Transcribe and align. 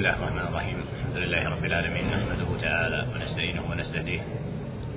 الله 0.00 0.16
الرحمن 0.16 0.46
الرحيم. 0.48 0.84
الحمد 1.00 1.16
لله 1.16 1.48
رب 1.48 1.64
العالمين 1.64 2.04
نحمده 2.06 2.60
تعالى 2.60 3.06
ونستعينه 3.14 3.70
ونستهديه. 3.70 4.20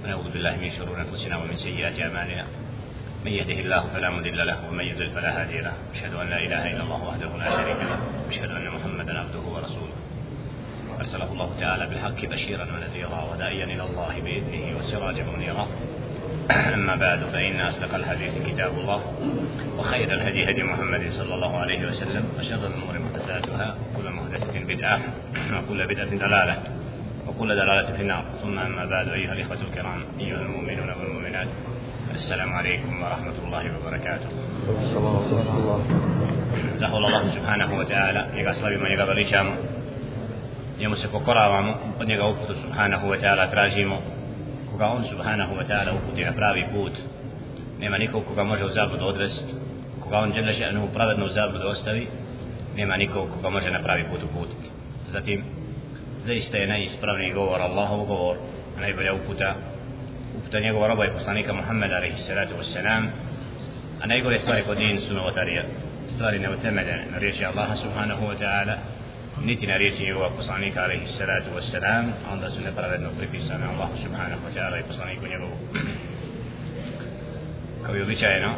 ونعوذ 0.04 0.32
بالله 0.32 0.56
من 0.56 0.72
شرور 0.72 0.98
أنفسنا 1.02 1.38
ومن 1.38 1.56
سيئات 1.56 2.00
أعمالنا. 2.00 2.46
من 3.25 3.31
يهده 3.31 3.59
الله 3.59 3.83
فلا 3.93 4.09
مضل 4.09 4.47
له 4.47 4.58
ومن 4.69 4.83
يضلل 4.83 5.09
فلا 5.09 5.42
هادي 5.42 5.61
له. 5.61 5.74
أشهد 5.95 6.13
أن 6.13 6.27
لا 6.29 6.39
إله 6.39 6.71
إلا 6.71 6.83
الله 6.83 7.03
وحده 7.03 7.37
لا 7.37 7.50
شريك 7.58 7.77
له. 7.77 8.00
واشهد 8.27 8.52
أن 8.52 8.68
محمدا 8.75 9.20
عبده 9.20 9.39
ورسوله. 9.39 9.95
أرسله 11.00 11.31
الله 11.31 11.49
تعالى 11.59 11.88
بالحق 11.88 12.25
بشيرا 12.25 12.63
ونذيرا 12.63 13.20
وداعيا 13.31 13.65
إلى 13.65 13.83
الله 13.83 14.13
بإذنه 14.25 14.77
وسراجا 14.77 15.23
منيرا. 15.35 15.67
أما 16.51 16.95
بعد 16.95 17.20
فإن 17.20 17.59
أصدق 17.59 17.95
الحديث 17.95 18.33
كتاب 18.47 18.73
الله 18.79 19.01
وخير 19.77 20.13
الهدي 20.13 20.51
هدي 20.51 20.63
محمد 20.63 21.04
صلى 21.09 21.33
الله 21.35 21.57
عليه 21.57 21.88
وسلم 21.88 22.23
وشر 22.39 22.67
الأمور 22.67 22.95
محدثاتها 23.23 23.75
وكل 23.95 24.09
محدثة 24.11 24.59
بدعة 24.59 25.01
وكل 25.53 25.87
بدعة 25.87 26.09
دلالة 26.09 26.57
وكل 27.27 27.47
دلالة 27.47 27.93
في 27.95 28.01
النار. 28.01 28.23
ثم 28.41 28.59
أما 28.59 28.86
بعد 28.86 29.07
أيها 29.07 29.33
الإخوة 29.33 29.57
الكرام 29.61 30.01
أيها 30.19 30.41
المؤمنون 30.41 30.89
والمؤمنات 30.89 31.47
السلام 32.14 32.54
عليكم 32.54 33.04
ورحمة 33.04 33.34
الله 33.45 33.64
وبركاته. 33.78 34.28
زحول 36.78 37.05
الله 37.05 37.36
سبحانه 37.36 37.78
وتعالى 37.78 38.28
نيغا 38.36 38.54
صلبي 38.54 38.78
ما 38.78 38.90
نيغا 38.90 39.05
بليشام 39.05 39.55
يمو 40.80 40.95
سكو 40.95 41.17
قرامو 41.17 41.76
ونيغا 42.00 42.36
سبحانه 42.67 43.05
وتعالى 43.05 43.48
تراجيمو 43.48 44.00
كوغا 44.72 44.86
أون 44.86 45.03
سبحانه 45.03 45.53
وتعالى 45.53 45.92
وكوتي 45.92 46.30
أبرابي 46.30 46.64
بوت 46.73 46.95
نيما 47.80 47.98
نيكو 47.98 48.22
كوغا 48.22 48.44
موجو 48.44 48.67
زابد 48.67 49.02
odvest 49.02 49.48
koga 50.03 50.17
on 50.17 50.34
žele 50.36 50.53
še 50.58 50.66
anu 50.67 50.88
pravednu 50.95 51.28
zabudu 51.31 51.67
ostavi, 51.72 52.08
nema 52.76 52.98
nikog 52.98 53.30
koga 53.34 53.50
može 53.50 53.72
na 53.72 53.84
pravi 53.84 54.04
put 54.12 54.23
uputiti. 54.23 54.70
Zatim 55.12 55.44
zaista 56.26 56.58
je 56.58 56.68
najispravniji 56.68 57.34
govor 57.34 57.62
Allahov 57.62 58.05
govor 58.05 58.38
najbolja 58.80 59.14
uputa 59.14 59.56
uputa 60.38 60.59
njegova 60.59 60.88
roba 60.88 61.06
i 61.06 61.14
poslanika 61.14 61.53
Muhammeda 61.53 61.95
alaihi 61.95 62.22
salatu 62.22 62.53
wassalam. 62.59 63.08
A 64.02 64.08
najgore 64.08 64.39
stvari 64.39 64.64
kod 64.64 64.78
din 64.78 65.02
su 65.02 65.14
novotarija 65.14 65.64
stvari 66.16 66.39
neutemeljene 66.39 67.06
na 67.11 67.17
riječi 67.17 67.45
Allaha 67.45 67.75
subhanahu 67.75 68.25
wa 68.25 68.38
ta'ala 68.39 68.76
niti 69.45 69.67
na 69.67 69.78
riječi 69.78 70.03
njegova 70.03 70.30
poslanika 70.30 70.83
alaihi 70.83 71.08
salatu 71.08 71.50
wassalam 71.58 72.05
a 72.28 72.33
onda 72.33 72.50
su 72.50 72.61
nepravedno 72.61 73.09
pripisane 73.17 73.66
Allahu 73.66 73.98
subhanahu 74.03 74.42
wa 74.48 74.52
ta'ala 74.55 74.80
i 74.80 74.88
poslaniku 74.88 75.28
njegovu. 75.28 75.58
Kao 77.86 77.98
i 77.98 78.02
običajeno 78.02 78.55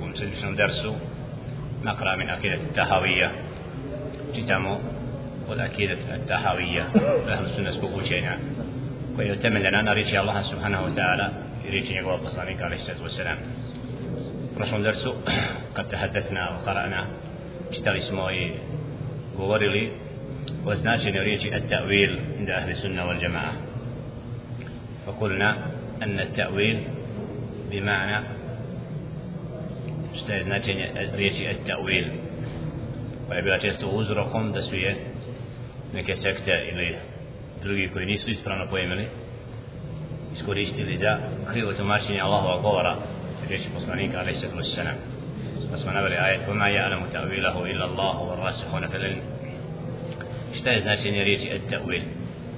u 0.00 0.04
ovom 0.44 0.56
dersu 0.56 0.94
نقرأ 1.84 2.16
من 2.16 2.30
عقيدة 2.30 2.54
التهاويه 2.54 3.32
جتامو 4.34 4.78
والعقيده 5.48 6.14
التهاويه 6.14 6.82
فهم 7.26 7.44
السنة 7.44 7.70
سبوكو 7.70 8.02
شينا 8.02 8.30
نعم. 8.30 8.38
ويتمنى 9.18 9.70
لنا 9.70 9.92
رشي 9.92 10.20
الله 10.20 10.42
سبحانه 10.42 10.84
وتعالى. 10.84 11.32
رشي 11.66 12.00
نبوه 12.00 12.16
بصانيك 12.16 12.62
عليه 12.62 12.76
الصلاه 12.76 13.02
والسلام. 13.02 13.38
رسول 14.58 14.82
درسو 14.82 15.12
قد 15.74 15.88
تحدثنا 15.88 16.50
وقرأنا. 16.50 17.06
читали 17.72 17.98
اسمه 17.98 18.30
i 18.30 18.52
govorili 19.36 19.92
o 20.66 20.74
značenju 20.74 21.22
riječi 21.22 21.48
عند 22.38 22.50
أهل 22.50 22.70
السنة 22.70 23.08
والجماعة. 23.08 23.52
فقلنا 25.06 25.56
أن 26.02 26.20
التأويل 26.20 26.78
بمعنى 27.70 28.41
šta 30.16 30.32
je 30.32 30.44
značenje 30.44 30.90
riječi 31.14 31.46
at-ta'wil 31.46 32.06
pa 33.28 33.34
je 33.34 33.42
bila 33.42 33.58
često 33.58 33.88
uzrokom 33.88 34.52
da 34.52 34.62
su 34.62 34.76
je 34.76 34.96
neke 35.94 36.14
sekte 36.14 36.52
ili 36.72 36.96
drugi 37.62 37.90
koji 37.92 38.06
nisu 38.06 38.30
ispravno 38.30 38.66
pojmili 38.70 39.06
iskoristili 40.34 40.96
za 40.96 41.18
krivo 41.52 41.72
tumačenje 41.72 42.20
Allahova 42.20 42.60
govora 42.60 42.96
riječi 43.48 43.68
poslanika 43.74 44.18
alaihi 44.18 44.40
sallam 44.40 44.96
فاسمع 45.72 46.00
نبري 46.00 46.26
آية 46.26 46.48
وما 46.48 46.68
يعلم 46.68 47.06
تأويله 47.12 47.64
إلا 47.64 47.84
الله 47.84 48.20
والراسخون 48.20 48.88
في 48.88 48.96
العلم 48.96 49.22
اشتهي 50.52 50.82
znači 50.82 51.10
riječi 51.10 51.52
التأويل 51.52 52.04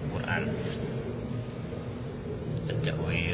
القرآن 0.05 0.53
التأويل 2.71 3.34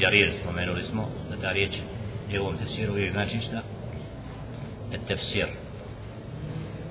جرير 0.00 0.32
spomenuli 0.42 0.82
smo 0.82 1.08
da 1.30 1.36
ta 1.36 1.52
riječ 1.52 1.72
njegovom 2.30 2.56
tefsiru 2.56 2.92
uvijek 2.92 3.12
znači 3.12 3.40
šta 3.40 3.62
التفسير 4.94 5.48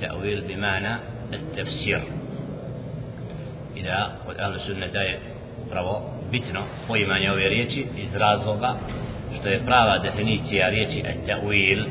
تأويل 0.01 0.41
بمعنى 0.41 0.97
التفسير 1.33 2.03
إذا 3.77 4.17
قد 4.27 4.37
أهل 4.37 4.55
السنة 4.55 5.01
je 5.01 5.19
pravo 5.69 6.01
bitno 6.31 6.63
poimanje 6.87 7.31
ove 7.31 7.49
riječi 7.49 7.85
iz 7.97 8.15
razloga 8.15 8.75
što 9.39 9.49
je 9.49 9.65
prava 9.65 9.97
definicija 9.97 10.69
riječi 10.69 11.03
at-ta'wil 11.03 11.85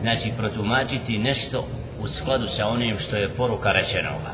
znači 0.00 0.32
protumačiti 0.36 1.18
nešto 1.18 1.66
u 2.00 2.08
skladu 2.08 2.46
sa 2.56 2.66
onim 2.66 2.96
što 2.98 3.16
je 3.16 3.28
poruka 3.28 3.72
rečenoga 3.72 4.32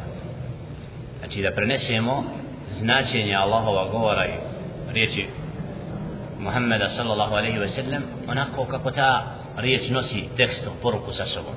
znači 1.18 1.42
da 1.42 1.50
prenesemo 1.50 2.24
značenje 2.70 3.34
Allahova 3.34 3.90
govora 3.90 4.26
i 4.26 4.38
riječi 4.92 5.26
Muhammeda 6.42 6.88
sallallahu 6.88 7.34
alaihi 7.34 7.58
ve 7.58 7.68
sellem 7.68 8.02
onako 8.28 8.64
kako 8.64 8.90
ta 8.90 9.34
riječ 9.56 9.90
nosi 9.90 10.28
tekstom, 10.36 10.72
poruku 10.82 11.12
sa 11.12 11.26
sobom 11.26 11.54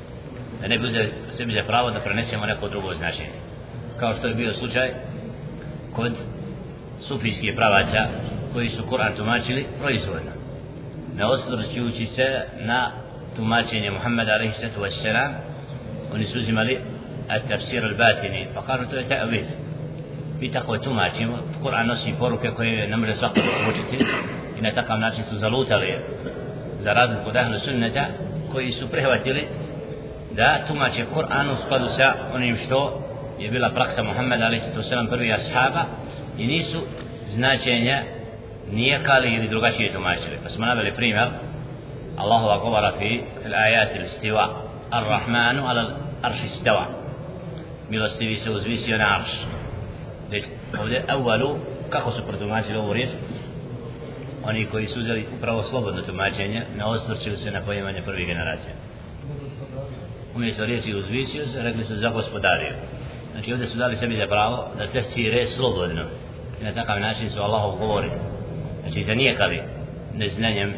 da 0.62 0.68
ne 0.68 0.78
bi 0.80 1.12
sebi 1.38 1.54
za 1.54 1.64
pravo 1.68 1.92
da 1.92 2.00
prenesemo 2.00 2.46
neko 2.46 2.70
drugo 2.70 2.94
značenje 2.94 3.40
kao 4.00 4.14
što 4.14 4.28
je 4.28 4.36
bio 4.36 4.54
slučaj 4.54 4.92
kod 5.96 6.12
sufijskih 7.00 7.54
pravaca 7.56 8.08
koji 8.54 8.70
su 8.70 8.84
Kur'an 8.90 9.16
tumačili 9.18 9.66
proizvodno 9.82 10.32
ne 11.16 11.26
osvrćujući 11.26 12.06
se 12.06 12.42
na 12.60 12.92
tumačenje 13.36 13.92
Muhammeda 13.92 14.32
alaihi 14.32 14.54
sallatu 14.54 14.82
wassalam 14.82 15.32
oni 16.14 16.26
su 16.26 16.40
uzimali 16.40 16.80
التفسير 17.32 17.88
الباطني 17.88 18.48
فقالوا 18.56 18.86
to 18.86 18.96
je 18.96 19.06
ta'wil 19.08 19.46
mi 20.40 20.52
tako 20.52 20.78
tumačimo 20.78 21.38
Kur'an 21.64 21.88
nosi 21.88 22.14
poruke 22.20 22.52
koje 22.52 22.88
ne 22.88 22.98
može 22.98 23.16
svako 23.16 23.40
učiti 23.70 24.06
i 24.59 24.63
na 24.63 24.71
takav 24.75 24.99
način 24.99 25.25
su 25.25 25.37
zalutali 25.37 25.95
za 26.81 26.93
razliku 26.93 27.29
od 27.29 27.37
ahlu 27.37 27.59
sunneta 27.59 28.07
koji 28.53 28.73
su 28.73 28.89
prihvatili 28.89 29.47
da 30.33 30.59
tumače 30.69 31.05
Kur'an 31.15 31.51
u 31.51 31.57
skladu 31.65 31.87
sa 31.97 32.15
onim 32.35 32.57
što 32.67 33.03
je 33.39 33.51
bila 33.51 33.71
praksa 33.71 33.97
sallatu 33.97 34.81
wassalam 34.81 35.09
prvi 35.09 35.33
ashaba 35.33 35.85
i 36.39 36.47
nisu 36.47 36.79
značenja 37.27 38.03
nijekali 38.73 39.35
ili 39.35 39.49
drugačije 39.49 39.93
tumačili 39.93 40.39
pa 40.43 40.49
smo 40.49 40.67
naveli 40.67 40.93
primjer 40.93 41.29
Allahova 42.17 42.59
govora 42.59 42.93
fi 42.99 43.23
الآيات 43.47 43.97
الاستواء 43.97 44.49
الرحمن 44.95 45.59
على 45.59 45.81
الأرش 45.81 46.41
استوى 46.45 46.87
milostivi 47.91 48.37
se 48.37 48.51
uzvisio 48.51 48.99
na 48.99 49.17
arš 49.17 49.31
ovdje 50.81 51.05
evvalu 51.09 51.57
kako 51.91 52.11
su 52.11 52.27
protumačili 52.27 52.79
ovu 52.79 52.93
riječ 52.93 53.11
oni 54.47 54.67
koji 54.67 54.87
su 54.87 54.99
uzeli 55.01 55.27
upravo 55.39 55.63
slobodno 55.63 56.03
tumačenje 56.03 56.63
ne 56.79 56.85
osvrćili 56.85 57.37
se 57.37 57.51
na 57.51 57.61
pojemanje 57.61 58.03
prvih 58.03 58.27
generacija 58.27 58.75
umjesto 60.35 60.67
riječi 60.67 60.95
uzvisio 60.95 61.47
se 61.47 61.63
rekli 61.63 61.85
su 61.85 61.97
za 61.97 62.09
gospodariju. 62.09 62.73
znači 63.33 63.53
ovdje 63.53 63.67
su 63.67 63.79
dali 63.79 63.97
sebi 63.97 64.17
za 64.17 64.27
pravo 64.27 64.69
da 64.79 64.87
tefsire 64.87 65.47
slobodno 65.47 66.05
i 66.61 66.65
na 66.65 66.73
takav 66.73 67.01
način 67.01 67.31
su 67.31 67.41
Allahov 67.41 67.79
govori 67.79 68.11
znači 68.83 69.03
zanijekali 69.03 69.63
neznanjem 70.15 70.75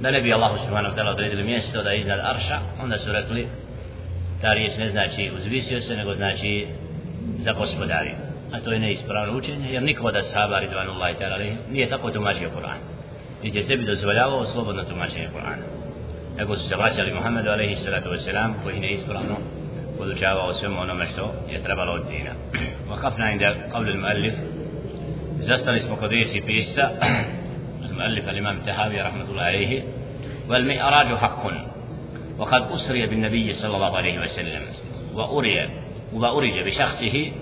da 0.00 0.10
ne 0.10 0.20
bi 0.20 0.32
Allah 0.32 0.60
subhanahu 0.60 0.96
ta'ala 0.96 1.10
odredili 1.10 1.44
mjesto 1.44 1.82
da 1.82 1.90
je 1.90 2.00
iznad 2.00 2.20
arša 2.22 2.60
onda 2.82 2.98
su 2.98 3.12
rekli 3.12 3.48
ta 4.40 4.52
riječ 4.52 4.76
ne 4.78 4.90
znači 4.90 5.30
uzvisio 5.36 5.80
se 5.80 5.96
nego 5.96 6.14
znači 6.14 6.66
za 7.38 7.52
gospodariju. 7.52 8.27
A 8.52 8.60
to 8.60 8.72
je 8.72 8.78
neispravno 8.78 9.38
učenje 9.38 9.72
jer 9.72 9.82
niko 9.82 10.10
da 10.10 10.22
sahaba 10.22 10.60
ridvanullahi 10.60 11.14
ta'ala 11.20 11.56
nije 11.70 11.88
tako 11.88 12.10
tumačio 12.10 12.50
Kur'an 12.56 12.78
niti 13.42 13.58
je 13.58 13.64
sebi 13.64 13.84
dozvoljavao 13.84 14.46
slobodno 14.46 14.84
tumačenje 14.84 15.28
Kur'ana 15.34 15.64
nego 16.38 16.56
su 16.56 16.68
se 16.68 16.76
vraćali 16.76 17.14
Muhammedu 17.14 17.50
alaihi 17.50 17.76
salatu 17.76 18.08
wasalam 18.08 18.52
koji 18.62 18.80
neispravno 18.80 19.36
podučavao 19.98 20.54
svemu 20.54 20.80
onome 20.80 21.06
što 21.08 21.32
je 21.50 21.62
trebalo 21.62 21.92
od 21.92 22.02
dina 22.10 22.32
وقفنا 22.90 23.24
عند 23.24 23.42
قول 23.72 23.88
المؤلف 23.88 24.34
kod 26.00 26.10
riječi 26.10 26.40
pisa 26.46 26.90
المؤلف 27.90 28.28
الإمام 28.28 28.56
التهاوي 28.56 29.00
رحمة 29.00 29.30
الله 29.30 29.42
عليه 29.42 29.82
والمعراج 30.48 31.14
حق 31.16 31.46
وقد 32.38 32.62
أسري 32.72 33.06
بالنبي 33.06 33.52
صلى 33.52 33.74
الله 33.76 33.96
عليه 33.96 34.20
وسلم 34.20 34.62
وأري 35.14 35.68
وأرج 36.12 36.60
بشخصه 36.66 37.32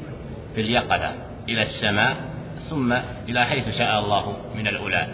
في 0.56 0.62
اليقظة 0.62 1.12
إلى 1.48 1.62
السماء 1.62 2.16
ثم 2.70 2.92
إلى 3.28 3.44
حيث 3.44 3.78
شاء 3.78 3.98
الله 3.98 4.36
من 4.54 4.68
الأولى 4.68 5.06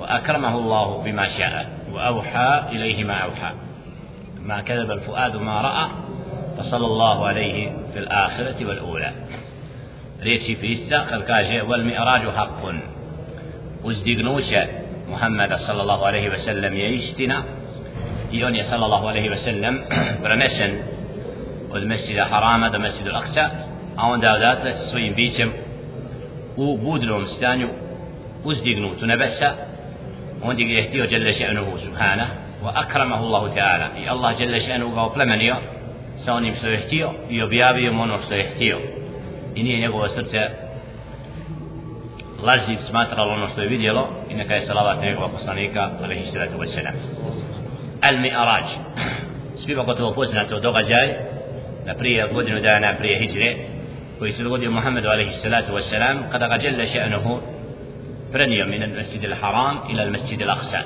وأكرمه 0.00 0.58
الله 0.58 1.02
بما 1.02 1.28
شاء 1.28 1.66
وأوحى 1.92 2.62
إليه 2.72 3.04
ما 3.04 3.14
أوحى. 3.14 3.52
ما 4.42 4.60
كذب 4.60 4.90
الفؤاد 4.90 5.36
ما 5.36 5.60
رأى 5.60 5.88
صلى 6.62 6.86
الله 6.86 7.26
عليه 7.26 7.72
في 7.92 7.98
الآخرة 7.98 8.66
والأولى. 8.66 9.12
ريتشي 10.22 10.56
في 10.56 10.72
إسا 10.72 10.98
قال 10.98 11.62
والمئراج 11.62 12.22
حق. 12.36 12.62
uzdignuće 13.84 14.68
Muhammeda 15.08 15.58
sallallahu 15.58 16.04
alaihi 16.04 16.30
ve 16.30 16.38
sellem 16.38 16.76
je 16.76 16.88
istina 16.88 17.42
i 18.32 18.44
on 18.44 18.54
je 18.54 18.64
sallallahu 18.64 19.06
alaihi 19.06 19.30
ve 19.30 19.38
sellem 19.38 19.80
prenesen 20.22 20.70
od 21.72 21.86
mesjida 21.86 22.26
A 23.96 24.08
onda 24.08 24.32
odatle 24.32 24.72
sa 24.72 24.90
svojim 24.90 25.14
bićem 25.14 25.52
u 26.56 26.78
budnom 26.78 27.26
stanju 27.26 27.68
uzdignut 28.44 29.02
u 29.02 29.06
nebesa 29.06 29.52
ondje 30.42 30.64
gdje 30.64 30.74
je 30.74 30.88
htio 30.88 31.06
Jelle 31.10 31.32
še'nuhu 31.32 31.78
subhana 31.84 32.26
wa 32.64 32.70
akramahu 32.74 33.24
Allahu 33.24 33.46
ta'ala. 33.46 34.04
I 34.04 34.08
Allah 34.08 34.40
Jelle 34.40 34.60
še'nuhu 34.60 34.94
ga 34.94 35.00
oplemenio 35.00 35.56
sa 36.16 36.34
onim 36.34 36.54
što 36.54 36.66
je 36.66 36.76
htio 36.76 37.10
i 37.30 37.42
objavio 37.42 37.92
mu 37.92 38.02
ono 38.02 38.18
što 38.26 38.34
je 38.34 38.50
htio. 38.54 38.78
I 39.54 39.62
nije 39.62 39.80
njegovo 39.80 40.08
srce 40.08 40.38
lažnim 42.42 42.78
smatralo 42.78 43.32
ono 43.32 43.48
što 43.48 43.62
je 43.62 43.68
vidjelo 43.68 44.08
i 44.30 44.34
neka 44.34 44.54
je 44.54 44.66
salavat 44.66 45.02
njegova 45.02 45.28
poslanika 45.28 45.90
alaihi 46.04 46.26
sallatu 46.26 46.58
wasalam 46.58 46.94
al 48.02 48.16
mi'araj 48.16 48.62
svima 49.64 49.82
gotovo 49.82 50.12
poznato 50.12 50.60
događaj 50.60 51.08
da 51.86 51.94
prije 51.94 52.28
godinu 52.32 52.60
dana 52.60 52.94
prije 52.98 53.18
hijre 53.18 53.56
kada 56.32 56.46
ga 56.48 56.56
jelle 56.64 56.86
še'nuhu 56.86 57.32
prenio 58.32 58.66
min 58.66 58.82
al 58.82 58.94
masjid 59.00 59.22
al 59.24 59.36
haram 59.42 59.76
ila 59.90 60.02
al 60.02 60.10
masjid 60.10 60.42
al 60.42 60.50
aqsa 60.56 60.80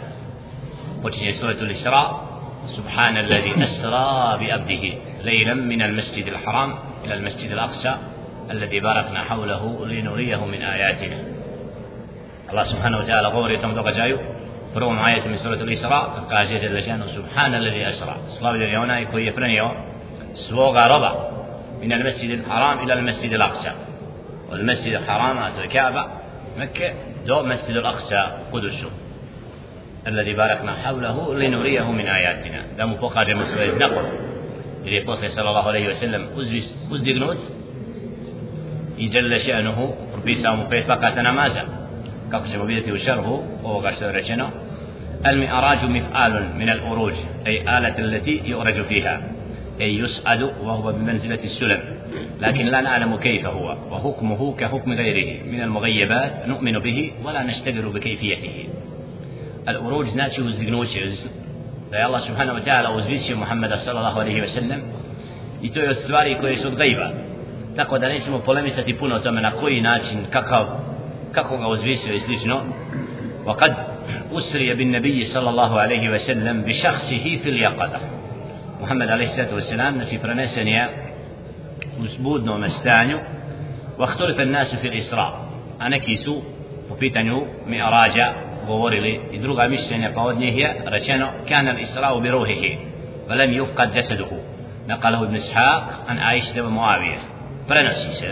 počinje 1.03 1.33
suratu 1.39 1.65
al-Isra 1.65 2.03
سبحان 2.71 3.17
الذي 3.17 3.65
أسرى 3.65 4.39
بأبده 4.41 4.85
ليلا 5.25 5.55
من 5.55 5.83
المسجد 5.83 6.27
الحرام 6.27 6.75
إلى 7.05 7.15
المسجد 7.15 7.51
الأقصى 7.51 7.97
الذي 8.51 8.81
باركنا 8.81 9.25
حوله 9.25 9.87
لنريه 9.87 10.47
من 10.47 10.63
آياتنا 10.63 11.19
الله 12.51 12.63
سبحانه 12.63 12.99
وتعالى 12.99 13.31
govori 13.31 13.57
o 13.57 13.61
tom 13.61 13.75
događaju 13.75 14.19
prvom 14.75 14.99
ajetu 14.99 15.29
min 15.29 15.39
suratul 15.39 15.73
Isra 15.73 16.01
kaže 16.29 16.55
Jelle 16.55 16.83
šanu 16.83 17.05
subhana 17.15 17.57
alladhi 17.57 17.85
asra 17.85 18.15
slavljen 18.39 18.71
je 18.71 18.79
onaj 18.79 19.05
koji 19.05 19.27
je 19.27 19.35
من 21.83 21.93
المسجد 21.93 22.31
الحرام 22.31 22.79
إلى 22.85 22.93
المسجد 22.93 23.33
الأقصى. 23.33 23.73
والمسجد 24.51 24.93
الحرام 24.93 25.39
أتى 25.39 25.65
الكعبة 25.65 26.07
مكة 26.59 26.93
دو 27.27 27.43
مسجد 27.43 27.77
الأقصى 27.77 28.37
قدس. 28.53 28.87
الذي 30.07 30.35
باركنا 30.35 30.73
حوله 30.73 31.35
لنريه 31.35 31.93
من 31.93 32.07
آياتنا. 32.07 32.63
دم 32.79 32.95
فوق 32.95 33.23
جمس 33.23 33.47
نقل. 33.83 34.05
إلي 34.87 35.01
قصة 35.01 35.29
صلى 35.29 35.49
الله 35.49 35.67
عليه 35.69 35.89
وسلم 35.89 36.29
أزدقنوت 36.93 37.39
يجل 38.99 39.41
شأنه 39.41 39.95
ربي 40.17 40.35
سامو 40.35 40.67
فيت 40.67 40.85
فقط 40.87 41.19
نمازا. 41.19 41.63
kako 42.31 42.47
ćemo 42.47 42.65
وشره 42.65 42.93
u 42.93 42.99
šerhu 42.99 43.43
ovoga 43.65 43.93
što 43.93 44.07
من 46.59 46.69
الأروج 46.69 47.13
أي 47.47 47.79
آلة 47.79 47.99
التي 47.99 48.43
يؤرج 48.45 48.83
فيها. 48.83 49.21
أي 49.81 49.99
يسأل 49.99 50.45
وهو 50.45 50.93
بمنزلة 50.93 51.45
السلم. 51.45 51.81
لكن 52.41 52.67
لا 52.67 52.81
نعلم 52.81 53.17
كيف 53.17 53.47
هو 53.47 53.77
وحكمه 53.91 54.55
كحكم 54.57 54.93
غيره. 54.93 55.43
من 55.45 55.63
المغيبات 55.63 56.33
نؤمن 56.47 56.79
به 56.79 57.13
ولا 57.25 57.43
نشتغل 57.43 57.93
بكيفيته. 57.93 58.69
الأروج 59.69 60.17
ناتشي 60.17 60.43
وزيقنوشي 60.43 60.99
يا 61.93 62.07
الله 62.07 62.19
سبحانه 62.19 62.53
وتعالى 62.53 62.89
وزيشي 62.89 63.35
محمد 63.35 63.75
صلى 63.75 63.99
الله 63.99 64.21
عليه 64.21 64.43
وسلم. 64.43 64.83
يتوي 65.63 65.91
السواري 65.91 66.35
كويس 66.35 66.67
الغيبة 66.67 67.31
tako 67.77 67.99
da 67.99 68.09
nećemo 68.09 68.39
polemisati 68.39 68.95
puno 68.95 69.15
o 69.15 69.19
tome 69.19 69.41
na 69.41 69.51
koji 69.51 69.81
način, 69.81 70.19
kakav, 70.31 70.67
kako 71.33 71.57
ga 71.57 71.69
uzvisio 71.69 72.15
i 72.15 72.21
slično. 72.21 72.63
Wa 73.47 73.57
kad 73.57 73.73
usrije 74.33 74.75
bin 74.75 74.91
nebiji 74.91 75.25
sallallahu 75.25 75.77
alaihi 75.77 76.09
ve. 76.09 76.19
محمد 78.83 79.09
عليه 79.09 79.27
الصلاة 79.27 79.55
والسلام 79.55 79.99
نفي 79.99 80.19
برنسنيا 80.19 80.91
مسبود 81.99 82.45
نوم 82.45 82.65
استانيو 82.65 83.19
واخترت 83.99 84.41
الناس 84.41 84.75
في 84.75 84.89
الإسراء 84.89 85.49
أنا 85.81 85.99
كيسو 85.99 86.43
وبيتانيو 86.91 87.47
مئراجا 87.67 88.35
وغوري 88.69 89.01
لي 89.01 89.21
إدروغا 89.39 89.67
مشتنيا 89.67 90.11
فاودني 90.11 90.51
هي 90.53 90.77
رشانو 90.89 91.27
كان 91.49 91.69
الإسراء 91.69 92.19
بروحه 92.21 92.79
ولم 93.31 93.53
يفقد 93.53 93.95
جسده 93.95 94.31
نقله 94.89 95.23
ابن 95.23 95.37
إسحاق 95.37 96.05
عن 96.09 96.19
عائشة 96.19 96.67
ومعاوية 96.67 97.19
برنسيس 97.69 98.25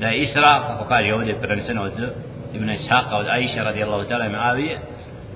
دا 0.00 0.22
إسراء 0.22 0.60
فقال 0.60 1.04
يهود 1.04 1.40
برنسنا 1.42 1.90
ابن 2.54 2.70
إسحاق 2.70 3.14
وعائشة 3.14 3.68
رضي 3.68 3.84
الله 3.84 4.04
تعالى 4.04 4.28
معاوية 4.28 4.78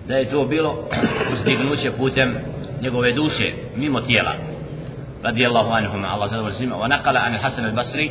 دا 0.08 0.20
يتوبيلو 0.20 0.84
استغنوش 1.34 1.86
بوتم 1.86 2.34
njegove 2.82 3.12
duše 3.12 3.52
mimo 3.76 4.00
tijela 4.00 4.32
radijallahu 5.22 5.70
anhuma 5.72 6.08
Allah 6.08 6.30
zadovolj 6.30 6.52
s 6.52 6.60
njima 6.60 6.76
wa 6.76 6.88
naqala 6.88 7.20
an 7.26 7.34
al-Hasan 7.34 7.64
al-Basri 7.64 8.10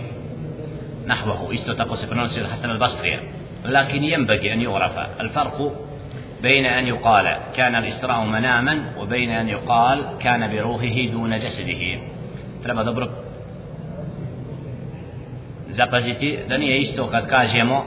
نحوه 1.08 1.54
isto 1.54 1.74
tako 1.74 1.98
se 1.98 2.08
prenosi 2.08 2.42
od 2.42 2.50
Hasan 2.50 2.72
al-Basrija 2.72 3.20
لكن 3.66 4.04
ينبغي 4.04 4.54
أن 4.54 4.62
يعرف 4.62 4.98
الفرق 5.20 5.72
بين 6.42 6.66
أن 6.66 6.88
يقال 6.88 7.38
كان 7.56 7.76
الإسراء 7.76 8.26
مناما 8.26 8.84
وبين 9.00 9.30
أن 9.30 9.50
يقال 9.50 10.00
كان 10.20 10.56
بروحه 10.56 11.12
دون 11.12 11.40
جسده 11.40 12.00
treba 12.64 12.84
dobro 12.84 13.08
zapaziti 15.70 16.40
da 16.50 16.58
nije 16.58 16.78
isto 16.80 17.08
kad 17.08 17.28
kažemo 17.28 17.86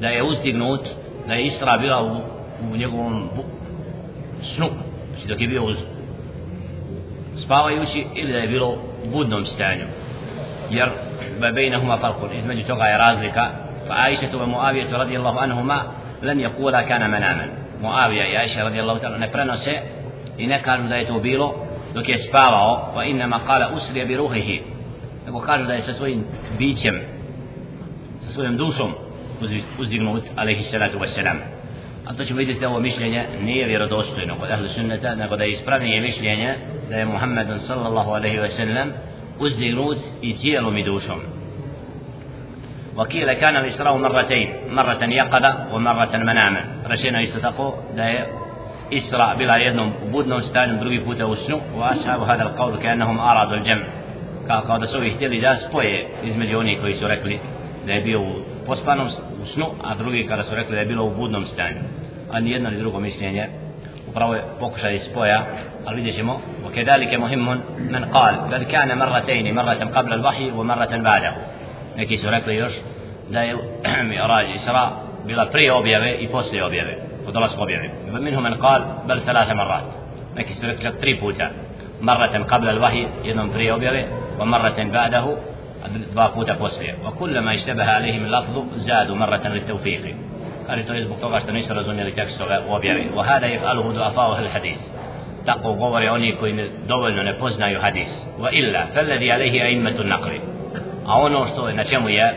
da 0.00 0.08
je 0.08 0.22
uzdignut 0.22 0.80
da 1.26 1.34
je 1.34 1.44
Isra 1.44 1.78
bila 1.78 2.02
u, 2.02 2.16
u 2.72 2.76
njegovom 2.76 3.28
snu 4.54 4.68
dok 5.28 5.40
je 5.40 5.48
bio 5.48 5.64
uz 5.64 5.76
spavajući 7.36 8.06
ili 8.14 8.32
da 8.32 8.38
je 8.38 8.48
bilo 8.48 8.78
budnom 9.12 9.46
stanju 9.46 9.84
jer 10.70 10.88
بينهما 11.40 11.96
فرق 11.96 12.38
između 12.38 12.62
toga 12.66 12.84
je 12.84 12.98
razlika 12.98 13.50
فعائشة 13.88 14.42
ومعاوية 14.42 14.96
رضي 14.96 15.16
الله 15.16 15.40
عنهما 15.40 15.82
لن 16.22 16.40
يقولا 16.40 16.82
كان 16.82 17.10
مناما 17.10 17.48
Muavija 17.82 18.26
i 18.26 18.36
Aisha 18.36 18.64
radijallahu 18.64 19.00
ta'ala 19.00 19.18
ne 19.18 19.30
prenose 19.30 19.80
i 20.38 20.46
ne 20.46 20.62
kažu 20.62 20.88
da 20.88 20.96
je 20.96 21.06
to 21.06 21.18
bilo 21.18 21.54
dok 21.94 22.08
je 22.08 22.18
spavao 22.18 22.92
wa 22.96 23.10
inna 23.10 23.26
ma 23.26 23.40
qala 23.48 23.76
usriya 23.76 24.04
bi 24.04 24.16
ruhihi 24.16 24.62
nego 25.26 25.40
kažu 25.40 25.64
da 25.64 25.74
je 25.74 25.82
sa 25.82 25.94
svojim 25.94 26.24
bićem 26.58 27.00
sa 28.20 28.32
svojim 28.32 28.56
dušom 28.56 28.94
uzdignut 29.78 30.24
alaihi 30.36 30.64
salatu 30.64 30.98
wassalam 30.98 31.36
a 32.06 32.14
to 32.14 32.24
ćemo 32.24 32.38
vidjeti 32.38 32.64
ovo 32.64 32.80
mišljenje 32.80 33.24
nije 33.40 33.66
vjerodostojno 33.66 34.38
kod 34.40 34.50
ahlu 34.50 34.68
sunnata 34.68 35.14
nego 35.14 35.36
da 35.36 35.44
je 35.44 35.52
ispravnije 35.52 36.00
mišljenje 36.00 36.54
da 36.92 36.98
je 36.98 37.04
Muhammed 37.04 37.48
sallallahu 37.68 38.10
alaihi 38.10 38.38
wasallam 38.44 38.88
uzdignut 39.40 39.98
i 40.22 40.36
tijelom 40.36 40.76
i 40.76 40.82
dušom 40.82 41.20
وقيل 42.96 43.32
كان 43.32 43.56
الإسراء 43.56 43.96
مرتين 43.96 44.48
مرة 44.70 45.02
يقظة 45.04 45.52
ومرة 45.72 46.16
مناما 46.16 46.62
رشينا 46.86 47.20
يستتقو 47.20 47.72
دا 47.96 48.26
إسراء 48.92 49.36
بلا 49.38 49.56
يدنم 49.56 49.92
بودنا 50.12 50.40
ستان 50.40 50.78
دروي 50.80 50.98
بوتا 50.98 51.24
وسنو 51.24 51.58
وأصحاب 51.76 52.20
هذا 52.30 52.42
القول 52.42 52.76
كأنهم 52.84 53.18
أرادوا 53.18 53.56
الجمع 53.56 53.84
kao 54.46 54.78
da 54.78 54.86
su 54.86 54.96
ovi 54.96 55.10
htjeli 55.10 55.40
da 55.40 55.56
spoje 55.56 56.06
između 56.24 56.58
onih 56.58 56.80
koji 56.80 56.94
su 56.94 57.08
rekli 57.08 57.38
da 57.86 57.92
je 57.92 58.00
bio 58.00 58.20
u 58.20 58.32
pospanom 58.66 59.08
snu, 59.52 59.66
a 59.84 59.94
drugi 59.94 60.26
kada 60.26 60.42
su 60.42 60.54
rekli 60.54 60.74
da 60.74 60.80
je 60.80 60.86
bilo 60.86 61.04
u 61.04 61.14
budnom 61.14 61.44
stanju. 61.44 61.80
A 62.32 62.40
ni 62.40 62.50
jedno 62.50 62.70
ni 62.70 62.78
drugo 62.78 63.00
mišljenje 63.00 63.48
upravo 64.12 64.34
je 64.34 64.42
pokušaj 64.60 64.98
spoja, 64.98 65.44
ali 65.86 65.96
vidjet 65.96 66.16
ćemo 66.16 66.40
وكذلك 66.64 67.14
مهم 67.14 67.60
من 67.90 68.04
قال 68.04 68.34
قد 68.54 68.62
كان 68.62 68.98
مرتين 68.98 69.54
مرة 69.54 69.90
قبل 69.94 70.12
الوحي 70.12 70.50
ومرة 70.50 70.96
بعده 70.96 71.32
neki 71.96 72.16
su 72.18 72.30
rekli 72.30 72.54
još 72.54 72.72
da 73.30 73.40
je 73.40 73.56
Mi'raj 73.84 74.54
Isra 74.54 74.90
bila 75.26 75.46
prije 75.46 75.72
objave 75.72 76.14
i 76.14 76.28
poslije 76.28 76.64
objave 76.64 76.96
od 77.26 77.34
dolaska 77.34 77.62
objave 77.62 77.90
minhum 78.20 78.42
man 78.42 78.54
qal 78.54 78.82
bal 79.06 79.18
thalatha 79.24 79.54
marrat 79.54 79.84
neki 80.36 80.54
su 80.54 80.66
rekli 80.66 80.90
tri 81.00 81.20
puta 81.20 81.50
مرة 82.00 82.44
قبل 82.50 82.68
الوحي 82.68 83.06
jednom 83.24 83.50
prije 83.50 83.74
objave 83.74 84.04
ومرة 84.38 84.84
بعده 84.92 85.36
dva 86.14 86.28
puta 86.34 86.54
poslije 86.54 86.94
وكلما 87.04 87.54
اشتبه 87.54 87.84
عليهم 87.84 88.24
اللفظ 88.24 88.64
زادوا 88.74 89.16
مرة 89.16 89.48
للتوفيق 89.48 90.16
قال 90.67 90.85
to 90.85 90.93
je 90.93 91.05
zbog 91.05 91.19
toga 91.19 91.39
što 91.39 91.51
nisu 91.51 91.73
razumjeli 91.73 92.15
tekstove 92.15 92.59
u 92.69 92.73
objavi 92.73 93.03
وهذا 93.15 93.45
يفعله 93.45 93.91
ضعفاء 93.91 94.39
الحديث 94.39 94.77
tako 95.45 95.73
govore 95.73 96.11
oni 96.11 96.35
koji 96.39 96.69
dovoljno 96.87 97.23
ne 97.23 97.33
poznaju 97.33 97.81
hadis 97.81 98.09
وإلا 98.39 98.85
فالذي 98.95 99.31
عليه 99.31 99.63
أئمة 99.63 99.99
النقل 99.99 100.39
a 101.07 101.19
ono 101.19 101.47
što 101.47 101.67
je 101.67 101.73
na 101.73 101.83
čemu 101.83 102.09
je 102.09 102.33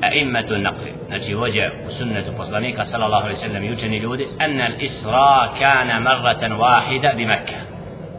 a'immatu 0.00 0.54
naqli 0.54 0.92
znači 1.06 1.34
vođe 1.34 1.70
u 1.88 1.90
sunnetu 1.98 2.30
poslanika 2.36 2.84
sallallahu 2.84 3.24
alejhi 3.24 3.40
ve 3.40 3.46
sellem 3.48 3.64
i 3.64 3.72
učeni 3.72 3.98
ljudi 3.98 4.26
anna 4.38 4.64
al-isra 4.64 5.48
kana 5.58 6.00
marratan 6.00 6.52
wahida 6.52 7.16
bi 7.16 7.26
Mekke 7.26 7.54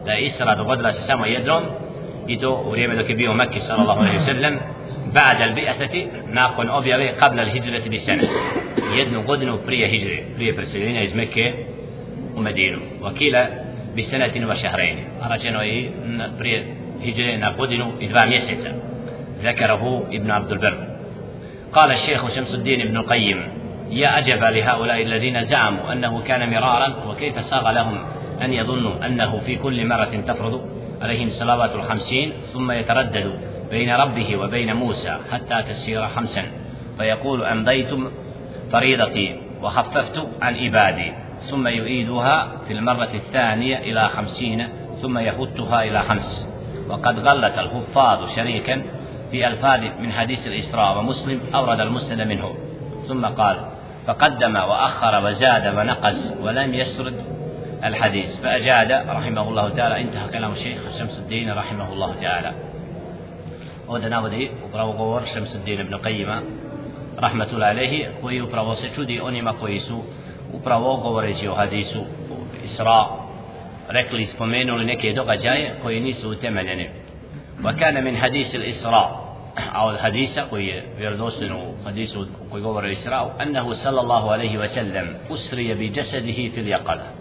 da 0.06 0.14
Isra 0.14 0.54
dogodila 0.54 0.92
se 0.92 1.00
samo 1.06 1.26
jednom 1.26 1.62
i 2.27 2.37
to 2.37 2.63
u 2.67 2.71
vrijeme 2.71 2.95
dok 2.95 3.09
je 3.09 3.15
bio 3.15 3.33
Mekke 3.33 3.59
sallallahu 3.59 3.99
alejhi 3.99 4.17
ve 4.17 4.25
sellem 4.25 4.59
بعد 5.13 5.41
البعثة 5.41 6.07
ناقن 6.27 6.69
أبيض 6.69 7.01
قبل 7.21 7.39
الهجرة 7.39 7.85
بسنة. 7.89 8.29
يدنو 8.95 9.21
قدن 9.21 9.59
بري 9.67 9.85
هجرة. 9.85 10.19
بري 10.37 10.51
برسلين 10.51 10.97
إز 10.97 11.15
مكة 11.15 11.53
ومدينة. 12.35 12.79
وكيل 13.03 13.35
بسنة 13.97 14.35
وشهرين. 14.49 14.97
أرجعنا 15.25 15.59
بري 16.39 16.65
هجرة 17.05 17.35
ناقدن 17.35 17.81
إدفع 18.01 18.25
ميسيسا 18.25 18.71
ذكره 19.43 19.83
ابن 20.11 20.31
عبد 20.31 20.51
البر. 20.51 20.77
قال 21.73 21.91
الشيخ 21.91 22.35
شمس 22.35 22.53
الدين 22.53 22.81
ابن 22.81 22.97
القيم 22.97 23.43
يا 23.91 24.17
أجب 24.17 24.43
لهؤلاء 24.43 25.01
الذين 25.01 25.45
زعموا 25.45 25.93
أنه 25.93 26.21
كان 26.27 26.49
مرارا 26.49 26.95
وكيف 27.07 27.45
ساغ 27.45 27.71
لهم 27.71 27.97
أن 28.41 28.53
يظنوا 28.53 29.05
أنه 29.05 29.41
في 29.45 29.55
كل 29.55 29.87
مرة 29.87 30.23
تفرض 30.27 30.61
عليهم 31.01 31.27
الصلوات 31.27 31.75
الخمسين 31.75 32.33
ثم 32.53 32.71
يتردد 32.71 33.31
بين 33.69 33.95
ربه 33.95 34.35
وبين 34.35 34.75
موسى 34.75 35.17
حتى 35.31 35.63
تسير 35.73 36.07
خمسا. 36.07 36.43
فيقول 36.97 37.43
أمضيتم 37.43 38.11
فريضتي 38.71 39.41
وخففت 39.61 40.27
عن 40.41 40.55
عبادي 40.55 41.13
ثم 41.49 41.67
يعيدها 41.67 42.47
في 42.67 42.73
المرة 42.73 43.09
الثانية 43.13 43.77
إلى 43.77 44.09
خمسين 44.09 44.67
ثم 45.01 45.17
يهتها 45.17 45.83
إلى 45.83 46.03
خمس. 46.03 46.47
وقد 46.89 47.19
غلت 47.19 47.57
الحفاظ 47.59 48.35
شريكا 48.35 48.81
في 49.31 49.47
ألفاظ 49.47 49.79
من 49.99 50.11
حديث 50.11 50.47
الإسراء 50.47 50.97
ومسلم 50.97 51.39
أورد 51.55 51.79
المسند 51.79 52.21
منه. 52.21 52.55
ثم 53.07 53.25
قال 53.25 53.57
فقدم 54.07 54.55
وأخر 54.55 55.25
وزاد 55.25 55.77
ونقص 55.77 56.33
ولم 56.41 56.73
يسرد. 56.73 57.40
الحديث. 57.83 58.37
فأجاد 58.37 58.91
رحمه 58.91 59.49
الله 59.49 59.69
تعالى 59.69 60.01
انتهى 60.01 60.29
كلام 60.29 60.51
الشيخ 60.53 60.77
شمس 60.99 61.19
الدين 61.19 61.51
رحمه 61.51 61.93
الله 61.93 62.15
تعالى. 62.21 62.51
ودنا 63.87 64.19
ودي 64.19 64.49
وبرو 64.63 64.91
غور 64.91 65.21
شمس 65.35 65.55
الدين 65.55 65.83
بن 65.83 65.95
قيمة 65.95 66.43
رحمة 67.19 67.47
الله 67.53 67.65
عليه 67.65 68.09
كوي 68.21 68.41
وبرو 68.41 68.75
سيتودي 68.75 69.21
أوني 69.21 69.41
ما 69.41 69.51
كويسو 69.51 70.01
وبرو 70.53 70.91
غور 71.03 71.25
جيو 71.31 71.55
حديثو 71.55 72.03
إسراء 72.65 73.29
ركلي 73.91 74.25
سبمينو 74.25 74.77
لنكي 74.77 75.13
دوغا 75.13 75.35
جاي 75.35 75.71
كوي 75.83 75.99
نيسو 75.99 76.33
تملني 76.33 76.89
وكان 77.65 78.03
من 78.03 78.17
حديث 78.17 78.55
الإسراء 78.55 79.35
أو 79.75 79.91
الحديث 79.91 80.39
كوي 80.39 80.81
بيردوسنو 80.97 81.61
حديثو 81.85 82.25
كوي 82.51 82.61
غور 82.61 82.85
الإسراء 82.85 83.35
أنه 83.41 83.73
صلى 83.73 84.01
الله 84.01 84.31
عليه 84.31 84.57
وسلم 84.57 85.17
أسري 85.31 85.73
بجسده 85.73 86.39
في 86.53 86.59
اليقظة. 86.59 87.20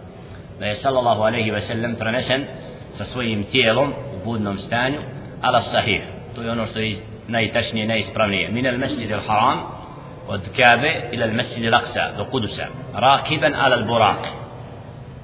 Da 0.61 0.67
je 0.67 0.75
sallallahu 0.75 1.23
alaihi 1.23 1.51
ve 1.51 1.61
sellem 1.61 1.97
prenesen 1.97 2.45
sa 2.99 3.05
svojim 3.05 3.45
tijelom 3.45 3.93
u 4.15 4.25
budnom 4.25 4.59
stanju 4.59 4.99
ala 5.43 5.61
sahih 5.61 6.03
to 6.35 6.43
je 6.43 6.51
ono 6.51 6.67
što 6.67 6.79
je 6.79 6.97
najtačnije 7.29 7.87
najispravnije 7.87 8.51
min 8.51 8.67
al 8.67 8.79
masjid 8.79 9.13
al 9.13 9.21
haram 9.29 9.61
od 10.29 10.41
Kabe 10.57 10.93
ila 11.13 11.25
al 11.27 11.33
masjid 11.33 11.67
al 11.67 11.81
aqsa 11.81 12.17
do 12.17 12.25
Kudusa 12.25 12.67
rakiban 12.95 13.55
ala 13.55 13.77
al 13.77 13.85
buraq 13.85 14.23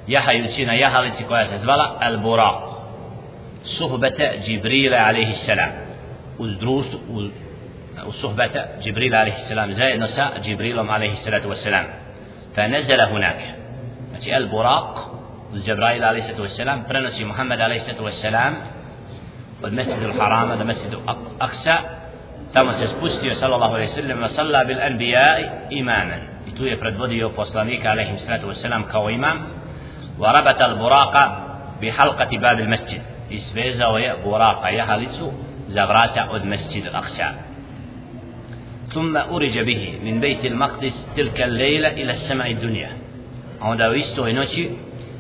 jahajući 0.07 0.67
na 0.67 0.73
jahalici 0.75 1.25
koja 1.25 1.47
se 1.47 1.59
zvala 1.59 1.97
al 2.01 2.19
buraq 2.19 2.61
suhbata 3.65 4.25
Jibrila 4.47 4.97
alaihi 4.97 5.33
salam 5.47 5.71
uz 6.39 6.59
društvo 6.59 6.99
uz 7.09 7.31
suhbata 8.21 8.65
Jibril 8.85 9.15
alaihi 9.15 9.37
salam 9.49 9.73
zajedno 9.75 10.07
sa 10.07 10.31
Jibrilom 10.45 10.91
alaihi 10.91 11.17
salatu 11.25 11.49
wasalam 11.49 11.85
فنزل 12.57 13.01
هناك 13.01 13.41
buraq 14.51 15.16
uz 15.55 15.69
alaihi 15.69 16.23
salatu 16.23 16.43
wasalam 16.43 16.85
prenosi 16.89 17.25
Muhammed 17.25 17.61
alaihi 17.61 17.85
salatu 17.85 18.05
wasalam 18.05 18.55
والمسجد 19.63 20.03
الحرام 20.03 20.51
هذا 20.51 20.65
مسجد 20.65 20.93
أقسى 21.41 21.77
tamo 22.53 22.73
se 22.73 22.87
spustio 22.87 23.35
sallallahu 23.35 23.75
alejhi 23.75 23.91
ve 23.91 23.97
sellem 24.01 24.29
salla 24.29 24.65
bil 24.65 24.81
anbiya 24.81 25.29
imaman 25.71 26.21
i 26.49 26.53
tu 26.57 26.65
je 26.65 26.77
predvodio 26.77 27.31
poslanika 27.31 27.91
alejhi 27.91 28.19
salatu 28.25 28.49
vesselam 28.49 28.85
kao 28.85 29.11
imam 29.11 29.39
wa 30.19 30.33
rabata 30.33 30.65
al 30.65 30.77
buraqa 30.81 31.23
bi 31.81 31.91
halqati 31.91 32.39
bab 32.39 32.57
al 32.65 32.69
masjid 32.69 33.03
i 33.31 33.39
svezao 33.41 33.99
je 33.99 34.11
buraqa 34.25 34.71
jahalicu 34.71 35.33
za 35.69 35.85
vrata 35.87 36.29
od 36.31 36.45
masjid 36.45 36.87
al 36.87 36.97
aqsa 37.03 37.29
ثم 38.95 39.17
أرج 39.17 39.59
به 39.59 39.83
من 40.03 40.21
بيت 40.21 40.45
المقدس 40.45 40.97
تلك 41.17 41.41
الليلة 41.41 41.89
إلى 41.89 42.13
السماء 42.13 42.51
الدنيا 42.51 42.91
onda 43.61 43.91
u 43.91 43.95
istoj 43.95 44.33
noći 44.33 44.71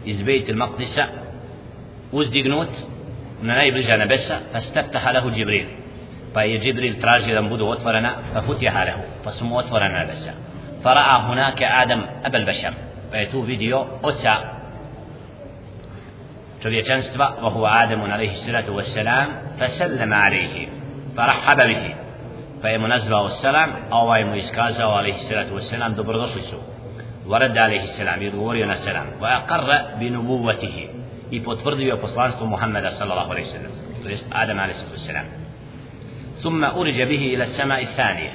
iz 0.06 0.22
Bejt 0.22 0.48
il-Maqdisa 0.48 1.04
uzdignut 2.12 2.70
na 3.42 3.54
najbliža 3.54 3.96
nebesa 3.96 4.40
fastaftaha 4.52 5.12
lahu 5.12 5.30
Jibril 5.30 5.66
pa 6.34 6.42
je 6.42 6.58
Jibril 6.62 7.00
tražio 7.00 7.34
da 7.34 7.42
mu 7.42 7.48
budu 7.48 7.66
otvorena 7.68 8.14
fa 8.32 8.42
futiha 8.42 8.84
lahu 8.84 9.02
pa 9.24 9.32
su 9.32 9.44
mu 9.44 9.56
otvorena 9.56 9.98
nebesa 9.98 10.32
Adam 11.82 12.02
abel 12.24 12.44
bešar 12.44 12.72
pa 13.10 13.16
je 13.16 13.30
tu 13.30 13.40
vidio 13.40 13.86
oca 14.02 14.36
čovječanstva 16.62 17.36
wa 17.42 17.50
huwa 17.50 17.70
Adamun 17.82 18.12
alaihi 18.12 18.36
salatu 18.36 18.76
wassalam 18.76 19.26
fasallama 19.58 20.16
alaihi 20.16 20.68
farahaba 21.16 21.64
bihi 21.64 21.94
pa 22.62 22.68
je 22.68 22.78
mu 22.78 22.88
nazvao 22.88 23.28
salam 23.28 23.70
a 23.90 23.96
ovaj 23.96 24.24
mu 24.24 24.34
ورد 27.28 27.58
عليه 27.58 27.82
السلام 27.82 28.22
يدوري 28.22 28.64
السلام 28.64 29.06
وأقر 29.20 29.68
بنبوته 30.00 30.88
i 31.30 31.40
potvrdio 31.40 31.96
poslanstvo 31.98 32.46
Muhammeda 32.46 32.90
sallallahu 32.90 33.30
alejhi 33.32 33.48
ve 33.48 33.52
sellem 33.52 33.72
to 34.02 34.08
jest 34.08 34.26
Adam 34.30 34.58
alejhi 34.58 34.98
selam 35.06 35.26
thumma 36.42 36.68
urija 36.80 37.06
bihi 37.06 37.26
ila 37.34 37.44
as-sama'i 37.44 37.86
thaniya 37.96 38.34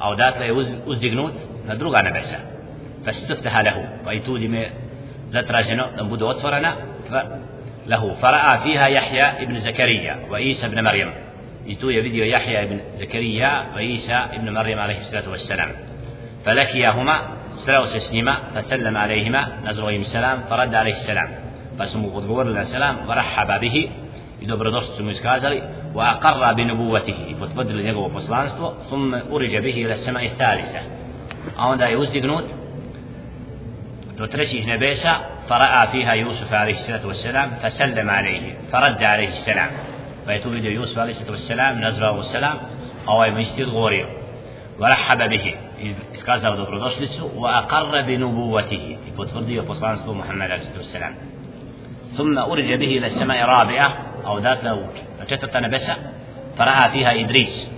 au 0.00 0.16
dakle 0.16 0.46
je 0.46 0.52
uzdignut 0.86 1.34
na 1.68 1.74
druga 1.74 2.02
nebesa 2.02 2.38
fastaftaha 3.04 3.62
lahu 3.62 3.82
pa 4.04 4.14
i 4.14 4.20
tudi 4.20 4.48
me 4.48 4.62
zatraženo 5.32 5.84
da 5.96 7.22
له 7.86 8.14
فرأى 8.14 8.58
فيها 8.58 8.86
يحيى 8.86 9.22
ابن 9.22 9.60
زكريا 9.60 10.16
وعيسى 10.30 10.66
ابن 10.66 10.84
مريم 10.84 11.10
يتو 11.66 11.90
يفيديو 11.90 12.24
يحيى 12.24 12.62
ابن 12.62 12.80
زكريا 12.94 13.66
وعيسى 13.74 14.12
ابن 14.12 14.54
مريم 14.54 14.78
عليه 14.78 14.98
الصلاة 15.00 15.30
والسلام 15.30 15.70
فلكيهما 16.44 17.20
سلوا 17.56 17.86
سسنما 17.86 18.38
فسلم 18.54 18.96
عليهما 18.96 19.48
نزلوا 19.64 19.90
السلام 19.90 20.38
فرد 20.50 20.74
عليه 20.74 20.92
السلام 20.92 21.28
odgovorili 21.80 22.66
selam 22.66 22.96
wa 23.08 23.14
rahaba 23.14 23.58
bihi 23.58 23.90
i 24.40 24.46
dobrodošli 24.46 24.96
su 24.96 25.04
mu 25.04 25.10
iskazali 25.10 25.62
wa 25.94 26.04
aqarra 26.14 26.54
bi 26.54 26.64
nubuvatihi 26.64 27.22
i 27.30 27.34
potvrdili 27.34 27.82
njegovo 27.84 28.08
poslanstvo 28.08 28.74
thumma 28.88 29.20
urija 29.30 29.60
bihi 29.60 29.80
ila 29.80 29.96
sama'i 29.96 30.28
thalitha 30.38 30.80
a 31.56 31.68
onda 31.68 31.84
je 31.84 31.96
uzdignut 31.96 32.44
do 34.18 34.26
trećih 34.26 34.66
nebesa 34.66 35.14
fara'a 35.48 35.90
fiha 35.90 36.14
Yusuf 36.14 36.52
alaihi 36.52 36.78
salatu 36.78 37.08
wassalam 37.08 37.48
fasallama 37.62 38.12
alaihi 38.12 38.54
faradda 38.70 39.06
alaihi 39.14 39.32
salam 39.32 39.70
pa 40.26 40.32
je 40.32 40.42
tu 40.42 40.48
vidio 40.50 40.70
Yusuf 40.70 40.96
alaihi 40.98 41.18
salatu 41.18 41.32
wassalam 41.32 41.80
nazvao 41.80 42.22
salam 42.22 42.56
a 43.06 43.12
ovaj 43.12 43.30
mu 43.30 43.38
isti 43.38 43.62
odgovorio 43.62 44.06
ورحب 44.80 45.30
به 45.30 45.54
iskazao 46.14 46.56
dobrodošlicu 46.56 47.30
wa 47.36 47.64
aqarra 47.64 48.02
bi 48.02 48.16
nubuvatihi 48.18 48.92
i 49.08 49.10
potvrdio 49.16 49.62
poslanstvo 49.62 50.14
Muhammeda 50.14 50.54
wassalam 50.54 51.14
ثم 52.16 52.38
أرج 52.38 52.74
به 52.74 52.98
إلى 52.98 53.06
السماء 53.06 53.44
الرابعة 53.44 53.88
أو 54.26 54.38
ذات 54.38 54.64
له 54.64 54.78
četvrta 55.26 55.60
nebesa 55.60 55.94
فرأى 56.58 56.90
فيها 56.90 57.12
إدريس. 57.24 57.70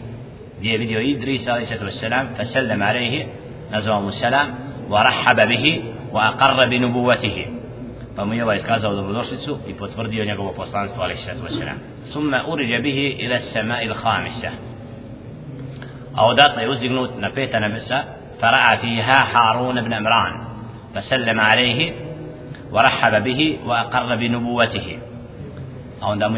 دي 0.60 0.78
فيديو 0.78 1.16
إدريس 1.16 1.48
عليه 1.48 1.62
الصلاة 1.62 1.84
والسلام 1.84 2.26
فسلم 2.38 2.82
عليه 2.82 3.26
نزوه 3.72 4.08
السلام 4.08 4.54
ورحب 4.90 5.36
به 5.48 5.84
وأقر 6.12 6.68
بنبوته. 6.68 7.46
يوا 8.18 8.54
iskazao 8.54 8.94
dobrodošlicu 8.94 9.58
i 9.66 9.74
potvrdio 9.74 10.24
njegovo 10.24 10.52
poslanstvo 10.52 11.02
عليه 11.02 11.14
الصلاة 11.14 11.42
والسلام. 11.42 11.78
ثم 12.14 12.34
عرج 12.34 12.74
به 12.82 13.16
إلى 13.20 13.36
السماء 13.36 13.86
الخامسة. 13.86 14.50
onda 16.18 16.60
je 16.60 16.71
uzdignut 16.71 17.12
na 17.16 17.30
peta 17.30 17.58
nebesa 17.58 18.04
فرأى 18.40 18.78
فيها 18.78 19.18
هارون 19.36 19.82
بن 19.82 19.92
عمران 19.92 20.44
فسلم 20.94 21.40
عليه 21.40 21.92
ورحب 22.72 23.24
به 23.24 23.58
وأقر 23.66 24.16
بنبوته. 24.16 24.98
أو 26.02 26.14
دام 26.14 26.36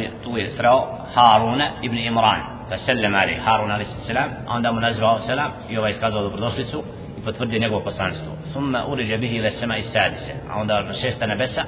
هارون 1.17 1.63
ابن 1.63 1.99
عمران 1.99 2.43
فسلم 2.71 3.17
عليه. 3.17 3.39
هارون 3.49 3.71
عليه 3.71 3.85
السلام 3.85 4.31
onda 4.49 4.61
mu 4.61 4.85
nazva 4.85 5.17
السلام 5.17 5.51
i 5.69 5.89
iskaza 5.89 6.29
dobrodošlicu 6.29 6.83
i 7.19 7.24
potvrdi 7.24 7.59
njegovo 7.59 7.81
poslanstvo 7.81 8.31
ثم 8.55 8.77
عرج 8.77 9.13
به 9.13 9.31
إلى 9.39 9.49
السماء 9.49 9.79
السادسة. 9.79 10.35
onda 10.53 10.65
na 10.65 10.89
šesta 10.89 11.27
nebesa 11.27 11.65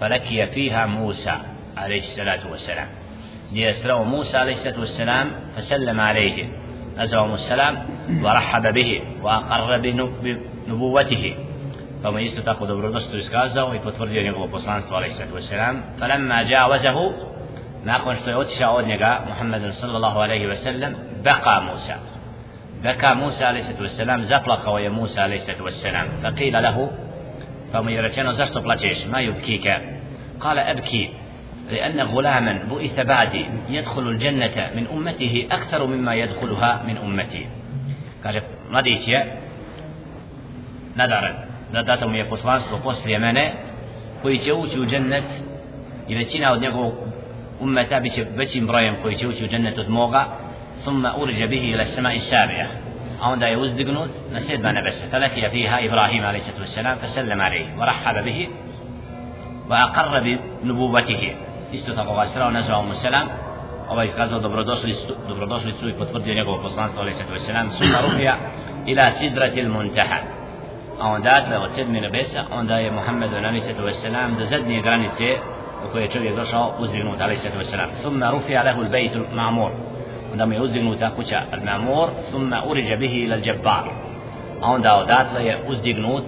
فلكي 0.00 0.46
فيها 0.46 0.86
موسى 0.86 1.34
عليه 1.76 1.98
السلام 1.98 2.50
والسلام. 2.50 2.88
ليسرع 3.52 4.02
موسى 4.02 4.36
عليه 4.36 4.54
الصلاة 4.54 5.26
فسلم 5.56 6.00
عليه. 6.00 6.48
نزلهم 6.96 7.34
السلام 7.34 7.86
ورحب 8.22 8.74
به 8.74 9.00
وأقر 9.22 9.80
بنبوته. 10.66 11.34
فما 12.04 12.20
يستطاق 12.20 12.64
دبر 12.64 12.90
دستو 12.90 13.18
إسكازه 13.18 13.64
ويبتفرد 13.64 14.10
ينقل 14.10 14.48
بسلانسة 14.48 14.96
عليه 14.96 15.06
الصلاة 15.06 15.34
والسلام. 15.34 15.82
فلما 16.00 16.42
جاوزه 16.42 17.12
ما 17.84 17.98
كنت 17.98 18.28
يؤتش 18.28 18.62
محمد 19.30 19.70
صلى 19.70 19.96
الله 19.96 20.22
عليه 20.22 20.46
وسلم 20.46 20.96
بقى 21.24 21.62
موسى. 21.62 21.96
بكى 22.84 23.14
موسى 23.14 23.44
عليه 23.44 23.60
الصلاة 23.60 23.82
والسلام 23.82 24.22
زبلق 24.22 24.68
ويا 24.68 24.88
موسى 24.88 25.20
عليه 25.20 25.36
الصلاة 25.36 25.62
والسلام. 25.62 26.06
فقيل 26.22 26.62
له 26.62 26.90
فما 27.72 27.90
يرجعنا 27.90 28.32
زاستو 28.32 28.60
ما 29.06 29.20
يبكيك؟ 29.20 29.66
قال 30.40 30.58
أبكي. 30.58 31.10
لأن 31.70 32.00
غلاما 32.00 32.52
بؤث 32.70 33.00
بعدي 33.00 33.44
يدخل 33.68 34.08
الجنة 34.08 34.70
من 34.76 34.86
أمته 34.86 35.46
أكثر 35.50 35.86
مما 35.86 36.14
يدخلها 36.14 36.82
من 36.86 36.96
أمتي. 36.96 37.46
قال 38.24 38.42
će 44.44 44.52
ući 44.52 44.80
u 44.80 44.86
džennet 44.86 45.24
i 46.08 46.14
većina 46.14 46.52
od 46.52 46.62
njegovog 46.62 46.92
ummeta 47.60 48.00
bit 48.00 48.14
će 48.14 48.26
većim 48.36 48.66
brojem 48.66 48.96
koji 49.02 49.16
će 49.16 49.28
ući 49.28 49.44
u 49.44 49.48
džennet 49.48 49.78
od 49.78 49.90
moga 49.90 50.26
ثم 50.84 51.06
أرج 51.06 51.44
به 51.44 51.74
إلى 51.74 51.82
السماء 51.82 52.16
السابعة. 52.16 52.68
أو 53.24 53.34
دا 53.34 53.48
يوزدقنوت 53.48 54.10
نسيد 54.32 54.60
ما 54.62 54.72
نبس 54.72 55.02
فلقي 55.12 55.50
فيها 55.50 55.86
إبراهيم 55.86 56.24
عليه 56.24 56.40
الصلاة 56.60 56.94
فسلم 56.94 57.40
عليه. 57.40 57.66
ورحب 57.78 58.24
به 58.24 58.48
وأقر 59.70 60.38
بنبوته 60.62 61.34
isto 61.72 61.92
tako 61.94 62.14
ga 62.14 62.26
srao 62.26 62.50
nazvao 62.50 62.82
mu 62.82 62.94
selam 62.94 63.28
ovaj 63.88 64.06
iskazao 64.06 64.40
dobrodošlicu, 64.40 65.14
dobrodošlicu 65.28 65.88
i 65.88 65.92
potvrdio 65.92 66.34
njegovo 66.34 66.62
poslanstvo 66.62 67.00
alaih 67.00 67.16
sallatu 67.16 67.34
wasalam 67.34 67.66
suma 67.78 67.98
rufija 68.06 68.36
ila 68.86 69.10
sidratil 69.18 69.68
muntaha 69.68 70.18
a 71.00 71.08
onda 71.08 71.30
atle 71.30 71.58
od 71.58 71.70
sedmi 71.74 72.00
nebesa 72.00 72.44
onda 72.52 72.78
je 72.78 72.90
Muhammed 72.90 73.34
alaih 73.34 73.62
sallatu 73.62 73.82
wasalam 73.82 74.38
do 74.38 74.44
zadnje 74.44 74.82
granice 74.82 75.36
u 75.88 75.92
koje 75.92 76.02
je 76.02 76.10
čovjek 76.10 76.36
došao 76.36 76.74
uzdignut 76.78 77.20
alaih 77.20 77.38
sallatu 77.38 77.58
wasalam 77.58 77.88
suma 78.02 78.30
rufija 78.30 78.62
lehu 78.62 78.80
l-bejtu 78.80 79.18
ma'mur 79.34 79.70
onda 80.32 80.46
mu 80.46 80.52
je 80.52 80.60
uzdignuta 80.60 81.10
kuća 81.16 81.42
al-ma'mur 81.52 82.08
suma 82.30 82.62
uriđa 82.66 82.96
bihi 82.96 83.18
ila 83.18 83.36
l-jabbar 83.36 83.84
a 84.62 84.70
onda 84.70 84.94
odatle 84.94 85.44
je 85.44 85.58
uzdignut 85.68 86.24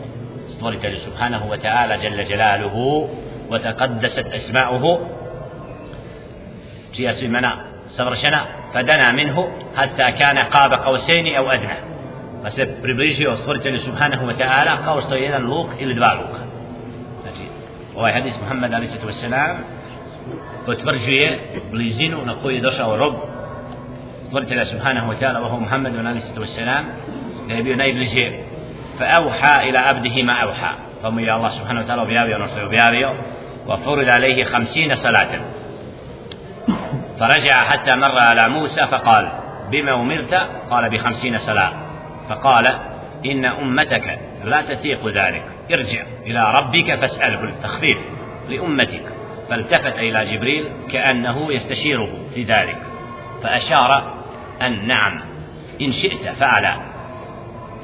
stvoritelju 0.49 0.99
subhanahu 1.04 1.49
wa 1.49 1.59
ta'ala 1.62 2.04
jalla 2.04 2.23
jalaluhu 2.23 3.09
وتقدست 3.50 4.26
أسماؤه 4.35 5.00
سياسي 6.98 7.26
المناء 7.26 7.56
صبر 7.88 8.14
شنا 8.14 8.46
فدنا 8.74 9.12
منه 9.12 9.48
حتى 9.76 10.12
كان 10.12 10.38
قاب 10.38 10.72
قوسين 10.72 11.36
أو 11.36 11.50
أدنى. 11.50 11.76
بس 12.44 12.60
بريبريجي 12.60 13.26
أصفرتني 13.26 13.78
سبحانه 13.78 14.24
وتعالى 14.26 14.70
قوس 14.70 15.04
طيئنا 15.04 15.36
لوق 15.36 15.70
إلى 15.70 15.94
دبع 15.94 16.12
لوق. 16.12 16.38
هو 17.96 18.08
حديث 18.08 18.42
محمد 18.42 18.74
عليه 18.74 18.84
الصلاة 18.84 19.06
والسلام. 19.06 19.58
وتفرجي 20.68 21.38
بليزين 21.72 22.14
ونقول 22.14 22.60
دوشا 22.60 22.84
ورب. 22.84 23.18
صفرت 24.22 24.62
سبحانه 24.62 25.08
وتعالى 25.08 25.38
وهو 25.38 25.60
محمد 25.60 26.06
عليه 26.06 26.18
الصلاة 26.18 26.40
والسلام. 26.40 26.84
نبي 27.48 27.74
نايب 27.74 27.96
لجي. 27.96 28.40
فأوحى 28.98 29.70
إلى 29.70 29.78
أبده 29.78 30.22
ما 30.22 30.32
أوحى. 30.32 30.74
فمي 31.02 31.34
الله 31.34 31.50
سبحانه 31.50 31.80
وتعالى 31.80 32.02
وبيابي 32.02 32.34
ونصر 32.34 32.66
وبيابي 32.66 33.18
وفرد 33.66 34.08
عليه 34.08 34.44
خمسين 34.44 34.96
صلاة. 34.96 35.40
فرجع 37.20 37.64
حتى 37.64 37.96
مر 37.96 38.18
على 38.18 38.48
موسى 38.48 38.87
فقال 38.87 39.28
بما 39.70 39.94
أمرت؟ 39.94 40.34
قال 40.70 40.90
بخمسين 40.90 41.38
صلاة 41.38 41.72
فقال 42.28 42.78
إن 43.26 43.44
أمتك 43.44 44.18
لا 44.44 44.62
تطيق 44.62 45.08
ذلك. 45.08 45.44
ارجع 45.72 46.02
إلى 46.26 46.52
ربك 46.54 46.94
فاسأله 46.94 47.44
التخفيف 47.44 47.98
لأمتك. 48.48 49.02
فالتفت 49.50 49.98
إلى 49.98 50.37
جبريل 50.37 50.68
كأنه 50.92 51.52
يستشيره 51.52 52.10
في 52.34 52.42
ذلك 52.42 52.78
فأشار 53.42 54.12
أن 54.62 54.87
نعم 54.87 55.20
إن 55.80 55.92
شئت 55.92 56.28
فعل. 56.28 56.68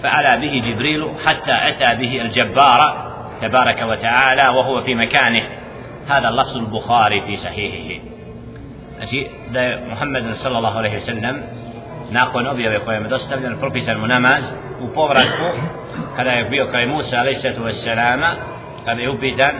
فعلى 0.02 0.46
به 0.46 0.70
جبريل 0.70 1.08
حتى 1.26 1.68
أتى 1.68 1.96
به 1.96 2.20
الجبار 2.20 3.10
تبارك 3.40 3.82
وتعالى 3.82 4.48
وهو 4.48 4.82
في 4.82 4.94
مكانه. 4.94 5.42
هذا 6.08 6.28
اللفظ 6.28 6.56
البخاري 6.56 7.20
في 7.20 7.36
صحيحه. 7.36 8.03
Znači 8.96 9.30
da 9.50 9.60
je 9.60 9.86
Muhammed 9.88 10.24
sallallahu 10.34 10.78
alaihi 10.78 11.00
sallam 11.00 11.36
nakon 12.10 12.46
objave 12.46 12.80
koja 12.80 12.98
je 12.98 13.08
dostavljen 13.08 13.58
propisan 13.58 14.00
mu 14.00 14.06
namaz 14.06 14.44
u 14.80 14.94
povratku 14.94 15.44
kada 16.16 16.30
je 16.30 16.44
bio 16.44 16.66
kao 16.66 16.86
Musa 16.86 17.16
alaihi 17.16 17.40
sallama 17.84 18.34
kada 18.84 19.00
je 19.02 19.10
upitan 19.10 19.50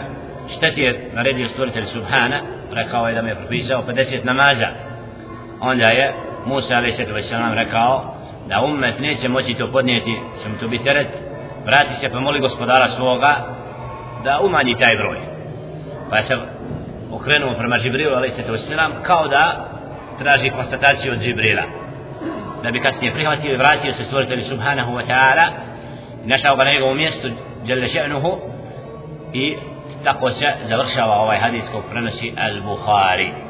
šta 0.57 0.75
ti 0.75 0.81
je 0.81 1.11
naredio 1.13 1.49
stvoritelj 1.49 1.85
Subhana? 1.87 2.41
Rekao 2.73 3.09
je 3.09 3.15
da 3.15 3.23
mi 3.23 3.29
je 3.29 3.35
propisao 3.35 3.83
50 3.89 4.25
namaza. 4.25 4.69
Onda 5.61 5.87
je 5.87 6.15
Musa 6.47 6.75
alaihi 6.75 7.23
sallam 7.23 7.53
rekao 7.55 8.15
da 8.49 8.61
ummet 8.61 9.01
neće 9.01 9.29
moći 9.29 9.55
to 9.55 9.73
podnijeti 9.73 10.21
sam 10.43 10.59
to 10.61 10.69
biti 10.69 10.85
teret. 10.85 11.09
Vrati 11.65 11.95
se 12.01 12.09
pa 12.09 12.21
moli 12.21 12.41
gospodara 12.41 12.89
svoga 12.89 13.37
da 14.25 14.41
umanji 14.41 14.75
taj 14.75 14.97
broj. 14.97 15.19
Pa 16.11 16.23
se 16.23 16.37
okrenuo 17.17 17.55
prema 17.55 17.79
Džibrilu 17.79 18.17
selam 18.59 18.93
kao 19.03 19.29
da 19.29 19.69
traži 20.19 20.51
konstataciju 20.51 21.13
od 21.13 21.19
Džibrila 21.19 21.63
da 22.63 22.71
bi 22.71 22.81
kasnije 22.81 23.13
prihvatio 23.13 23.55
i 23.55 23.57
vratio 23.57 23.93
se 23.93 24.05
stvoritelju 24.05 24.45
subhanahu 24.45 24.93
wa 24.93 25.07
ta'ala 25.07 25.47
našao 26.25 26.57
ga 26.57 26.65
na 26.65 26.73
njegovom 26.73 26.97
mjestu 26.97 27.29
jelle 27.65 27.89
še'nuhu 27.89 28.39
i 29.33 29.57
tako 30.05 30.31
se 30.31 30.47
završava 30.69 31.15
ovaj 31.15 31.39
hadis 31.39 31.65
kog 31.73 31.83
prenosi 31.91 32.35
al-Bukhari 32.37 33.45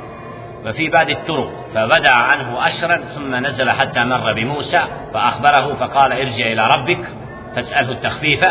وفي 0.66 0.88
بعد 0.88 1.10
الطرق 1.10 1.50
فبدع 1.74 2.12
عنه 2.12 2.66
أشرا 2.66 2.96
ثم 2.96 3.34
نزل 3.34 3.70
حتى 3.70 4.04
مر 4.04 4.32
بموسى 4.32 4.80
فأخبره 5.14 5.74
فقال 5.74 6.12
ارجع 6.12 6.46
إلى 6.52 6.68
ربك 6.76 7.08
فاسأله 7.56 7.92
التخفيف 7.92 8.44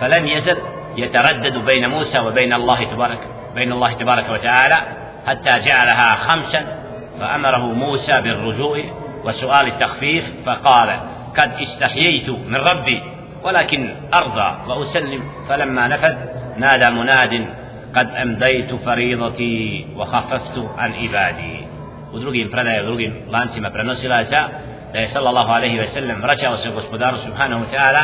فلم 0.00 0.26
يزل 0.26 0.56
يتردد 0.96 1.58
بين 1.58 1.88
موسى 1.90 2.18
وبين 2.18 2.52
الله 2.52 2.84
تبارك 2.84 3.18
بين 3.54 3.72
الله 3.72 3.92
تبارك 3.92 4.30
وتعالى 4.30 4.76
حتى 5.26 5.58
جعلها 5.58 6.14
خمسا 6.14 6.64
فأمره 7.20 7.72
موسى 7.72 8.20
بالرجوع 8.20 8.78
وسؤال 9.24 9.66
التخفيف 9.66 10.24
فقال 10.46 11.00
قد 11.38 11.52
استحييت 11.60 12.28
من 12.28 12.56
ربي 12.56 13.02
ولكن 13.42 13.94
أرضى 14.14 14.70
وأسلم 14.70 15.22
فلما 15.48 15.88
نفذ 15.88 16.16
نادى 16.56 16.90
مناد 16.90 17.46
قد 17.96 18.10
أمضيت 18.10 18.74
فريضتي 18.74 19.86
وخففت 19.96 20.68
عن 20.78 20.92
عبادي. 20.92 21.68
u 22.12 22.18
drugim 22.18 22.50
predaje, 22.50 22.82
u 22.82 22.86
drugim 22.86 23.14
lancima 23.30 23.70
prenosilaca 23.70 24.48
da 24.92 24.98
je 24.98 25.08
sallallahu 25.08 25.52
alaihi 25.52 25.78
ve 25.78 25.86
sellem 25.86 26.22
vraćao 26.22 26.56
se 26.56 26.70
gospodaru 26.70 27.18
subhanahu 27.18 27.64
ta'ala 27.72 28.02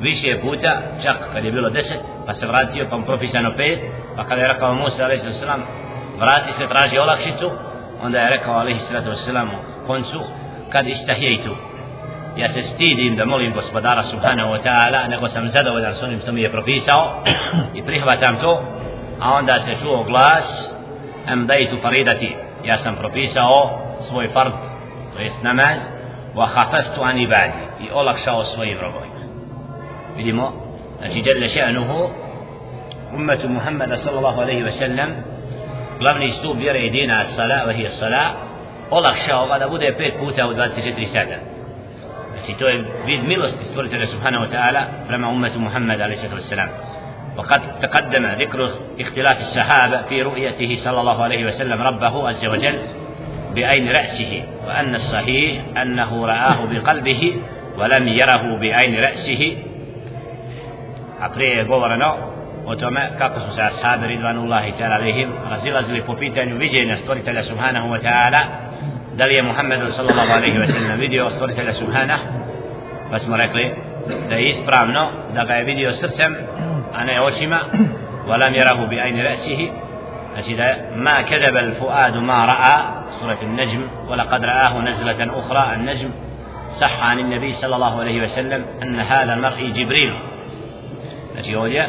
više 0.00 0.40
puta, 0.40 0.80
čak 1.02 1.16
kad 1.32 1.44
je 1.44 1.52
bilo 1.52 1.70
deset, 1.70 2.00
pa 2.26 2.34
se 2.34 2.46
vratio, 2.46 2.86
pa 2.90 2.96
mu 2.96 3.04
propisano 3.04 3.52
pet, 3.56 3.78
pa 4.16 4.24
kada 4.24 4.40
je 4.42 4.48
rekao 4.48 4.74
Musa 4.74 5.04
alaihi 5.04 5.20
sallam, 5.40 5.62
vrati 6.18 6.52
se, 6.52 6.68
traži 6.68 6.98
olakšicu, 6.98 7.50
onda 8.02 8.18
je 8.18 8.30
rekao 8.30 8.54
alaihi 8.54 8.80
sallam 9.24 9.48
u 9.48 9.86
koncu, 9.86 10.20
kad 10.72 10.86
istahijetu, 10.86 11.56
ja 12.36 12.48
se 12.52 12.62
stidim 12.62 13.16
da 13.16 13.24
molim 13.24 13.52
gospodara 13.52 14.02
subhanahu 14.02 14.52
wa 14.52 14.62
ta'ala, 14.62 15.08
nego 15.08 15.28
sam 15.28 15.48
zadovoljan 15.48 15.94
s 15.94 16.02
onim 16.02 16.20
što 16.20 16.32
mi 16.32 16.42
je 16.42 16.50
propisao 16.50 17.22
i 17.74 17.82
prihvatam 17.82 18.36
to, 18.40 18.62
a 19.20 19.34
onda 19.34 19.60
se 19.60 19.76
čuo 19.82 20.04
glas, 20.04 20.70
em 21.28 21.46
dajtu 21.46 21.76
faridati, 21.82 22.36
ja 22.64 22.78
sam 22.78 22.96
propisao 22.96 23.80
svoj 24.08 24.28
fard, 24.28 24.52
to 25.14 25.22
jest 25.22 25.42
namaz, 25.42 25.78
wa 26.34 26.48
khafaftu 26.48 27.02
an 27.02 27.18
ibadi, 27.18 27.64
i 27.80 27.90
olakšao 27.92 28.44
svojim 28.44 28.78
robovima. 28.80 29.13
بدماء 30.18 30.52
التي 31.02 31.20
جل 31.20 31.48
شأنه 31.48 32.10
أمة 33.14 33.46
محمد 33.46 33.94
صلى 33.94 34.18
الله 34.18 34.40
عليه 34.40 34.64
وسلم. 34.64 35.22
قلنا 36.00 36.24
يستوب 36.24 36.60
يرى 36.60 36.86
يدينا 36.86 37.22
الصلاة 37.22 37.66
وهي 37.66 37.86
الصلاة. 37.86 38.34
ولا 38.90 39.12
خشى 39.12 39.32
وقد 39.32 39.62
أبدا 39.62 39.86
يبير 39.86 40.14
بوتا 40.20 40.44
ودوات 40.44 40.72
سجد 40.72 40.98
رسالة. 41.00 41.38
التي 42.38 42.54
توي 42.54 42.84
بيد 43.06 43.24
ملست 43.24 43.58
استورة 43.60 44.04
سبحانه 44.04 44.40
وتعالى 44.40 44.88
لما 45.10 45.30
أمة 45.30 45.58
محمد 45.58 46.00
عليه 46.00 46.14
الصلاة 46.14 46.34
والسلام. 46.34 46.68
وقد 47.36 47.80
تقدم 47.80 48.26
ذكر 48.26 48.70
اختلاف 49.00 49.38
السحابة 49.40 50.02
في 50.02 50.22
رؤيته 50.22 50.76
صلى 50.76 51.00
الله 51.00 51.22
عليه 51.22 51.46
وسلم 51.46 51.82
ربه 51.82 52.28
عز 52.28 52.46
وجل 52.46 52.78
بعين 53.54 53.88
رأسه 53.88 54.44
وأن 54.66 54.94
الصحيح 54.94 55.62
أنه 55.82 56.26
رآه 56.26 56.66
بقلبه 56.66 57.36
ولم 57.78 58.08
يره 58.08 58.58
بعين 58.60 59.00
رأسه. 59.00 59.56
A 61.24 61.28
prije 61.34 61.56
je 61.56 61.64
govoreno 61.64 62.14
o 62.66 62.76
tome 62.76 63.10
kako 63.18 63.40
su 63.40 63.54
se 63.54 63.62
ashabi 63.62 64.06
ridvanullahi 64.06 64.72
ta'ala 64.78 64.94
alihim 64.94 65.28
razilazili 65.50 66.02
po 66.02 66.14
pitanju 66.16 66.56
viđenja 66.56 66.96
stvoritelja 66.96 67.42
subhanahu 67.44 67.88
wa 67.88 68.00
ta'ala 68.02 68.40
da 69.16 69.24
li 69.24 69.34
je 69.34 69.42
Muhammed 69.42 69.80
sallallahu 69.96 70.32
alaihi 70.32 70.58
wa 70.58 70.66
sallam 70.66 70.98
vidio 71.00 71.30
stvoritelja 71.30 71.74
subhanahu 71.74 72.22
pa 73.10 73.18
smo 73.18 73.36
rekli 73.36 73.74
da 74.28 74.34
je 74.34 74.48
ispravno 74.48 75.10
da 75.34 75.44
ga 75.44 75.54
je 75.54 75.64
vidio 75.64 75.92
srcem 75.92 76.36
a 76.94 77.04
ne 77.04 77.20
očima 77.20 77.58
yarahu 78.28 78.88
bi 78.88 79.00
ajni 79.00 79.22
rasihi 79.22 79.70
znači 80.34 80.56
ما 80.96 81.22
كذب 81.22 81.56
الفؤاد 81.56 82.16
ما 82.16 82.44
رأى 82.44 82.76
سورة 83.20 83.38
النجم 83.42 83.82
ولقد 84.08 84.44
رآه 84.44 84.80
نزلة 84.80 85.40
أخرى 85.40 85.74
النجم 85.74 86.10
صح 86.80 87.04
عن 87.04 87.18
النبي 87.18 87.52
صلى 87.52 87.74
الله 87.74 88.00
عليه 88.00 88.22
وسلم 88.22 88.64
أن 88.82 89.00
هذا 89.00 89.34
المرء 89.34 89.70
جبريل 89.78 90.12
znači 91.34 91.56
ovdje 91.56 91.88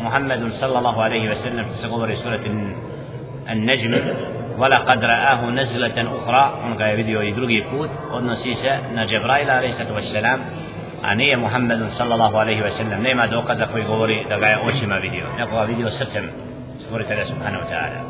محمد 0.00 0.52
صلى 0.60 0.78
الله 0.78 1.02
عليه 1.02 1.30
وسلم 1.30 1.64
se 1.80 1.88
govori 1.88 2.14
سورة 2.14 2.44
النجم 3.50 3.92
ولقد 4.58 5.04
رآه 5.04 5.50
نزلة 5.50 5.98
أخرى 6.18 6.52
on 6.64 6.76
ga 6.76 6.84
je 6.86 6.96
vidio 6.96 7.22
i 7.22 7.32
drugi 7.32 7.64
put 7.70 7.90
odnosi 8.12 8.54
se 8.54 8.78
na 8.94 9.06
Džebraila 9.06 9.52
عليه 9.52 9.68
الصلاة 9.68 9.94
والسلام 9.94 10.40
a 11.02 11.14
nije 11.14 11.36
Muhammed 11.36 11.78
sallallahu 11.98 12.36
alaihi 12.36 12.62
wa 12.62 12.70
sallam 12.78 13.02
nema 13.02 13.26
dokaza 13.26 13.66
koji 13.66 13.84
govori 13.84 14.24
da 14.28 14.38
ga 14.38 14.46
je 14.46 14.58
očima 14.58 14.96
vidio 14.96 15.26
nego 15.38 15.56
ga 15.56 15.62
vidio 15.62 15.90
srcem 15.90 16.30
stvoritelja 16.80 17.24
subhanahu 17.26 17.64
wa 17.64 17.68
ta'ala 17.70 18.00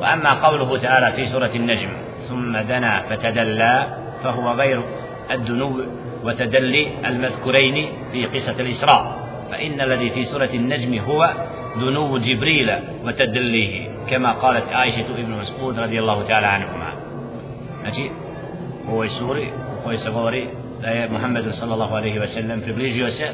وأما 0.00 0.32
قوله 0.34 0.78
تعالى 0.78 1.12
في 1.12 1.26
سورة 1.26 1.50
النجم 1.54 1.88
ثم 2.28 2.58
دنا 2.58 3.02
فتدلى 3.08 3.86
فهو 4.24 4.50
غير 4.52 4.80
الدنو 5.30 5.80
وتدلي 6.24 6.88
المذكورين 7.06 7.88
في 8.12 8.26
قصة 8.26 8.60
الإسراء 8.60 9.13
فإن 9.54 9.80
الذي 9.80 10.10
في 10.10 10.24
سورة 10.24 10.50
النجم 10.54 10.98
هو 10.98 11.30
دنو 11.76 12.18
جبريل 12.18 12.70
وتدليه 13.04 13.88
كما 14.10 14.32
قالت 14.32 14.68
عائشة 14.72 15.06
ابن 15.18 15.30
مسعود 15.30 15.78
رضي 15.78 15.98
الله 15.98 16.22
تعالى 16.22 16.46
عنهما 16.46 16.92
نجي 17.84 18.10
هو 18.88 19.08
سوري 19.08 19.52
هو 19.86 19.96
سغوري 19.96 20.48
da 20.82 20.90
je 20.90 21.08
Muhammedu 21.08 21.52
sallallahu 21.52 21.94
alaihi 21.94 22.18
wa 22.18 22.28
sallam 22.28 22.60
približio 22.60 23.10
se 23.10 23.26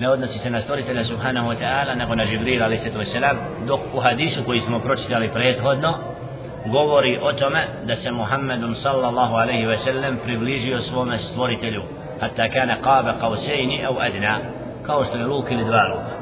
ne 0.00 0.08
odnosi 0.08 0.38
se 0.38 0.50
na 0.50 0.60
stvoritelja 0.60 1.04
subhanahu 1.04 1.48
wa 1.48 1.56
ta'ala 1.62 1.94
nego 1.94 2.14
na 2.14 2.26
Žibril 2.26 2.62
alaihi 2.62 2.90
sallam 3.12 3.36
dok 3.66 3.80
u 3.94 4.00
hadisu 4.00 4.44
koji 4.44 4.60
smo 4.60 4.78
pročitali 4.80 5.28
prethodno 5.28 5.94
govori 6.66 7.18
o 7.22 7.32
tome 7.32 7.62
da 7.86 7.96
se 7.96 8.10
Muhammedun 8.10 8.74
sallallahu 8.74 9.34
alaihi 9.34 9.66
wa 9.66 9.78
sallam 9.84 10.18
približio 10.24 10.80
svome 10.80 11.18
stvoritelju 11.18 11.82
hatta 12.20 12.48
kana 12.48 12.76
qaba 12.82 13.12
qausaini 13.20 13.84
au 13.86 13.96
adna 14.00 14.55
kao 14.82 15.04
što 15.04 15.18
je 15.18 15.26
luk 15.26 15.50
ili 15.50 15.64
dva 15.64 15.82
luka 15.92 16.14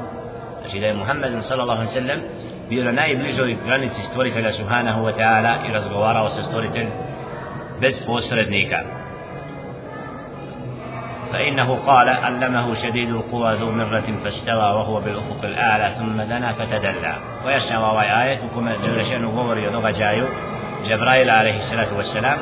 znači 0.61 0.79
da 0.79 0.85
je 0.85 0.93
Muhammedun 0.93 1.41
sallallahu 1.41 1.81
alaihi 1.81 1.93
sallam 1.93 2.19
bio 2.69 2.83
na 2.83 2.91
najbližoj 2.91 3.57
granici 3.65 4.01
stvoritelja 4.01 4.53
subhanahu 4.53 5.01
wa 5.05 5.13
ta'ala 5.19 5.69
i 5.69 5.73
razgovarao 5.73 6.29
sa 6.29 6.43
stvoritelj 6.43 6.87
bez 7.81 8.05
posrednika 8.05 8.79
فإنه 11.31 11.75
قال 11.85 12.09
علمه 12.09 12.75
شديد 12.75 13.09
القوى 13.09 13.55
ذو 13.55 13.71
مرة 13.71 14.07
فاستوى 14.23 14.67
وهو 14.77 15.01
بالأفق 15.01 15.41
الأعلى 15.43 15.95
ثم 15.99 16.21
دنا 16.21 16.53
فتدلى 16.53 17.15
ويشنى 17.45 17.77
وواي 17.77 18.23
آية 18.23 18.39
كما 18.55 18.75
جل 18.75 19.05
شأنه 19.05 19.29
غور 19.29 19.57
يضغ 19.57 19.89
جايو 19.89 20.25
جبرائيل 20.85 21.29
عليه 21.29 21.57
الصلاة 21.57 21.97
والسلام 21.97 22.37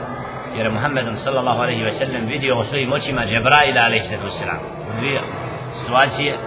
jer 0.58 0.70
Muhammed 0.70 1.18
sallallahu 1.26 1.62
alaihi 1.62 1.84
ve 1.84 1.92
sellem 1.92 2.26
vidio 2.28 2.60
u 2.60 2.64
svojim 2.64 2.92
očima 2.94 3.26
Džebraila 3.26 3.82
alaihi 3.82 4.18
dvije 5.00 5.20
situacije 5.82 6.38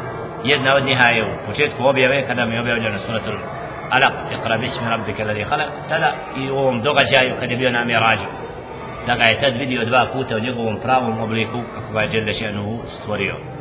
jedna 0.44 0.74
od 0.74 0.84
njih 0.84 0.98
je 1.16 1.24
u 1.24 1.46
početku 1.46 1.86
objave 1.86 2.26
kada 2.26 2.44
mi 2.44 2.54
je 2.54 2.60
objavljeno 2.60 2.98
suratul 2.98 3.38
Alaq 3.90 4.14
iqra 4.34 4.58
bismi 4.60 4.88
rabbika 4.88 5.22
alladhi 5.22 5.44
khalaq 5.44 5.70
tada 5.88 6.12
i 6.36 6.50
u 6.50 6.56
ovom 6.56 6.82
događaju 6.82 7.34
kada 7.40 7.52
je 7.52 7.58
bio 7.58 7.70
na 7.70 7.84
mirađu 7.84 8.28
da 9.06 9.16
ga 9.16 9.24
je 9.24 9.40
tad 9.40 9.56
vidio 9.56 9.84
dva 9.84 10.06
puta 10.12 10.36
u 10.36 10.40
njegovom 10.40 10.76
pravom 10.82 11.20
obliku 11.20 11.60
kako 11.74 11.92
ga 11.92 12.00
je 12.00 12.08
Đele 12.08 12.32
še'nuhu 12.32 12.78
stvorio 13.00 13.55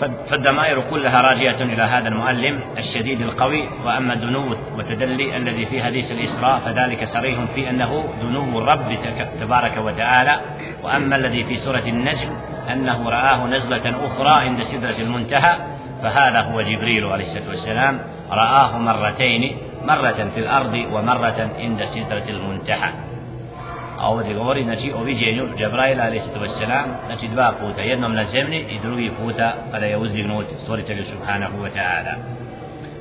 فالدمائر 0.00 0.80
كلها 0.90 1.20
راجعة 1.20 1.62
إلى 1.62 1.82
هذا 1.82 2.08
المؤلم 2.08 2.60
الشديد 2.78 3.20
القوي 3.20 3.68
وأما 3.84 4.14
الدنو 4.14 4.56
وتدلي 4.78 5.36
الذي 5.36 5.66
في 5.66 5.82
حديث 5.82 6.10
الإسراء 6.10 6.58
فذلك 6.58 7.04
صريح 7.04 7.38
في 7.54 7.70
أنه 7.70 8.08
دنو 8.20 8.58
الرب 8.58 8.98
تبارك 9.40 9.76
وتعالى. 9.76 10.40
وأما 10.82 11.16
الذي 11.16 11.44
في 11.44 11.56
سورة 11.56 11.82
النجم 11.86 12.28
أنه 12.72 13.08
رآه 13.08 13.46
نزلة 13.46 13.94
أخرى 14.06 14.44
عند 14.44 14.62
سدرة 14.62 14.98
المنتهى 14.98 15.56
فهذا 16.02 16.40
هو 16.40 16.62
جبريل 16.62 17.04
عليه 17.04 17.24
الصلاة 17.24 17.48
والسلام. 17.48 18.00
رآه 18.30 18.78
مرتين 18.78 19.56
مرة 19.84 20.30
في 20.34 20.40
الأرض 20.40 20.86
ومرة 20.92 21.50
عند 21.58 21.84
سدرة 21.84 22.24
المنتهى. 22.28 23.15
A 24.06 24.10
ovdje 24.10 24.34
govori 24.34 24.64
znači 24.64 24.92
o 24.98 25.02
viđenju 25.02 25.48
Džabraila 25.58 26.04
a.s. 26.04 26.24
znači 27.06 27.28
dva 27.28 27.52
puta 27.60 27.80
jednom 27.80 28.14
na 28.14 28.24
zemlji 28.24 28.66
i 28.70 28.78
drugi 28.78 29.10
puta 29.20 29.52
kada 29.72 29.86
je 29.86 29.96
uzdignut 29.96 30.46
stvoritelju 30.62 31.04
subhanahu 31.12 31.56
wa 31.64 31.70
ta'ala 31.76 32.14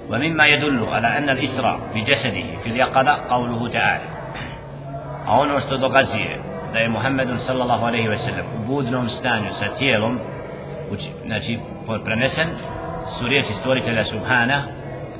ومما 0.09 0.45
يدل 0.47 0.85
على 0.93 1.17
أن 1.17 1.29
الإسراء 1.29 1.79
بجسده 1.95 2.47
في 2.63 2.69
اليقظة 2.69 3.13
قوله 3.29 3.69
تعالى 3.69 4.03
a 5.27 5.39
ono 5.39 5.59
što 5.59 5.77
dokazuje 5.77 6.39
da 6.73 6.79
je 6.79 6.89
Muhammed 6.89 7.27
sallallahu 7.37 7.85
alaihi 7.85 8.07
ve 8.07 8.17
sellem 8.17 8.45
u 8.55 8.67
budnom 8.67 9.09
stanju 9.09 9.49
sa 9.59 9.65
tijelom 9.77 10.19
znači 11.25 11.59
prenesen 12.05 12.47
su 13.19 13.27
riječi 13.27 13.53
stvoritelja 13.53 14.03
subhana 14.03 14.63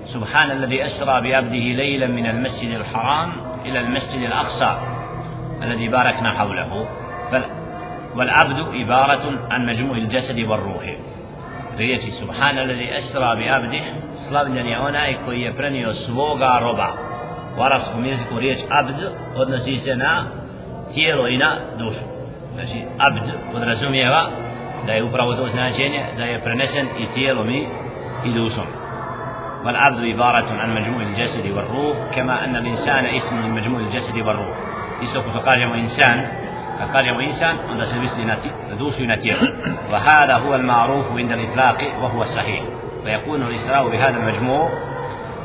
سبحان 0.06 0.52
الذي 0.52 0.86
أسرى 0.86 1.22
بعبده 1.22 1.66
ليلا 1.82 2.08
من 2.08 2.26
المسجد 2.26 2.72
الحرام 2.72 3.32
إلى 3.66 3.80
المسجد 3.80 4.22
الأقصى 4.22 4.95
الذي 5.64 5.88
باركنا 5.88 6.40
حوله. 6.40 6.88
والعبد 8.16 8.60
عبارة 8.74 9.24
عن 9.52 9.66
مجموع 9.66 9.98
الجسد 9.98 10.40
والروح. 10.40 10.96
ريت 11.78 12.02
سبحان 12.02 12.58
الذي 12.58 12.98
أسرى 12.98 13.36
بعبده. 13.36 13.84
slavljen 14.30 14.66
je 14.66 14.81
Onaj 14.81 15.12
koji 15.12 15.32
je 15.32 15.42
prenio 15.46 15.94
svoga 15.94 16.60
roba 16.60 16.90
kažem 17.94 18.34
riječ 18.34 18.72
عبد 18.72 19.12
odnosi 19.36 19.78
se 19.78 20.03
na 20.03 20.28
tijelo 20.94 21.26
i 21.26 21.37
na 21.37 21.60
dušu 21.80 21.96
نسي 22.58 22.88
عبد 23.00 23.28
ودرسومي 23.54 24.08
هوا 24.08 24.30
دا 24.88 24.96
يبرو 24.96 25.34
دو 25.34 25.48
سناجيني 25.48 26.18
دا 26.18 26.26
يبرنسن 26.26 26.88
تيرو 27.16 27.44
مي 27.44 27.68
دوشم 28.26 28.66
والعبد 29.66 30.06
عبارة 30.06 30.50
عن 30.62 30.76
مجموع 30.76 31.02
الجسد 31.02 31.46
والروح 31.46 31.98
كما 32.16 32.46
أن 32.46 32.56
الإنسان 32.56 33.06
اسم 33.06 33.36
من 33.36 33.52
مجموع 33.52 33.80
الجسد 33.80 34.18
والروح 34.18 34.58
isto 35.02 35.22
ko 35.22 35.40
kažemo 35.40 35.76
insan 35.76 36.20
kad 36.80 36.92
kažemo 36.92 37.22
insan 37.22 37.56
onda 37.72 37.86
se 37.86 38.00
misli 38.00 38.26
na 38.26 38.36
dušu 38.80 39.04
i 39.04 39.08
na 39.08 39.18
tijelo 39.18 39.48
وهذا 39.92 40.34
هو 40.34 40.56
المعروف 40.56 41.06
عند 41.18 41.32
الإطلاق 41.32 41.78
وهو 42.02 42.22
الصحيح 42.22 42.62
فيكون 43.04 43.42
الإسراء 43.42 43.84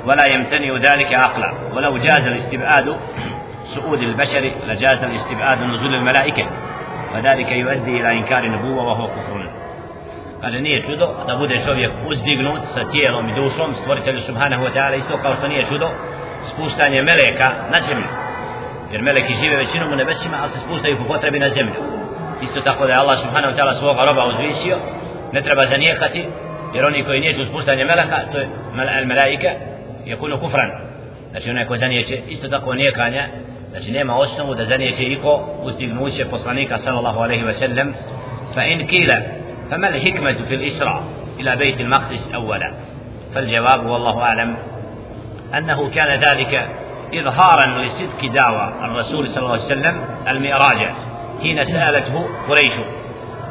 ولا 0.07 0.27
يمتنع 0.27 0.77
ذلك 0.77 1.15
عقلا 1.15 1.53
ولو 1.75 1.99
صعود 3.75 4.03
البشر 4.03 4.53
لجاز 4.67 5.05
الاستبعاد 5.05 5.61
الملائكة 5.95 6.47
وذلك 7.15 7.53
يؤدي 7.53 8.01
إلى 8.01 8.13
إنكار 8.13 8.45
النبوة 8.45 8.83
وهو 8.83 9.07
كفر 9.07 9.51
Kaže 10.41 10.61
nije 10.61 10.83
čudo 10.83 11.07
da 11.27 11.37
bude 11.37 11.63
čovjek 11.67 11.93
uzdignut 12.07 12.61
sa 12.75 12.91
tijelom 12.93 13.29
i 13.29 13.35
dušom 13.35 13.75
stvoritelju 13.75 14.21
subhanahu 14.21 14.65
wa 14.65 14.73
ta'ala 14.75 14.97
isto 14.97 15.17
kao 15.17 15.35
što 15.35 15.49
nije 15.49 15.65
čudo 15.65 15.89
spuštanje 16.43 17.03
meleka 17.03 17.49
na 17.71 17.81
zemlju 17.89 18.07
jer 18.93 19.03
meleki 19.03 19.35
žive 19.35 19.57
većinom 19.57 19.93
u 19.93 19.97
nebesima 19.97 20.37
ali 20.41 20.51
se 20.51 20.59
spuštaju 20.59 20.99
po 20.99 21.05
potrebi 21.05 21.39
na 21.39 21.49
zemlju 21.49 21.81
isto 22.43 22.61
tako 22.61 22.87
da 22.87 22.93
je 22.93 22.99
Allah 22.99 23.19
subhanahu 23.21 23.57
ta'ala 23.57 23.73
svoga 23.73 24.05
roba 24.05 24.27
uzvisio 24.27 24.77
ne 25.33 25.43
treba 25.43 25.67
zanijehati 25.67 26.25
jer 26.75 26.85
oni 26.85 27.05
koji 27.05 27.21
nijeću 27.21 27.47
spuštanje 27.47 27.85
meleka 27.85 28.19
to 28.33 28.39
je 28.39 28.49
al 28.99 29.07
melaika 29.07 29.51
je 30.05 30.17
kunu 30.17 30.39
kufran 30.39 30.71
znači 31.31 31.51
onaj 31.51 31.67
ko 31.67 31.77
zanijeće 31.77 32.21
isto 32.29 32.49
tako 32.49 32.75
nijekanja 32.75 33.25
znači 33.71 33.91
nema 33.91 34.17
osnovu 34.17 34.55
da 34.55 34.65
zanijeće 34.65 35.03
iko 35.03 35.49
uzdignuće 35.63 36.25
poslanika 36.25 36.79
sallallahu 36.79 37.21
alaihi 37.21 37.45
wa 37.45 37.53
sallam 37.53 37.93
fa 38.55 38.65
in 38.65 38.87
kila 38.87 39.17
فما 39.71 39.89
الحكمة 39.89 40.33
في 40.33 40.55
الإسراء 40.55 41.03
إلى 41.41 41.57
بيت 41.57 41.81
المقدس 41.81 42.31
أولا 42.35 42.75
فالجواب 43.35 43.87
والله 43.87 44.23
أعلم 44.23 44.57
أنه 45.55 45.91
كان 45.91 46.21
ذلك 46.21 46.69
إظهارا 47.15 47.67
لصدق 47.67 48.33
دعوى 48.33 48.73
الرسول 48.85 49.29
صلى 49.29 49.39
الله 49.39 49.53
عليه 49.53 49.65
وسلم 49.65 50.05
المعراج 50.29 50.89
حين 51.43 51.65
سألته 51.65 52.29
قريش 52.49 52.75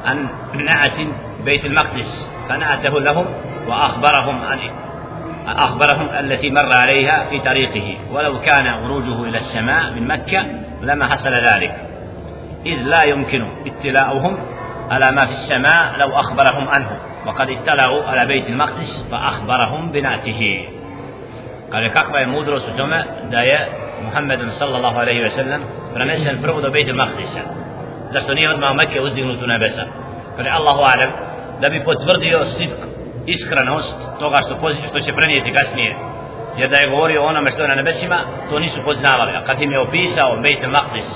عن 0.05 0.27
نعت 0.53 0.97
بيت 1.45 1.65
المقدس 1.65 2.27
فنعته 2.49 2.99
لهم 2.99 3.25
وأخبرهم 3.67 4.41
عن 4.45 4.59
أخبرهم 5.47 6.09
التي 6.19 6.49
مر 6.49 6.73
عليها 6.73 7.25
في 7.29 7.39
طريقه. 7.39 7.97
ولو 8.11 8.39
كان 8.39 8.83
خروجه 8.83 9.23
إلى 9.23 9.37
السماء 9.37 9.91
من 9.91 10.07
مكة 10.07 10.45
لما 10.81 11.07
حصل 11.07 11.31
ذلك. 11.33 11.75
إذ 12.65 12.81
لا 12.83 13.03
يمكن 13.03 13.47
اطلاعهم 13.65 14.37
على 14.91 15.11
ما 15.11 15.25
في 15.25 15.31
السماء 15.31 15.97
لو 15.97 16.19
أخبرهم 16.19 16.67
عنه. 16.69 16.99
وقد 17.25 17.49
اطلعوا 17.49 18.03
على 18.03 18.25
بيت 18.25 18.47
المقدس 18.47 19.07
فأخبرهم 19.11 19.91
بنعته 19.91 20.67
kaže 21.71 21.89
kakva 21.89 22.19
je 22.19 22.27
mudrost 22.27 22.67
u 22.67 22.77
tome 22.77 23.03
da 23.31 23.39
je 23.39 23.69
Muhammed 24.03 24.39
sallallahu 24.49 24.97
alaihi 24.99 25.21
ve 25.21 25.29
sellem 25.29 25.61
prenesen 25.93 26.41
prvo 26.41 26.61
do 26.61 26.69
Bejtul 26.69 26.95
Mahdisa 26.95 27.39
zašto 28.11 28.33
nije 28.33 28.49
odmah 28.49 28.75
Mekke 28.75 29.01
uzdignut 29.01 29.41
u 29.41 29.47
nebesa? 29.47 29.83
Kaže 30.37 30.49
Allahu 30.49 30.81
alem 30.93 31.11
da 31.61 31.69
bi 31.69 31.83
potvrdio 31.83 32.45
sitk 32.45 32.79
iskrenost 33.25 33.97
toga 34.19 34.39
što, 34.45 34.53
što 34.89 34.99
će 34.99 35.13
prenijeti 35.13 35.53
kasnije. 35.53 35.95
Jer 36.57 36.69
da 36.69 36.77
je 36.79 36.89
govorio 36.89 37.23
o 37.23 37.27
onome 37.27 37.51
što 37.51 37.61
je 37.61 37.67
na 37.67 37.75
nebesima 37.75 38.19
to 38.49 38.59
nisu 38.59 38.79
poznavali. 38.85 39.31
A 39.37 39.43
kad 39.43 39.61
im 39.61 39.71
je 39.71 39.79
opisao 39.79 40.37
Bejt 40.41 40.61
al-Maqdis 40.63 41.09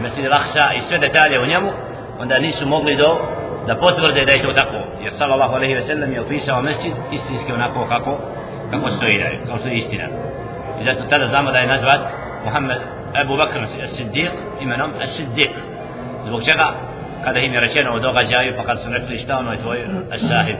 Mesir 0.00 0.32
al 0.32 0.76
i 0.76 0.80
sve 0.80 0.98
detalje 0.98 1.40
u 1.40 1.46
njemu 1.46 1.70
onda 2.18 2.38
nisu 2.38 2.66
mogli 2.66 2.96
do 2.96 3.18
da 3.66 3.74
potvrde 3.74 4.24
da 4.24 4.32
je 4.32 4.42
to 4.42 4.52
tako. 4.52 4.78
Jer 5.02 5.12
sallallahu 5.12 5.54
alejhi 5.54 5.74
ve 5.74 5.82
sellem 5.82 6.12
je 6.12 6.20
opisao 6.20 6.62
mesdžid 6.62 6.92
istinski 7.12 7.52
onako 7.52 7.86
kako 7.88 8.18
kako 8.70 8.90
stoji 8.90 9.14
je 9.14 9.40
kao 9.46 9.58
što 9.58 9.68
je 9.68 9.74
istina 9.74 10.06
i 10.80 10.84
zato 10.84 11.04
tada 11.10 11.26
znamo 11.28 11.50
da 11.52 11.58
je 11.58 11.66
nazvat 11.66 12.00
Muhammed 12.44 12.80
Abu 13.14 13.36
Bakr 13.36 13.58
as-Siddiq 13.58 14.30
imenom 14.60 14.90
as-Siddiq 15.04 15.52
zbog 16.26 16.44
čega 16.44 16.66
kada 17.24 17.38
im 17.38 17.54
je 17.54 17.60
rečeno 17.60 17.92
o 17.92 17.98
događaju 17.98 18.54
pa 18.56 18.64
kad 18.64 18.82
su 18.82 18.90
rekli 18.90 19.18
šta 19.18 19.38
ono 19.38 19.52
je 19.52 19.58
tvoj 19.58 19.78
as-sahib 20.10 20.56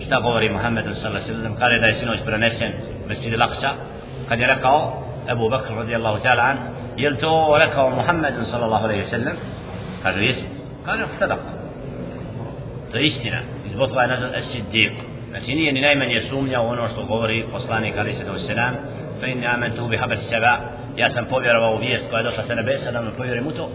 šta 0.00 0.20
govori 0.20 0.48
Muhammed 0.52 0.84
sallallahu 0.84 1.24
alejhi 1.24 1.32
ve 1.32 1.34
sellem 1.34 1.56
kada 1.56 1.74
je 1.74 1.80
da 1.80 1.86
je 1.86 1.94
sinoć 1.94 2.20
prenesen 2.24 2.72
mesdžid 3.08 3.32
al-Aqsa 3.34 3.70
kad 4.28 4.40
je 4.40 4.46
rekao 4.46 5.04
Abu 5.28 5.48
Bakr 5.50 5.74
radijallahu 5.76 6.18
ta'ala 6.24 6.42
an 6.42 6.56
jel 6.96 7.16
to 7.20 7.56
rekao 7.58 7.90
Muhammed 7.90 8.34
sallallahu 8.42 8.84
alejhi 8.84 9.02
ve 9.02 9.08
sellem 9.08 9.36
kaže 10.02 10.24
jesi 10.24 10.46
kaže 10.86 11.02
sadaqa 11.18 11.50
to 12.90 12.98
je 12.98 13.04
istina 13.04 13.40
i 13.66 13.68
zbog 13.68 13.88
toga 13.88 14.02
je 14.02 14.08
nazvan 14.08 14.30
as-siddiq 14.34 14.92
znači 15.32 15.54
nije 15.54 15.72
ni 15.72 15.80
najmanje 15.80 16.20
sumnja 16.20 16.60
u 16.60 16.66
ono 16.66 16.88
što 16.88 17.04
govori 17.04 17.44
poslanik 17.52 17.94
ali 17.98 18.12
se 18.12 18.24
selam 18.46 18.74
fa 19.20 19.26
inni 19.26 19.46
amantu 19.46 19.88
bi 19.88 19.96
habar 19.96 20.18
saba 20.18 20.58
ja 20.96 21.10
sam 21.10 21.24
povjerovao 21.24 21.74
u 21.74 21.78
vijest 21.78 22.10
koja 22.10 22.20
je 22.20 22.24
došla 22.24 22.42
sa 22.42 22.54
nebesa 22.54 22.90
da 22.90 23.02
mu 23.02 23.10
povjerujem 23.16 23.46
u 23.46 23.52
to 23.52 23.70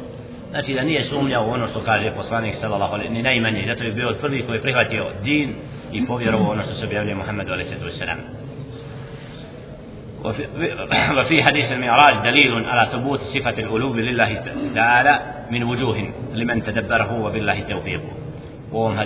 znači 0.49 0.73
da 0.73 0.83
nije 0.83 1.03
sumnja 1.03 1.41
u 1.41 1.49
ono 1.49 1.67
što 1.67 1.79
kaže 1.79 2.11
poslanik 2.11 2.55
sallallahu 2.55 2.93
alejhi 2.93 3.13
ni 3.13 3.23
najmanje 3.23 3.63
zato 3.67 3.83
je 3.83 3.91
bio 3.91 4.15
prvi 4.21 4.41
koji 4.41 4.57
je 4.57 4.61
prihvatio 4.61 5.11
din 5.23 5.55
i 5.93 6.05
povjerovao 6.05 6.51
ono 6.51 6.63
što 6.63 6.73
se 6.73 6.85
objavljuje 6.85 7.15
Muhammedu 7.15 7.51
alejhi 7.53 7.69
selam 7.99 8.17
وفي, 10.23 10.43
وفي 11.19 11.43
حديث 11.43 11.71
المعراج 11.71 12.15
دليل 12.23 12.65
على 12.65 12.89
ثبوت 12.91 13.19
صفة 13.19 13.49
الألوب 13.49 13.97
لله 13.97 14.43
تعالى 14.75 15.19
من 15.51 15.63
وجوه 15.63 16.09
لمن 16.33 16.63
تدبره 16.63 17.21
وبالله 17.21 17.59
التوفيق 17.59 18.01
u 18.71 18.77
ovom 18.77 18.97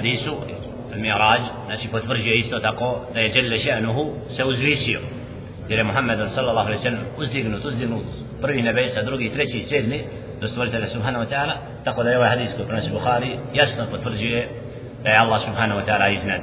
Miraj, 0.95 1.39
znači 1.65 1.87
potvrđuje 1.87 2.37
isto 2.37 2.59
tako 2.59 2.99
da 3.13 3.19
je 3.19 3.31
Jelle 3.35 3.57
še'nuhu 3.57 4.11
se 4.35 4.45
uzvisio 4.45 4.99
jer 5.69 5.79
je 5.79 5.83
Muhammed 5.83 6.19
sallallahu 6.29 6.67
alaihi 6.67 6.83
sallam 6.83 7.05
uzdignut, 7.17 7.65
uzdignut 7.65 8.05
prvi 8.41 8.61
nebesa, 8.61 9.01
drugi, 9.03 9.29
treći 9.29 9.63
sedmi 9.63 10.03
do 10.41 10.47
stvoritelja 10.47 10.87
subhanahu 10.87 11.25
wa 11.25 11.29
ta'ala 11.29 11.53
tako 11.83 12.03
da 12.03 12.09
je 12.09 12.17
ovaj 12.17 12.29
hadis 12.29 12.53
koji 12.55 12.67
pronosi 12.67 12.91
Bukhari 12.91 13.37
jasno 13.53 13.85
potvrđuje 13.91 14.49
da 15.03 15.09
je 15.09 15.17
Allah 15.17 15.41
subhanahu 15.41 15.81
wa 15.81 15.85
ta'ala 15.85 16.13
iznad 16.17 16.41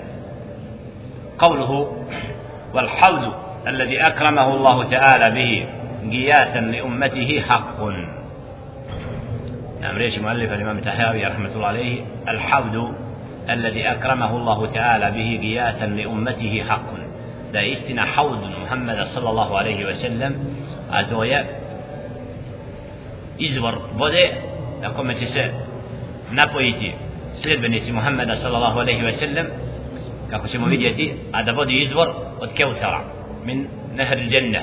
قوله 1.38 1.96
والحوض 2.74 3.34
الذي 3.66 4.06
أكرمه 4.06 4.54
الله 4.54 4.90
تعالى 4.90 5.30
به 5.30 5.68
قياسا 6.11 6.61
لأمته 6.61 7.40
حق 7.48 7.80
نعم 9.80 9.96
ريش 9.96 10.18
مؤلف 10.18 10.52
الإمام 10.52 10.78
التحاوي 10.78 11.24
رحمة 11.24 11.54
الله 11.54 11.66
عليه 11.66 12.02
الحوض 12.28 12.94
الذي 13.50 13.82
أكرمه 13.90 14.37
الله 14.37 14.66
تعالى 14.66 15.11
به 15.11 15.38
غياثا 15.42 15.87
لأمته 15.87 16.64
حق 16.68 16.90
دا 17.52 17.72
استنا 17.72 18.04
حوض 18.04 18.44
محمد 18.44 19.02
صلى 19.02 19.30
الله 19.30 19.58
عليه 19.58 19.87
وسلم. 19.87 20.32
أتويا 20.92 21.46
إزور 23.42 23.78
بودي. 23.98 24.26
لكم 24.82 25.12
تسا 25.12 25.52
نبويتي. 26.32 26.94
سلبنيتي 27.32 27.92
محمد 27.92 28.32
صلى 28.32 28.56
الله 28.56 28.80
عليه 28.80 29.04
وسلم. 29.04 29.46
kako 30.30 30.48
ćemo 30.48 30.66
vidjeti, 30.66 31.12
a 31.32 31.40
إزور 31.42 31.52
vodi 31.52 31.87
من 33.44 33.66
نهر 33.96 34.16
الجنة. 34.18 34.28
min 34.28 34.28
nehr 34.28 34.28
dženne, 34.28 34.62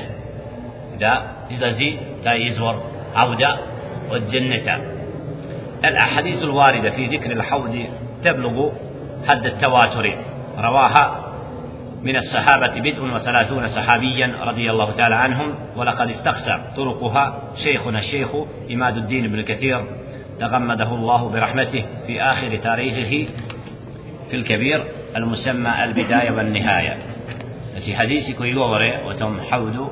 da 1.00 1.24
izlazi 1.50 1.98
taj 2.24 2.46
izvor, 2.46 2.76
a 3.16 3.26
od 4.12 4.22
dženneta. 4.32 4.78
El 5.82 5.98
تبلغ 8.26 8.72
حد 9.28 9.46
التواتر. 9.46 10.06
رواها 10.58 11.06
من 12.04 12.16
الصحابة 12.16 12.80
بدء 12.80 13.02
وثلاثون 13.02 13.68
صحابيا 13.68 14.34
رضي 14.42 14.72
الله 14.72 14.92
تعالى 14.92 15.16
عنهم 15.16 15.54
ولقد 15.76 16.10
استقسى 16.10 16.60
طرقها 16.76 17.42
شيخنا 17.64 18.00
الشيخ 18.00 18.30
إماد 18.72 18.98
الدين 18.98 19.28
بن 19.32 19.42
كثير 19.42 19.86
تغمده 20.40 20.96
الله 20.96 21.30
برحمته 21.30 21.86
في 22.08 22.22
آخر 22.22 22.56
تاريخه 22.56 23.32
في 24.30 24.36
الكبير 24.36 24.84
المسمى 25.16 25.84
البداية 25.84 26.32
والنهاية. 26.32 26.98
في 27.86 27.96
حديث 27.96 28.38
koji 28.38 28.54
govore 28.54 29.00
o 29.06 29.14
tom 29.14 29.40
haudu 29.50 29.90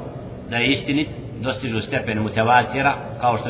da 0.50 0.58
je 0.58 0.72
istinit 0.72 1.08
dostižu 1.42 1.82
stepen 1.82 2.20
mutawatira 2.20 2.94
kao 3.22 3.38
što 3.38 3.50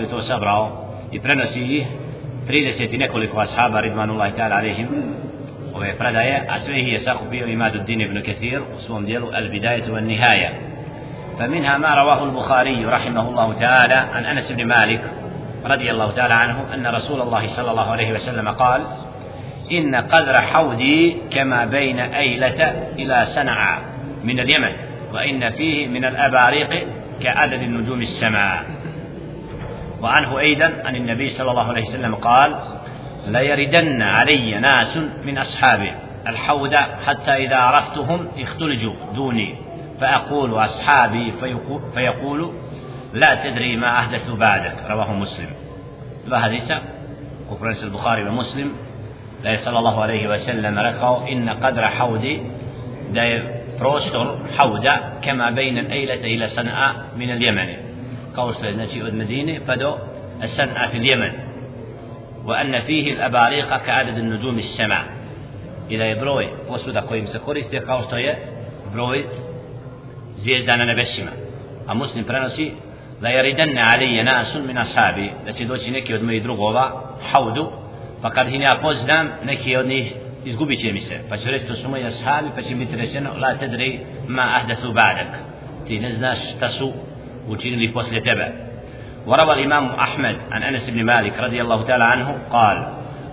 30 2.48 2.94
i 2.94 2.98
nekoliko 2.98 3.40
ashaba 3.40 3.82
ridvanullahi 3.82 4.34
ta'ala 4.38 4.56
alaihim. 4.56 4.88
Ove 5.74 5.96
predaje 5.98 6.46
a 6.50 6.60
sve 6.60 6.80
ih 6.80 6.94
je 6.94 7.00
sakupio 7.00 7.48
Imaduddin 7.48 8.02
ibn 8.02 8.22
Kathir 8.22 8.62
u 8.62 8.82
svom 8.82 9.06
dijelu 9.06 9.30
Al-Bidajetu 9.34 9.94
wa 9.94 10.02
Nihaja 10.02 10.74
فمنها 11.40 11.78
ما 11.78 11.96
رواه 11.96 12.24
البخاري 12.24 12.86
رحمه 12.86 13.30
الله 13.30 13.54
تعالى 13.54 13.94
عن 13.94 14.26
انس 14.26 14.52
بن 14.52 14.66
مالك 14.66 15.12
رضي 15.66 15.92
الله 15.92 16.12
تعالى 16.12 16.34
عنه 16.34 16.74
ان 16.74 16.88
رسول 16.88 17.22
الله 17.22 17.48
صلى 17.48 17.72
الله 17.72 17.92
عليه 17.92 18.14
وسلم 18.14 18.50
قال 18.50 18.82
ان 19.72 19.96
قدر 19.96 20.42
حوضي 20.42 21.18
كما 21.32 21.66
بين 21.66 22.00
ايله 22.00 22.88
إلى 23.00 23.26
صنعاء 23.26 23.82
من 24.24 24.40
اليمن 24.40 24.72
وان 25.14 25.50
فيه 25.50 25.88
من 25.88 26.06
الاباريق 26.06 26.88
كعدد 27.22 27.60
نجوم 27.60 28.02
السماء 28.02 28.64
وعنه 30.04 30.40
أيضا 30.40 30.74
عن 30.86 30.96
النبي 30.96 31.30
صلى 31.30 31.52
الله 31.52 31.64
عليه 31.64 31.82
وسلم 31.82 32.16
قال 32.16 32.56
ليردن 33.28 34.02
علي 34.02 34.60
ناس 34.60 34.98
من 34.98 35.38
أصحابي. 35.38 35.92
الحوض 36.28 36.76
حتى 36.76 37.32
إذا 37.32 37.56
عرفتهم 37.56 38.28
اختلجوا 38.38 38.94
دوني. 39.16 39.56
فأقول 40.02 40.66
أصحابي 40.66 41.34
فيقول 41.94 42.52
لا 43.14 43.36
تدري 43.36 43.78
ما 43.78 44.00
أحدث 44.00 44.32
بعدك. 44.32 44.76
رواه 44.90 45.14
مسلم. 45.14 45.50
وحديث 46.32 46.72
كفرنس 47.52 47.84
البخاري 47.84 48.24
ومسلم. 48.30 48.72
لا 49.44 49.58
صلى 49.58 49.80
الله 49.80 50.02
عليه 50.02 50.28
وسلم 50.28 50.80
ركوا 50.80 51.28
إن 51.32 51.50
قدر 51.50 51.88
حوضي. 51.88 52.42
Da 53.14 53.64
بروستر 53.80 54.38
حوض 54.58 54.88
كما 55.22 55.50
بين 55.50 55.78
الأيلة 55.78 56.14
إلى 56.14 56.48
صنعاء 56.48 56.96
من 57.18 57.30
اليمن. 57.30 57.83
Kao 58.36 58.54
što 58.54 58.66
je 58.66 58.74
znači 58.74 59.02
od 59.02 59.14
Medine 59.14 59.60
pa 59.66 59.76
do 59.76 59.98
San'a 60.40 60.92
fil 60.92 61.06
Jemen 61.06 61.54
فيه 62.88 63.14
الأباريق 63.14 63.78
كعدد 63.78 64.18
النجوم 64.18 64.58
السماء 64.58 65.04
إذا 65.92 66.06
يبروي 66.06 66.48
posuda 66.68 67.02
kojim 67.02 67.28
se 67.28 67.40
koriste 67.40 67.80
kao 67.80 68.02
što 68.02 68.18
je 68.18 68.38
broj 68.94 69.26
zvijezda 70.36 70.76
na 70.76 70.86
nebesima 70.86 71.32
a 71.88 71.94
muslim 71.94 72.24
prenosi 72.24 72.72
la 73.22 73.30
yaridanna 73.30 73.82
alayya 73.94 74.24
nasun 74.24 74.68
min 74.68 74.78
ashabi 74.78 75.32
da 75.46 75.54
će 75.54 75.66
doći 75.66 75.92
neki 75.92 76.14
od 76.14 76.24
mojih 76.24 76.44
drugova 76.44 76.92
haudu 77.32 77.72
pa 78.22 78.30
kad 78.30 78.48
ih 78.48 78.62
ja 78.62 78.78
poznam 78.82 79.30
neki 79.46 79.76
od 79.76 79.88
njih 79.88 80.14
izgubit 80.46 80.80
će 80.80 80.94
mi 80.94 81.02
se 81.02 81.20
pa 81.30 81.38
će 81.38 81.52
reći 81.52 81.66
to 81.66 81.76
su 81.76 81.90
moji 81.90 82.06
ashabi 82.06 82.50
pa 82.56 82.62
će 82.62 82.76
biti 82.76 82.96
rečeno 82.96 83.30
la 83.42 83.56
tedri 83.56 84.00
ma 84.28 84.44
ahdathu 84.56 84.88
ba'dak 84.88 85.32
ti 85.88 86.00
ne 86.00 86.16
znaš 86.16 86.38
šta 86.56 86.70
su 86.70 86.94
učinili 87.48 87.94
poslije 87.94 88.22
tebe 88.22 88.74
وروى 89.28 89.54
الإمام 89.54 89.86
أحمد 89.88 90.36
عن 90.52 90.64
أنس 90.64 90.90
بن 90.90 91.04
مالك 91.04 91.40
رضي 91.40 91.62
الله 91.62 91.84
تعالى 91.84 92.04
عنه 92.04 92.38
قال 92.52 92.88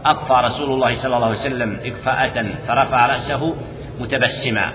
أقفى 0.07 0.46
رسول 0.46 0.73
الله 0.73 0.94
صلى 0.94 1.16
الله 1.16 1.27
عليه 1.27 1.40
وسلم 1.40 1.81
إكفاءة 1.85 2.46
فرفع 2.68 3.07
رأسه 3.07 3.55
متبسما. 4.01 4.73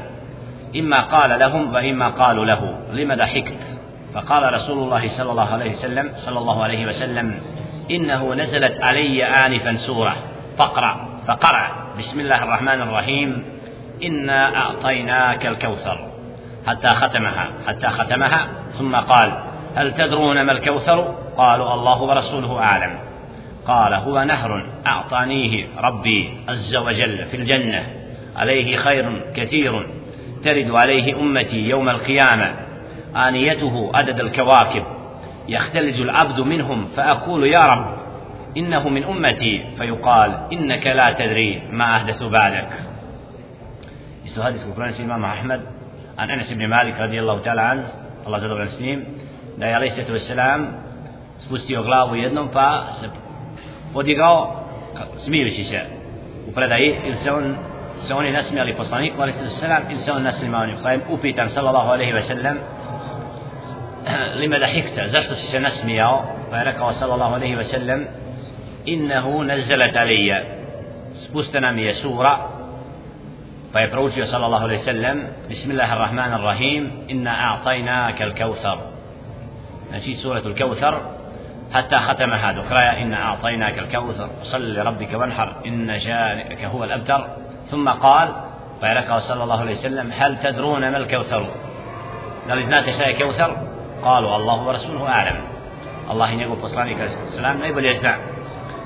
إما 0.75 1.01
قال 1.01 1.39
لهم 1.39 1.73
وإما 1.73 2.07
قالوا 2.07 2.45
له 2.45 2.79
لم 2.93 3.13
ضحكت؟ 3.13 3.59
فقال 4.13 4.53
رسول 4.53 4.83
الله 4.83 5.09
صلى 5.09 5.31
الله 5.31 5.53
عليه 5.53 5.71
وسلم 5.71 6.09
صلى 6.15 6.39
الله 6.39 6.63
عليه 6.63 6.85
وسلم 6.85 7.39
إنه 7.91 8.33
نزلت 8.33 8.81
علي 8.81 9.25
آنفا 9.25 9.75
سورة. 9.75 10.15
فقرأ 10.57 11.07
فقرأ. 11.27 11.67
بسم 11.99 12.19
الله 12.19 12.43
الرحمن 12.43 12.81
الرحيم. 12.81 13.43
إنا 14.03 14.55
أعطيناك 14.55 15.45
الكوثر. 15.45 16.14
حتى 16.67 16.89
ختمها 16.89 17.49
حتى 17.67 17.87
ختمها 17.87 18.47
ثم 18.71 18.95
قال 18.95 19.43
هل 19.75 19.93
تدرون 19.93 20.41
ما 20.41 20.51
الكوثر؟ 20.51 21.15
قالوا 21.37 21.73
الله 21.73 22.01
ورسوله 22.01 22.59
أعلم. 22.59 22.99
قال 23.67 23.93
هو 23.93 24.23
نهر 24.23 24.69
أعطانيه 24.87 25.67
ربي 25.77 26.37
عز 26.49 26.75
وجل 26.75 27.25
في 27.25 27.37
الجنة 27.37 27.83
عليه 28.35 28.77
خير 28.77 29.21
كثير 29.35 29.87
ترد 30.43 30.71
عليه 30.71 31.19
أمتي 31.19 31.57
يوم 31.57 31.89
القيامة 31.89 32.55
آنيته 33.15 33.91
عدد 33.93 34.19
الكواكب 34.19 34.83
يختلج 35.47 36.01
العبد 36.01 36.39
منهم 36.39 36.87
فأقول 36.95 37.47
يا 37.47 37.59
رب 37.59 37.97
إنه 38.57 38.89
من 38.89 39.03
أمتي. 39.03 39.65
فيقال 39.77 40.39
إنك 40.53 40.87
لا 40.87 41.11
تدري 41.11 41.61
ما 41.71 41.95
أحدث 41.95 42.23
بعدك. 42.23 42.69
Hadis 44.35 44.65
u 44.67 45.01
Imam 45.01 45.23
Ahmed. 45.23 45.61
عن 46.17 46.29
أنس 46.31 46.53
بن 46.53 46.67
مالك 46.67 46.99
رضي 46.99 47.19
الله 47.19 47.39
تعالى 47.39 47.61
عنه 47.61 47.85
الله 48.27 48.39
zadovoljan 48.39 48.69
s 48.69 48.79
njim 48.79 49.05
da 49.57 49.67
je 49.67 49.75
alaih 49.75 49.91
sallatu 49.93 50.13
wasalam 50.13 50.61
spustio 51.45 51.83
glavu 51.83 52.15
jednom 52.15 52.47
pa 52.53 52.87
se 53.01 53.09
podigao 53.93 54.63
smijući 55.25 55.63
se 55.63 55.79
u 56.47 56.51
predaji 56.51 56.95
ili 57.05 57.15
se 57.15 57.31
on 57.31 57.55
se 58.07 58.13
oni 58.13 58.31
nasmijali 58.31 58.75
poslaniku 58.75 59.21
alaih 59.21 59.35
sallatu 59.35 59.55
wasalam 59.55 59.81
ili 59.91 60.01
se 60.03 60.11
on 60.11 60.23
nasmijao 60.23 60.65
njim 60.65 60.77
pa 60.83 60.91
je 60.91 60.99
upitan 61.09 61.49
sallallahu 61.49 61.89
alaihi 61.89 62.13
wasallam 62.13 62.55
lima 64.35 64.59
da 64.59 64.65
hikta 64.67 65.07
zašto 65.09 65.35
si 65.35 65.47
se 65.51 65.59
nasmijao 65.59 66.25
pa 66.49 66.57
je 66.57 66.63
rekao 66.63 66.93
sallallahu 66.93 67.35
alaihi 67.35 67.55
wasallam 67.55 67.99
innahu 68.85 69.43
nazalat 69.43 69.95
alija 69.95 70.43
spustena 71.25 71.71
mi 71.71 71.81
je 71.83 71.95
sura 71.95 72.37
فيبروجي 73.75 74.25
صلى 74.25 74.45
الله 74.45 74.61
عليه 74.61 74.79
وسلم 74.79 75.27
بسم 75.51 75.71
الله 75.71 75.93
الرحمن 75.93 76.33
الرحيم 76.33 77.07
إنا 77.11 77.43
أعطيناك 77.43 78.21
الكوثر. 78.21 78.79
نجي 79.93 80.15
سورة 80.15 80.39
الكوثر. 80.39 81.01
حتى 81.73 81.97
ختم 81.97 82.33
هذا 82.33 82.61
قراءة 82.69 83.01
إنا 83.01 83.23
أعطيناك 83.23 83.79
الكوثر 83.79 84.29
صل 84.43 84.73
لربك 84.73 85.13
وانحر 85.13 85.55
إن 85.65 85.99
شانئك 85.99 86.65
هو 86.65 86.83
الأبتر. 86.83 87.27
ثم 87.71 87.89
قال 87.89 88.29
فيركه 88.81 89.19
صلى 89.19 89.43
الله 89.43 89.59
عليه 89.59 89.71
وسلم 89.71 90.11
هل 90.11 90.37
تدرون 90.39 90.91
ما 90.91 90.97
الكوثر؟ 90.97 91.47
إذا 92.49 92.97
شاء 92.97 93.11
كوثر 93.11 93.57
قالوا 94.03 94.35
الله 94.35 94.63
ورسوله 94.63 95.09
أعلم 95.09 95.41
الله 96.11 96.31
يقول 96.31 96.59
بصلانك 96.59 97.01
السلام 97.01 97.59
لا 97.59 97.67
يبل 97.67 97.85
يزدع 97.85 98.17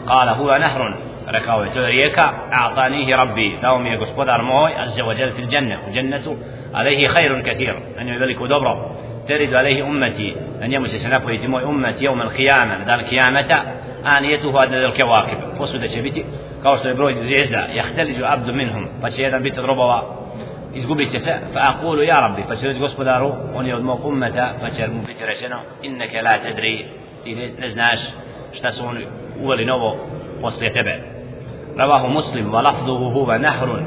قال 0.07 0.29
هو 0.29 0.57
نهر. 0.57 1.08
Rekao 1.29 1.63
je 1.63 1.73
to 1.73 1.79
je 1.79 1.91
rijeka 1.91 2.31
a'tanihi 2.51 3.13
rabbi 3.13 3.57
dao 3.61 3.79
mi 3.79 3.89
je 3.89 3.97
gospodar 3.97 4.41
moj 4.41 4.71
azza 4.77 5.03
wa 5.03 5.19
jal 5.19 5.31
fil 5.35 5.47
janna 5.51 5.77
u 5.89 5.95
jannatu 5.95 6.35
alaihi 6.73 7.07
khairun 7.07 7.43
kathir 7.43 7.75
na 7.97 8.03
njoj 8.03 8.17
veliko 8.17 8.47
dobro 8.47 8.99
ترد 9.29 9.53
عليه 9.53 9.83
أمتي 9.83 10.35
أن 10.63 10.73
يمس 10.73 10.89
سنفوي 10.89 11.37
تموي 11.37 11.63
أمتي 11.63 12.03
يوم 12.03 12.21
القيامة 12.21 12.83
ذا 12.85 12.95
القيامة 12.95 13.63
آنيته 14.17 14.63
هذا 14.63 14.85
الكواكب 14.85 15.37
فسد 15.59 15.85
شبتي 15.85 16.23
kao 16.63 16.77
što 16.77 16.87
je 16.87 16.93
broj 16.93 17.15
zvijezda 17.23 17.67
jahteliđu 17.75 18.23
abdu 18.25 18.53
minhum 18.53 18.87
pa 19.01 19.09
će 19.09 19.21
jedan 19.21 19.43
biti 19.43 19.59
od 19.59 19.65
robova 19.65 20.03
izgubit 20.73 21.11
će 21.11 21.19
se 21.19 21.33
fa 21.53 21.59
aqulu 21.59 22.01
ja 22.01 22.19
rabbi 22.19 22.43
pa 22.47 22.55
će 22.55 22.67
reći 22.67 22.79
gospodaru 22.79 23.31
on 23.55 23.65
je 23.65 23.75
od 23.75 23.83
mog 23.83 24.05
ummeta 24.05 24.53
pa 24.61 24.69
će 24.69 24.87
mu 24.87 25.01
biti 25.07 25.25
rečeno 25.25 25.57
inneke 25.83 26.21
la 26.21 26.37
tedri 26.37 26.85
ti 27.23 27.35
ne 27.59 27.69
znaš 27.69 27.99
šta 28.53 28.71
su 28.71 28.85
oni 28.85 29.05
uveli 29.43 29.65
novo 29.65 29.97
poslije 30.41 30.73
tebe 30.73 31.18
رواه 31.79 32.07
مسلم 32.07 32.53
ولفظه 32.53 32.97
هو 32.97 33.37
نهر 33.37 33.83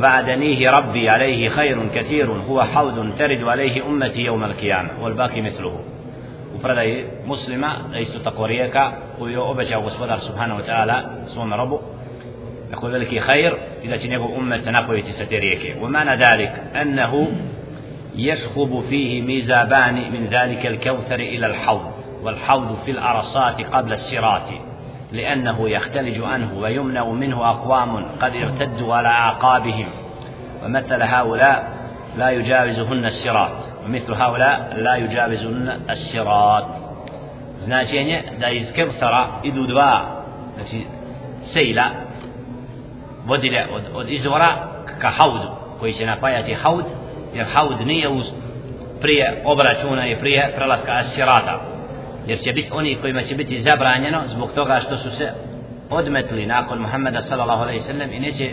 وعدنيه 0.00 0.70
ربي 0.70 1.08
عليه 1.08 1.48
خير 1.48 1.88
كثير 1.94 2.30
هو 2.48 2.62
حوض 2.62 3.12
ترد 3.18 3.44
عليه 3.44 3.86
أمتي 3.86 4.20
يوم 4.20 4.44
القيامة 4.44 4.90
والباقي 5.00 5.42
مثله. 5.42 5.80
وفرد 6.54 7.04
مسلمة 7.26 7.92
ليس 7.92 8.12
تقوريك 8.24 8.80
ويؤبش 9.20 9.66
gospodar 9.66 10.20
سبحانه 10.20 10.56
وتعالى 10.56 11.24
سوم 11.26 11.54
ربه 11.54 11.80
يقول 12.72 12.94
ذلك 12.94 13.18
خير 13.18 13.58
إذا 13.84 13.96
تنبو 13.96 14.36
أمة 14.36 14.56
تنقوي 14.56 15.02
تستريك. 15.02 15.76
ومعنى 15.82 16.16
ذلك 16.16 16.62
أنه 16.82 17.28
يشخب 18.16 18.84
فيه 18.90 19.22
ميزابان 19.22 19.94
من 19.94 20.26
ذلك 20.30 20.66
الكوثر 20.66 21.14
إلى 21.14 21.46
الحوض 21.46 21.92
والحوض 22.22 22.78
في 22.84 22.90
الأرصات 22.90 23.60
قبل 23.60 23.92
السرات 23.92 24.71
لأنه 25.12 25.70
يختلج 25.70 26.20
عنه 26.22 26.58
ويمنع 26.58 27.04
منه 27.04 27.50
أقوام 27.50 28.06
قد 28.20 28.36
ارتدوا 28.36 28.94
على 28.94 29.08
أعقابهم 29.08 29.86
ومثل 30.64 31.02
هؤلاء 31.02 31.72
لا 32.16 32.30
يجاوزهن 32.30 33.06
الصراط 33.06 33.52
ومثل 33.84 34.12
هؤلاء 34.12 34.74
لا 34.76 34.96
يجاوزهن 34.96 35.80
الصراط 35.90 36.64
značenje 37.64 38.22
da 38.40 38.48
iz 38.48 38.72
Kevsara 38.72 39.26
idu 39.42 39.66
dva 39.66 40.02
znači 40.54 40.86
sejla 41.52 41.84
vodile 43.26 43.66
od, 43.74 43.82
od 43.94 44.10
izvora 44.10 44.48
ka 45.00 45.10
haudu 45.10 45.50
koji 45.80 45.92
će 45.92 46.06
napajati 46.06 46.54
haud 46.54 46.84
jer 47.34 47.46
haud 47.54 47.86
nije 47.86 48.08
uz 48.08 48.24
prije 49.00 49.42
obračuna 49.44 50.06
i 50.06 50.16
prije 50.16 50.52
prelaska 50.56 50.92
asirata 50.92 51.71
jer 52.26 52.38
će 52.38 52.52
biti 52.52 52.68
oni 52.72 52.98
kojima 53.00 53.22
će 53.22 53.34
biti 53.34 53.62
zabranjeno 53.62 54.22
zbog 54.26 54.52
toga 54.52 54.80
što 54.86 54.96
su 54.96 55.10
se 55.10 55.32
odmetli 55.90 56.46
nakon 56.46 56.78
Muhammeda 56.78 57.22
sallallahu 57.22 57.62
alaihi 57.62 57.80
sallam 57.80 58.12
i 58.12 58.20
neće 58.20 58.50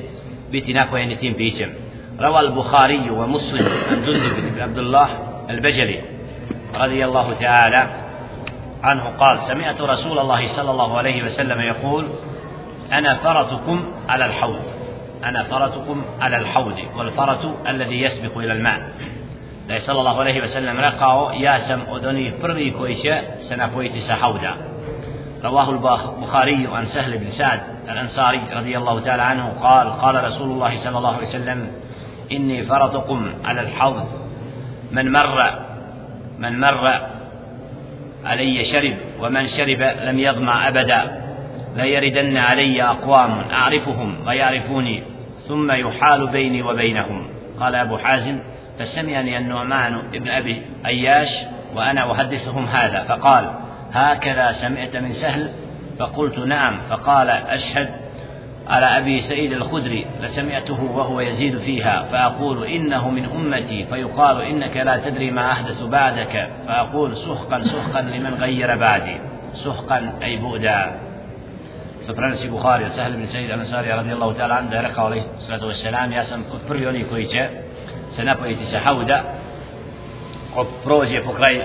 biti 0.52 0.74
napojeni 0.74 1.16
tim 1.16 1.34
pićem. 1.34 1.70
روى 2.20 2.40
البخاري 2.40 3.10
ومسلم 3.10 3.68
عن 3.92 4.04
جندب 4.06 4.54
بن 4.56 4.62
عبد 4.62 4.78
الله 4.78 5.08
البجلي 5.50 6.02
رضي 6.76 7.06
الله 7.06 7.34
تعالى 7.34 7.88
عنه 8.84 9.04
قال 9.04 9.40
سمعت 9.40 9.82
رسول 9.82 10.20
الله 10.20 10.48
صلى 10.48 10.72
الله 10.72 10.98
عليه 10.98 11.24
وسلم 11.24 11.62
يقول 11.62 12.08
أنا 12.92 13.16
فرطكم 13.16 13.86
على 14.10 14.26
الحوض 14.26 14.62
أنا 15.24 15.44
فرطكم 15.44 16.06
على 16.22 16.38
الحوض 16.38 16.78
والفرط 16.96 17.68
الذي 17.68 18.02
يسبق 18.02 18.38
إلى 18.38 18.54
الماء 18.54 18.80
da 19.70 19.76
je 19.76 19.82
sallallahu 19.82 20.20
alaihi 20.20 20.42
wasallam 20.42 20.80
rekao 20.80 21.32
ja 21.40 21.60
sam 21.60 21.82
od 21.90 22.06
onih 22.06 22.34
prvi 22.42 22.74
koji 22.78 22.96
će 22.96 23.22
se 23.48 23.58
napojiti 23.58 24.02
sa 24.02 24.16
hauda. 24.16 24.54
رواه 25.44 25.70
البخاري 25.70 26.68
عن 26.68 26.86
سهل 26.86 27.18
بن 27.18 27.30
سعد 27.30 27.62
الأنصاري 27.90 28.42
رضي 28.54 28.78
الله 28.78 29.00
تعالى 29.00 29.22
عنه 29.24 29.54
قال 29.62 29.90
قال 29.90 30.24
رسول 30.24 30.52
الله 30.52 30.78
صلى 30.78 30.98
الله 30.98 31.16
عليه 31.16 31.28
وسلم 31.28 31.72
إني 32.32 32.64
فرطكم 32.66 33.34
على 33.46 33.62
الحوض 33.62 34.08
من 34.92 35.12
مر 35.12 35.54
من 36.40 36.60
مر 36.60 37.00
علي 38.26 38.66
شرب 38.72 38.96
ومن 39.22 39.48
شرب 39.48 39.82
لم 39.82 40.20
يظمع 40.20 40.68
أبدا 40.68 41.22
لا 41.76 41.86
يردن 41.86 42.38
علي 42.38 42.84
أقوام 42.84 43.42
أعرفهم 43.52 44.28
ويعرفوني 44.28 45.04
ثم 45.48 45.72
يحال 45.72 46.28
بيني 46.28 46.64
وبينهم 46.64 47.28
قال 47.60 47.76
أبو 47.76 47.98
حازم 47.98 48.40
فسمعني 48.80 49.38
النعمان 49.38 50.02
ابن 50.14 50.30
أبي 50.30 50.62
أياش 50.86 51.30
وأنا 51.76 52.12
أحدثهم 52.12 52.66
هذا 52.66 53.04
فقال 53.04 53.52
هكذا 53.94 54.52
سمعت 54.52 54.96
من 54.96 55.14
سهل؟ 55.14 55.52
فقلت 56.00 56.40
نعم. 56.40 56.80
فقال 56.90 57.30
أشهد 57.30 57.90
على 58.68 58.86
أبي 58.86 59.22
سعيد 59.22 59.52
الخدري 59.52 60.06
لسمعته 60.22 60.84
وهو 60.84 61.22
يزيد 61.22 61.58
فيها 61.58 62.04
فأقول 62.12 62.66
إنه 62.66 63.10
من 63.10 63.26
أمتي 63.26 63.86
فيقال 63.86 64.42
إنك 64.42 64.78
لا 64.78 64.98
تدري 64.98 65.32
ما 65.32 65.52
أحدث 65.52 65.84
بعدك 65.84 66.50
فأقول 66.68 67.18
سحقا 67.18 67.64
سحقا 67.64 68.02
لمن 68.02 68.34
غير 68.34 68.78
بعدي 68.78 69.18
سحقا 69.54 70.12
أي 70.24 70.38
بؤدا 70.38 70.92
سبحان 72.08 72.36
بخاري 72.52 72.90
سهل 72.90 73.14
بن 73.14 73.26
سعيد 73.26 73.52
الأنصاري 73.52 73.92
رضي 73.92 74.14
الله 74.14 74.34
تعالى 74.34 74.54
عنه 74.54 74.82
رقى 74.82 75.06
عليه 75.06 75.22
الصلاة 75.38 75.66
والسلام 75.66 76.12
يا 76.12 76.24
سم 76.24 76.44
prvi 76.68 77.06
koji 77.10 77.28
se 77.28 77.69
napojiti 78.24 78.66
sa 78.66 78.80
hauda 78.80 79.24
ko 80.54 80.66
prođe 80.84 81.24
po 81.26 81.34
kraj 81.34 81.62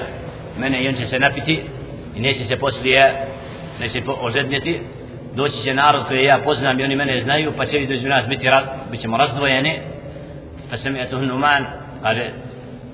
mene 0.59 0.85
i 0.85 0.89
on 0.89 0.95
će 0.95 1.07
se 1.07 1.19
napiti 1.19 1.63
i 2.17 2.21
neće 2.21 2.45
se 2.45 2.57
poslije 2.57 3.15
neće 3.81 4.03
ožednjeti 4.21 4.81
doći 5.35 5.63
će 5.63 5.75
narod 5.75 6.07
koji 6.07 6.25
ja 6.25 6.39
poznam 6.45 6.81
i 6.81 6.85
oni 6.85 6.97
mene 6.97 7.23
znaju 7.23 7.53
pa 7.57 7.67
će 7.67 7.79
između 7.79 8.09
nas 8.09 8.29
biti 8.29 8.49
bit 8.91 9.01
ćemo 9.01 9.17
razdvojeni 9.17 9.79
pa 10.71 10.77
sam 10.77 10.97
ja 10.97 11.09
to 11.09 11.21
numan 11.21 11.67
kaže 12.03 12.31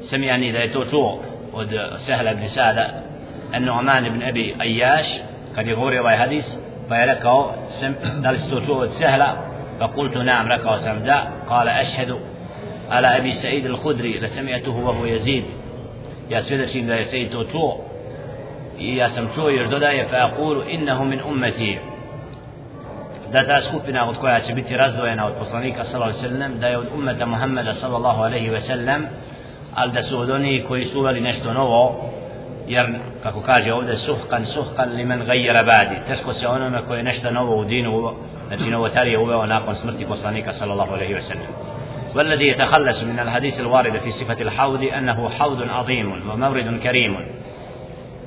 sam 0.03 0.23
ja 0.23 0.39
da 0.39 0.59
je 0.59 0.73
to 0.73 0.85
čuo 0.85 1.23
od 1.53 1.69
Sehla 2.07 2.33
ibn 2.33 2.49
Sada 2.49 3.11
النعمان 3.55 4.09
بن 4.09 4.23
أبي 4.23 4.55
أياش 4.61 5.07
قد 5.57 5.67
da 8.23 8.31
li 8.31 8.39
si 8.39 8.51
to 8.51 8.61
čuo 8.61 8.79
od 8.79 8.91
Sehla 8.91 9.37
فقلت 9.81 10.17
نعم 10.17 10.49
sam 10.79 11.05
da 11.05 11.29
قال 11.49 11.69
أشهد 11.69 12.30
على 12.91 13.19
أبي 13.19 13.33
سعيد 13.33 13.67
الخدري 13.67 14.19
لسمعته 14.19 14.77
وهو 14.87 15.05
يزيد 15.07 15.45
يا 16.31 16.41
سيدتي 16.41 16.81
لا 16.81 17.05
سيد 17.05 17.31
تو 17.53 17.77
يا 18.79 19.09
سمتو 19.09 19.49
يرددا 19.49 20.05
فأقول 20.05 20.69
إنه 20.69 21.05
من 21.05 21.21
أمتي 21.21 21.79
da 23.33 23.47
ta 23.47 23.61
skupina 23.61 24.09
od 24.09 24.17
koja 24.17 24.41
će 24.41 24.55
biti 24.55 24.77
razdvojena 24.77 25.27
od 25.27 25.33
poslanika 25.39 25.85
sallallahu 25.85 26.19
alejhi 26.19 26.27
ve 26.27 26.39
sellem 26.39 26.61
da 26.61 26.67
je 26.67 26.79
od 26.79 26.87
ummeta 26.95 27.27
Muhameda 27.27 27.75
sallallahu 27.75 28.23
alejhi 28.23 28.51
ve 28.51 28.61
sellem 28.61 29.07
al 29.75 29.91
da 29.91 30.03
su 30.03 30.21
od 30.21 30.31
onih 30.31 30.65
koji 30.69 30.85
su 30.85 31.01
uveli 31.01 31.21
nešto 31.21 31.53
novo 31.53 32.11
jer 32.69 32.87
kako 33.23 33.41
kaže 33.41 33.73
ovdje 33.73 33.97
suhkan 33.97 34.47
suhkan 34.47 34.93
limen 34.93 35.25
gajjera 35.27 35.63
badi 35.63 35.97
teško 36.07 36.33
se 36.33 36.47
onome 36.47 36.83
koji 36.87 36.99
je 36.99 37.03
nešto 37.03 37.31
novo 37.31 37.57
u 37.57 37.65
dinu 37.65 38.13
znači 38.49 38.71
novotarije 38.71 39.19
uveo 39.19 39.47
nakon 39.47 39.77
smrti 39.77 40.07
poslanika 40.07 40.53
sallallahu 40.53 40.93
alejhi 40.93 41.15
ve 41.15 41.23
sellem 41.23 41.80
والذي 42.17 42.49
يتخلص 42.49 43.03
من 43.03 43.19
الحديث 43.19 43.61
الوارد 43.61 43.99
في 43.99 44.11
صفة 44.11 44.41
الحوض 44.41 44.83
أنه 44.83 45.29
حوض 45.29 45.69
عظيم 45.71 46.13
ومورد 46.33 46.81
كريم 46.83 47.17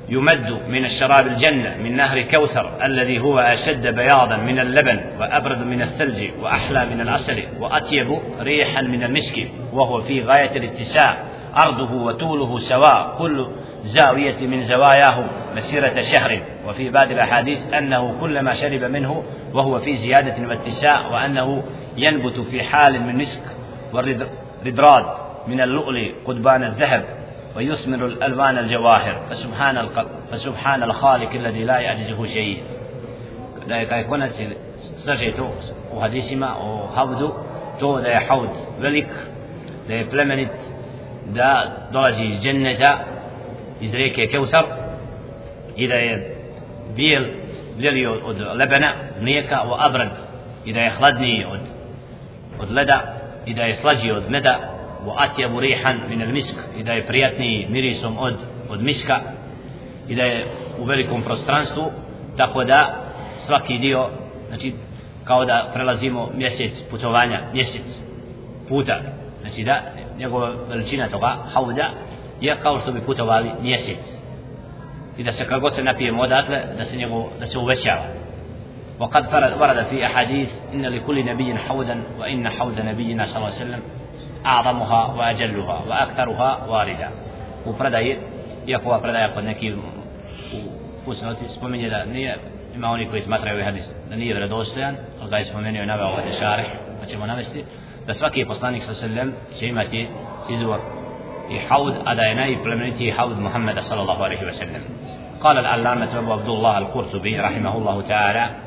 يمد 0.10 0.60
من 0.68 0.86
الشراب 0.86 1.28
الجنة 1.28 1.78
من 1.84 1.96
نهر 1.96 2.22
كوثر 2.22 2.86
الذي 2.86 3.20
هو 3.20 3.40
أشد 3.40 3.88
بياضا 3.88 4.38
من 4.38 4.60
اللبن 4.60 5.00
وأبرد 5.20 5.66
من 5.66 5.82
الثلج 5.82 6.30
وأحلى 6.42 6.86
من 6.86 7.02
العسل 7.02 7.44
وأطيب 7.60 8.20
ريحا 8.40 8.82
من 8.82 9.04
المسك 9.04 9.48
وهو 9.74 10.02
في 10.02 10.22
غاية 10.22 10.58
الاتساع 10.58 11.18
عرضه 11.54 11.94
وطوله 11.94 12.60
سواء 12.60 13.16
كل 13.18 13.48
زاوية 13.84 14.48
من 14.48 14.62
زواياه 14.62 15.24
مسيرة 15.56 16.02
شهر 16.02 16.40
وفي 16.68 16.90
بعض 16.90 17.12
الأحاديث 17.12 17.74
أنه 17.74 18.16
كلما 18.22 18.54
شرب 18.54 18.84
منه 18.84 19.24
وهو 19.54 19.80
في 19.80 19.98
زيادة 19.98 20.48
واتساع 20.48 21.08
وأنه 21.08 21.64
ينبت 21.98 22.40
في 22.40 22.64
حال 22.64 23.02
من 23.02 23.16
مسك 23.16 23.63
والردراد 23.94 25.06
من 25.48 25.62
اللؤلؤ 25.62 26.12
قضبان 26.26 26.64
الذهب 26.64 27.04
ويثمر 27.56 28.06
الألوان 28.06 28.58
الجواهر 28.58 29.22
فسبحان 29.30 29.90
فسبحان 30.32 30.84
الخالق 30.84 31.32
الذي 31.32 31.64
لا 31.64 31.80
يعجزه 31.80 32.26
شيء 32.26 32.58
da 33.68 33.76
je 33.76 33.86
kaj 33.86 34.04
konac 34.04 34.32
srže 35.04 35.32
to 35.38 35.48
u 35.96 36.00
hadisima 36.00 36.56
o 36.60 36.88
havdu 36.96 37.34
to 37.80 38.02
da 38.02 38.08
je 38.08 38.26
haud 38.28 38.50
velik 38.80 39.08
da 39.88 39.94
je 39.94 40.10
plemenit 40.10 40.50
da 41.26 41.66
dolazi 41.92 42.24
iz 42.24 42.42
dženneta 42.42 42.98
iz 43.82 43.94
rijeke 43.94 44.28
Keusar 44.28 44.66
i 45.76 45.88
da 45.88 45.94
je 45.96 46.36
bijel 46.96 47.24
bijeli 47.78 48.06
od, 48.06 48.22
od 48.26 48.58
lebena 48.58 48.94
mlijeka 49.22 49.62
o 49.68 49.76
abrad 49.80 50.10
i 50.66 50.74
da 50.74 50.80
je 50.80 50.90
hladniji 50.90 51.46
od, 51.46 51.60
od 52.62 52.72
leda 52.72 53.23
i 53.46 53.54
da 53.54 53.62
je 53.62 53.76
slađi 53.76 54.12
od 54.12 54.30
meda 54.30 54.60
wa 55.06 55.14
atyabu 55.18 55.60
rihan 55.60 56.00
min 56.10 56.22
al-misk 56.22 56.56
i 56.78 56.84
da 56.84 56.92
je 56.92 57.08
prijatni 57.08 57.68
mirisom 57.70 58.18
od 58.18 58.36
od 58.70 58.84
miska 58.84 59.20
i 60.08 60.16
da 60.16 60.24
je 60.24 60.46
u 60.80 60.84
velikom 60.86 61.22
prostranstvu 61.22 61.92
tako 62.38 62.64
da 62.64 62.96
svaki 63.46 63.78
dio 63.78 64.10
znači 64.48 64.74
kao 65.24 65.46
da 65.46 65.72
prelazimo 65.74 66.30
mjesec 66.36 66.72
putovanja 66.92 67.40
mjesec 67.54 67.82
puta 68.70 69.00
znači 69.42 69.64
da 69.64 69.82
njegova 70.18 70.54
veličina 70.70 71.10
toga 71.10 71.38
hauda 71.54 71.90
je 72.42 72.58
kao 72.62 72.80
što 72.80 72.92
bi 72.92 73.02
putovali 73.02 73.52
mjesec. 73.62 73.98
I 75.18 75.24
da 75.24 75.32
se 75.32 75.48
kako 75.48 75.72
se 75.72 75.84
napijemo 75.84 76.24
odatle 76.24 76.64
da 76.78 76.86
se 76.86 76.98
njegov 76.98 77.24
da 77.40 77.48
se 77.48 77.58
uvećava. 77.58 78.23
وقد 79.04 79.34
ورد 79.62 79.86
في 79.90 80.06
أحاديث 80.06 80.50
إن 80.74 80.86
لكل 80.86 81.26
نبي 81.26 81.56
حودا 81.56 82.04
وإن 82.20 82.50
حوض 82.50 82.80
نبينا 82.80 83.26
صلى 83.26 83.38
الله 83.38 83.48
عليه 83.48 83.56
وسلم 83.56 83.82
أعظمها 84.46 85.14
وأجلها 85.14 85.84
وأكثرها 85.88 86.66
واردا 86.68 87.10
وبردأي 87.66 88.18
يقوى 88.68 89.00
بردأي 89.00 89.30
kod 89.36 89.44
neki 89.44 89.74
u 89.74 89.80
usnoti 91.06 91.46
spominje 91.58 91.90
da 91.90 92.06
nije 92.06 92.38
ima 92.76 92.92
oni 92.92 93.10
koji 93.10 93.22
smatraju 93.22 93.56
ovaj 93.56 93.66
hadis 93.66 93.84
da 94.10 94.16
nije 94.16 94.34
vjerodostojan, 94.34 94.96
ali 95.22 95.30
ga 95.30 95.38
je 95.38 95.46
spomenuo 95.46 95.84
i 95.84 95.86
naveo 95.86 96.08
ovaj 96.08 96.24
šarih, 96.40 96.66
pa 97.00 97.06
ćemo 97.06 97.26
navesti 97.26 97.64
da 98.08 98.14
svaki 98.14 98.46
poslanik 98.46 98.84
sa 98.84 98.94
sallam 98.94 99.34
će 99.60 99.68
imati 99.68 100.08
izvor 100.50 100.80
i 101.52 101.60
haud, 101.70 101.94
a 102.06 102.16
da 102.16 102.22
je 102.22 102.36
najplemenitiji 102.36 103.12
haud 103.12 103.40
Muhammeda 103.40 103.82
sallallahu 103.82 104.24
alaihi 104.24 104.46
wa 104.46 104.54
sallam. 104.60 104.84
قال 105.44 105.58
العلامة 105.58 106.20
أبو 106.20 106.34
عبد 106.34 106.50
الله 106.50 106.78
القرطبي 106.78 107.40
رحمه 107.40 107.78
الله 107.78 108.02
تعالى 108.02 108.63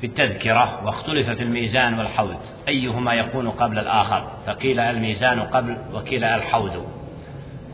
في 0.00 0.06
التذكرة 0.06 0.86
واختلف 0.86 1.30
في 1.30 1.42
الميزان 1.42 1.98
والحوض. 1.98 2.36
أيهما 2.68 3.14
يكون 3.14 3.50
قبل 3.50 3.78
الآخر؟ 3.78 4.24
فقيل 4.46 4.80
الميزان 4.80 5.40
قبل 5.40 5.76
وقيل 5.92 6.24
الحوض. 6.24 6.86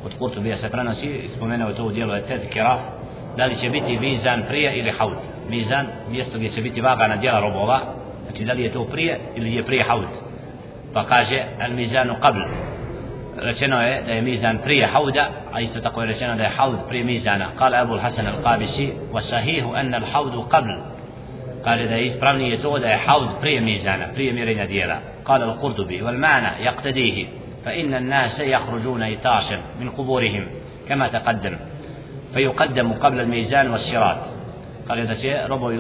وتقولت 0.05 0.39
بيا 0.39 0.57
سفرنا 0.57 0.95
سي 0.95 1.29
تقومين 1.29 1.62
وتو 1.62 1.91
ديال 1.91 2.11
التذكرة. 2.11 2.93
دالي 3.39 3.55
شبيتي 3.55 3.99
ميزان 3.99 4.45
بريا 4.49 4.70
إلي 4.70 4.93
حوض. 4.93 5.16
ميزان 5.51 5.87
ميستو 6.11 6.39
بيا 6.39 6.51
شبيتي 6.57 6.81
باقا 6.81 7.14
ديال 7.14 7.43
ربوغا 7.43 7.95
أنت 8.29 8.43
دالي 8.43 8.64
يتو 8.64 8.85
بريا 8.85 9.18
إلي 9.37 9.57
هي 9.57 9.62
بريا 9.62 9.85
حوض. 9.85 10.09
فقاج 10.95 11.33
الميزان 11.64 12.11
قبل. 12.11 12.49
رشنو 13.39 13.81
إيه 13.81 14.20
ميزان 14.20 14.59
بريا 14.64 14.87
حوض 14.87 15.18
أيسو 15.57 15.81
تقول 15.81 16.09
رشنو 16.09 16.37
دا 16.37 16.49
حوض 16.49 16.89
بريا 16.89 17.03
ميزانا. 17.03 17.47
قال 17.47 17.75
أبو 17.75 17.95
الحسن 17.95 18.27
القابسي 18.27 18.93
وصحيح 19.12 19.64
أن 19.66 19.95
الحوض 19.95 20.49
قبل. 20.49 20.93
kaže 21.66 21.78
a 21.78 21.97
ispravno 21.97 22.51
je 22.51 22.62
to 22.62 22.74
da 22.74 22.86
حوض 22.86 23.40
prije 23.40 23.61
mizana 23.61 24.12
prije 24.12 24.32
mjerenja 24.32 24.66
djela. 24.66 24.99
قال 25.24 25.42
القرطبي 25.42 26.02
والمعنى 26.02 26.64
يقتضيه 26.64 27.26
فإن 27.64 27.94
الناس 27.94 28.40
يخرجون 28.40 29.02
عطاشا 29.03 29.61
من 29.80 29.90
قبورهم 29.90 30.46
كما 30.88 31.08
تقدم 31.08 31.56
فيقدم 32.34 32.92
قبل 32.92 33.20
الميزان 33.20 33.70
والصراط. 33.70 34.18
kaže 34.88 34.99
znači 34.99 35.34
upravo 35.34 35.72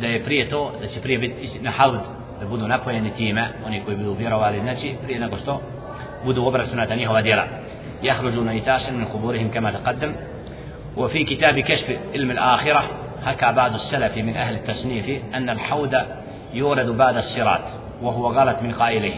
da 0.00 0.06
je 0.06 0.24
prije 0.24 0.48
to 0.48 0.72
da 0.80 0.86
će 0.86 1.00
prije 1.00 1.18
biti 1.18 1.48
na 1.60 1.70
haud 1.70 2.00
da 2.40 2.46
budu 2.46 2.68
napojeni 2.68 3.10
time 3.10 3.48
oni 3.66 3.80
koji 3.84 3.96
budu 3.96 4.12
vjerovali 4.12 4.60
znači 4.60 4.94
prije 5.04 5.20
nego 5.20 5.36
što 5.36 5.60
budu 6.24 6.44
obračunata 6.44 6.94
njihova 6.94 7.22
djela 7.22 7.44
يخرجون 8.02 8.48
عطاشا 8.48 8.90
من 8.90 9.04
قبورهم 9.04 9.50
كما 9.50 9.70
تقدم. 9.70 10.12
وفي 10.96 11.24
كتاب 11.24 11.58
كشف 11.60 11.98
علم 12.14 12.30
الآخرة 12.30 12.84
حكى 13.26 13.52
بعض 13.52 13.74
السلف 13.74 14.16
من 14.16 14.36
أهل 14.36 14.54
التصنيف 14.54 15.22
أن 15.34 15.50
الحوض 15.50 15.94
يورد 16.54 16.86
بعد 16.86 17.16
الصراط 17.16 17.60
وهو 18.02 18.26
غلط 18.26 18.62
من 18.62 18.72
قائله 18.72 19.14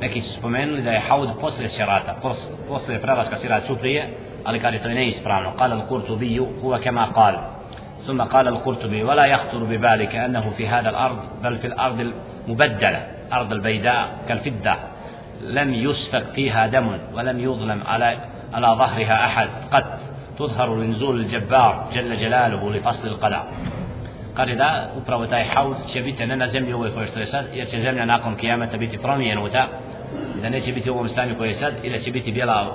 neki 0.00 0.20
su 0.20 0.32
spomenuli 0.38 0.82
da 0.82 0.90
je 0.90 1.00
haud 1.08 1.28
posle 1.40 1.68
sirata, 1.68 2.14
posle 2.68 2.98
prelaska 2.98 3.36
sirat 3.38 3.66
su 3.66 3.76
prije, 3.76 4.08
ali 4.44 4.60
kaže 4.60 4.78
to 4.78 4.88
neispravno. 4.88 5.52
Kala 5.58 5.74
al-Qurtubi 5.74 6.38
huwa 6.62 6.78
kama 6.78 7.08
qal. 7.14 7.34
ثم 8.06 8.22
قال 8.22 8.48
القرطبي 8.48 9.02
ولا 9.04 9.24
يخطر 9.24 9.64
ببالك 9.64 10.14
أنه 10.16 10.50
في 10.56 10.68
هذا 10.68 10.90
الأرض 10.90 11.18
بل 11.42 11.58
في 11.58 11.66
الأرض 11.66 12.12
المبدلة 12.46 13.06
أرض 13.32 13.52
البيداء 13.52 14.08
كالفدة 14.28 14.74
لم 15.42 15.74
يسفك 15.74 16.24
فيها 16.34 16.66
دم 16.66 16.98
ولم 17.14 17.40
يظلم 17.40 17.82
على 17.86 18.16
على 18.54 18.66
ظهرها 18.66 19.26
أحد 19.26 19.48
قد 19.72 19.84
تظهر 20.38 20.76
لنزول 20.76 21.20
الجبار 21.20 21.90
جل 21.94 22.16
جلاله 22.16 22.72
لفصل 22.72 23.06
القضاء 23.08 23.54
قال 24.36 24.50
إذا 24.50 24.92
أبرو 24.96 25.24
تاي 25.24 25.44
حوض 25.44 25.76
شبيت 25.94 26.20
أننا 26.20 26.46
زمي 26.46 26.72
هو 26.72 26.84
يخوش 26.84 27.10
تيساد 27.10 27.54
يرش 27.54 27.74
زمي 27.74 28.04
ناقم 28.04 28.34
كيامة 28.34 28.66
تبيت 28.66 29.02
برامي 29.02 29.26
يعني 29.26 29.40
ينوتا 29.40 29.68
إذا 30.38 30.48
نيش 30.48 30.70
بيت 30.70 30.88
هو 30.88 31.02
مستامي 31.02 31.34
كويساد 31.34 31.84
إلا 31.84 31.98
شبيت 31.98 32.28
بيلا 32.28 32.72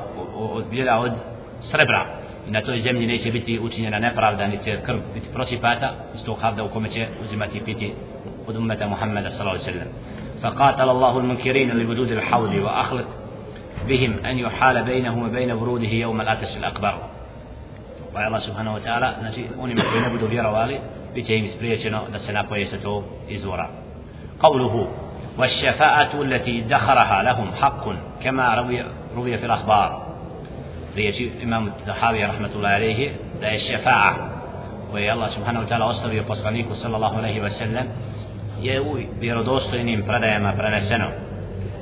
بيلا 0.71 0.91
عود 0.91 1.13
سربرا. 1.61 2.03
إن 2.47 2.63
توي 2.63 2.81
زمي 2.81 3.05
نيش 3.05 3.27
بيت 3.27 3.47
أتشيني 3.65 3.87
أنا 3.87 3.99
نفرار 3.99 4.33
داني 4.33 4.57
تكرب 4.57 5.01
بيت 5.13 5.23
بروسي 5.33 5.55
باتا 5.55 5.95
استو 6.15 6.33
خافدا 6.33 6.61
وكمتش 6.61 6.97
وزمتي 7.23 7.59
بيت 7.59 7.93
أمة 8.49 8.87
محمد 8.91 9.27
صلى 9.27 9.41
الله 9.41 9.51
عليه 9.51 9.61
وسلم. 9.61 9.87
فقاتل 10.43 10.89
الله 10.89 11.17
المنكرين 11.17 11.69
لوجود 11.69 12.11
الحوض 12.11 12.53
وأخلق 12.55 13.05
بهم 13.87 14.25
أن 14.25 14.39
يحال 14.39 14.83
بينهم 14.83 15.23
وبين 15.23 15.51
وروده 15.51 15.87
يوم 15.87 16.21
الأتس 16.21 16.57
الأكبر. 16.57 17.12
Pa 18.13 18.19
Allah 18.19 18.41
subhanahu 18.41 18.77
wa 18.77 18.83
ta'ala 18.83 19.09
znači 19.19 19.45
oni 19.59 19.75
koji 19.75 20.01
ne 20.01 20.09
budu 20.09 20.27
vjerovali 20.27 20.79
bit 21.13 21.25
će 21.25 21.37
im 21.37 21.47
spriječeno 21.55 22.01
da 22.11 22.19
se 22.19 22.33
napoje 22.33 22.65
sa 22.65 22.77
tog 22.77 23.03
izvora 23.29 23.67
قوله 24.39 24.87
والشفاعة 25.37 26.21
التي 26.21 26.61
دخرها 26.61 27.23
لهم 27.23 27.51
حق 27.61 27.85
كما 28.23 28.55
روي, 28.55 28.83
روي 29.15 29.37
في 29.37 29.45
الأخبار 29.45 30.03
riječi 30.95 31.31
imam 31.41 31.71
Tahavi 31.85 32.21
rahmatullahi 32.21 32.75
alaihi 32.75 33.11
da 33.41 33.47
je 33.47 33.59
šefa'a 33.59 34.13
koje 34.91 35.03
je 35.03 35.11
Allah 35.11 35.33
subhanahu 35.33 35.65
wa 35.65 35.69
ta'ala 35.69 35.85
ostavio 35.85 36.23
poslaniku 36.23 36.75
sallallahu 36.75 37.17
alaihi 37.17 37.41
wa 37.41 37.49
sallam 37.49 37.85
je 38.61 38.81
u 38.81 38.97
vjerodostojnim 39.19 40.03
predajama 40.03 40.53
preneseno 40.57 41.07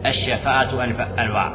الشفاعة 0.06 0.72
أنواع 1.20 1.52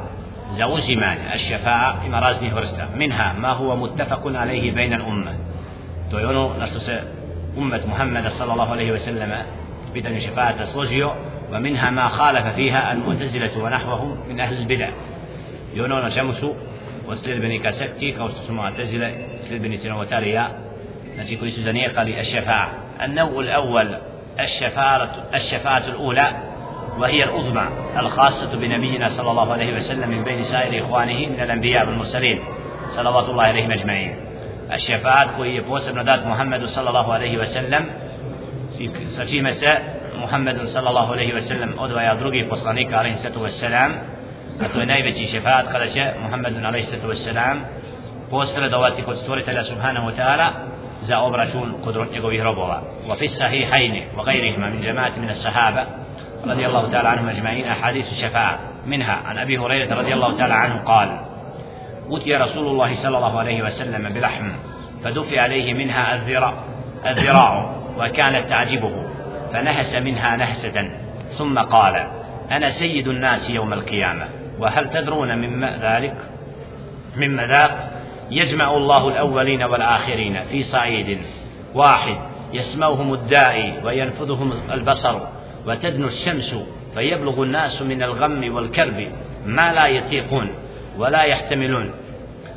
zauzimanje 0.58 1.22
الشفاعة 1.34 2.06
ima 2.06 2.20
raznih 2.20 2.54
vrsta 2.54 2.86
minha 2.96 3.34
ma 3.38 3.54
huwa 3.54 3.76
muttafaqun 3.76 4.36
alayhi 4.36 4.72
bayna 4.72 4.96
al-umma 4.96 5.32
to 6.10 6.18
je 6.18 6.26
ono 6.26 6.50
na 6.58 6.66
što 6.66 6.80
se 6.80 7.00
ummet 7.56 7.86
Muhammeda 7.86 8.30
sallallahu 8.30 8.72
alaihi 8.72 8.92
wa 8.92 8.98
sallam 8.98 9.30
pitanju 9.92 10.20
šefaata 10.20 10.66
složio 10.66 11.10
ومنها 11.52 11.90
ما 11.90 12.08
خالف 12.08 12.46
فيها 12.46 12.92
المعتزلة 12.92 13.58
ونحوهم 13.58 14.16
من 14.28 14.40
أهل 14.40 14.56
البدع. 14.56 14.88
يونون 15.74 16.10
شمسو 16.10 16.52
وسلبني 17.08 17.58
كسكتي 17.58 18.12
كوست 18.12 18.50
معتزلة 18.50 19.14
سلبني 19.40 19.76
سنوتاريا 19.76 20.48
نتي 21.18 21.36
كويس 21.36 21.60
زنيقة 21.60 22.02
للشفاعة 22.02 22.70
النوع 23.02 23.40
الأول 23.40 23.96
الشفاعة 24.40 25.10
الشفاعة 25.34 25.86
الأولى 25.86 26.32
وهي 26.98 27.24
العظمى 27.24 27.68
الخاصة 27.98 28.56
بنبينا 28.56 29.08
صلى 29.08 29.30
الله 29.30 29.52
عليه 29.52 29.76
وسلم 29.76 30.08
من 30.10 30.24
بين 30.24 30.42
سائر 30.42 30.84
إخوانه 30.84 31.28
من 31.28 31.40
الأنبياء 31.40 31.86
والمرسلين 31.86 32.40
صلوات 32.88 33.28
الله 33.28 33.42
عليه 33.42 33.74
أجمعين. 33.74 34.16
الشفاعة 34.72 35.36
كوي 35.36 35.48
يبوس 35.48 35.88
بن 35.88 36.00
ذات 36.00 36.26
محمد 36.26 36.64
صلى 36.64 36.88
الله 36.88 37.12
عليه 37.12 37.38
وسلم 37.38 37.86
في 38.78 38.90
سفي 39.08 39.42
مساء 39.42 40.00
محمد 40.16 40.60
صلى 40.60 40.88
الله 40.88 41.12
عليه 41.12 41.34
وسلم. 41.34 41.74
أدوى 41.78 42.02
يا 42.02 42.14
درقي 42.14 42.44
فصانيك 42.44 42.94
عليه 42.94 43.12
الصلاة 43.12 43.42
والسلام 43.42 44.02
أتوى 44.60 44.84
نايبة 44.84 45.26
شفاعة 45.32 45.72
قلشة 45.72 46.14
محمد 46.18 46.64
عليه 46.64 46.80
الصلاة 46.80 47.06
والسلام 47.06 47.64
بوسر 48.30 48.68
دواتي 48.68 49.02
قد 49.02 49.14
سورة 49.14 49.62
سبحانه 49.62 50.06
وتعالى 50.06 50.50
za 51.02 51.18
obračun 51.18 51.74
kod 51.84 51.96
njegovih 52.12 52.42
robova. 52.42 52.82
Wa 53.08 53.16
fi 53.16 53.28
sahihaini 53.28 54.06
wa 54.16 54.24
gairihima 54.24 54.70
min 54.70 54.82
jamaati 54.82 55.20
رضي 56.44 56.66
الله 56.66 56.90
تعالى 56.90 57.08
عنهم 57.08 57.28
أجمعين 57.28 57.66
أحاديث 57.66 58.12
الشفاعة 58.12 58.58
منها 58.86 59.12
عن 59.12 59.38
أبي 59.38 59.58
هريرة 59.58 59.94
رضي 59.94 60.14
الله 60.14 60.36
تعالى 60.36 60.54
عنه 60.54 60.76
قال 60.76 61.20
أوتي 62.10 62.36
رسول 62.36 62.68
الله 62.68 62.94
صلى 62.94 63.16
الله 63.16 63.38
عليه 63.38 63.62
وسلم 63.62 64.08
بلحم 64.08 64.52
فدفع 65.04 65.40
عليه 65.40 65.74
منها 65.74 66.14
الذراع 66.14 66.54
الذراع 67.06 67.76
وكانت 67.98 68.48
تعجبه 68.50 69.06
فنهس 69.52 69.94
منها 69.94 70.36
نهسة 70.36 70.90
ثم 71.38 71.58
قال 71.58 72.06
أنا 72.50 72.70
سيد 72.70 73.08
الناس 73.08 73.50
يوم 73.50 73.72
القيامة 73.72 74.28
وهل 74.58 74.90
تدرون 74.90 75.38
مما 75.38 75.78
ذلك؟ 75.82 76.16
مما 77.16 77.46
ذاك 77.46 77.90
يجمع 78.30 78.76
الله 78.76 79.08
الأولين 79.08 79.62
والآخرين 79.62 80.44
في 80.50 80.62
صعيد 80.62 81.18
واحد 81.74 82.16
يسموهم 82.52 83.14
الداعي 83.14 83.74
وينفذهم 83.84 84.52
البصر 84.72 85.20
وتدنو 85.66 86.06
الشمس 86.06 86.54
فيبلغ 86.94 87.42
الناس 87.42 87.82
من 87.82 88.02
الغم 88.02 88.54
والكرب 88.54 89.08
ما 89.46 89.72
لا 89.72 89.86
يطيقون 89.86 90.50
ولا 90.98 91.22
يحتملون. 91.22 91.90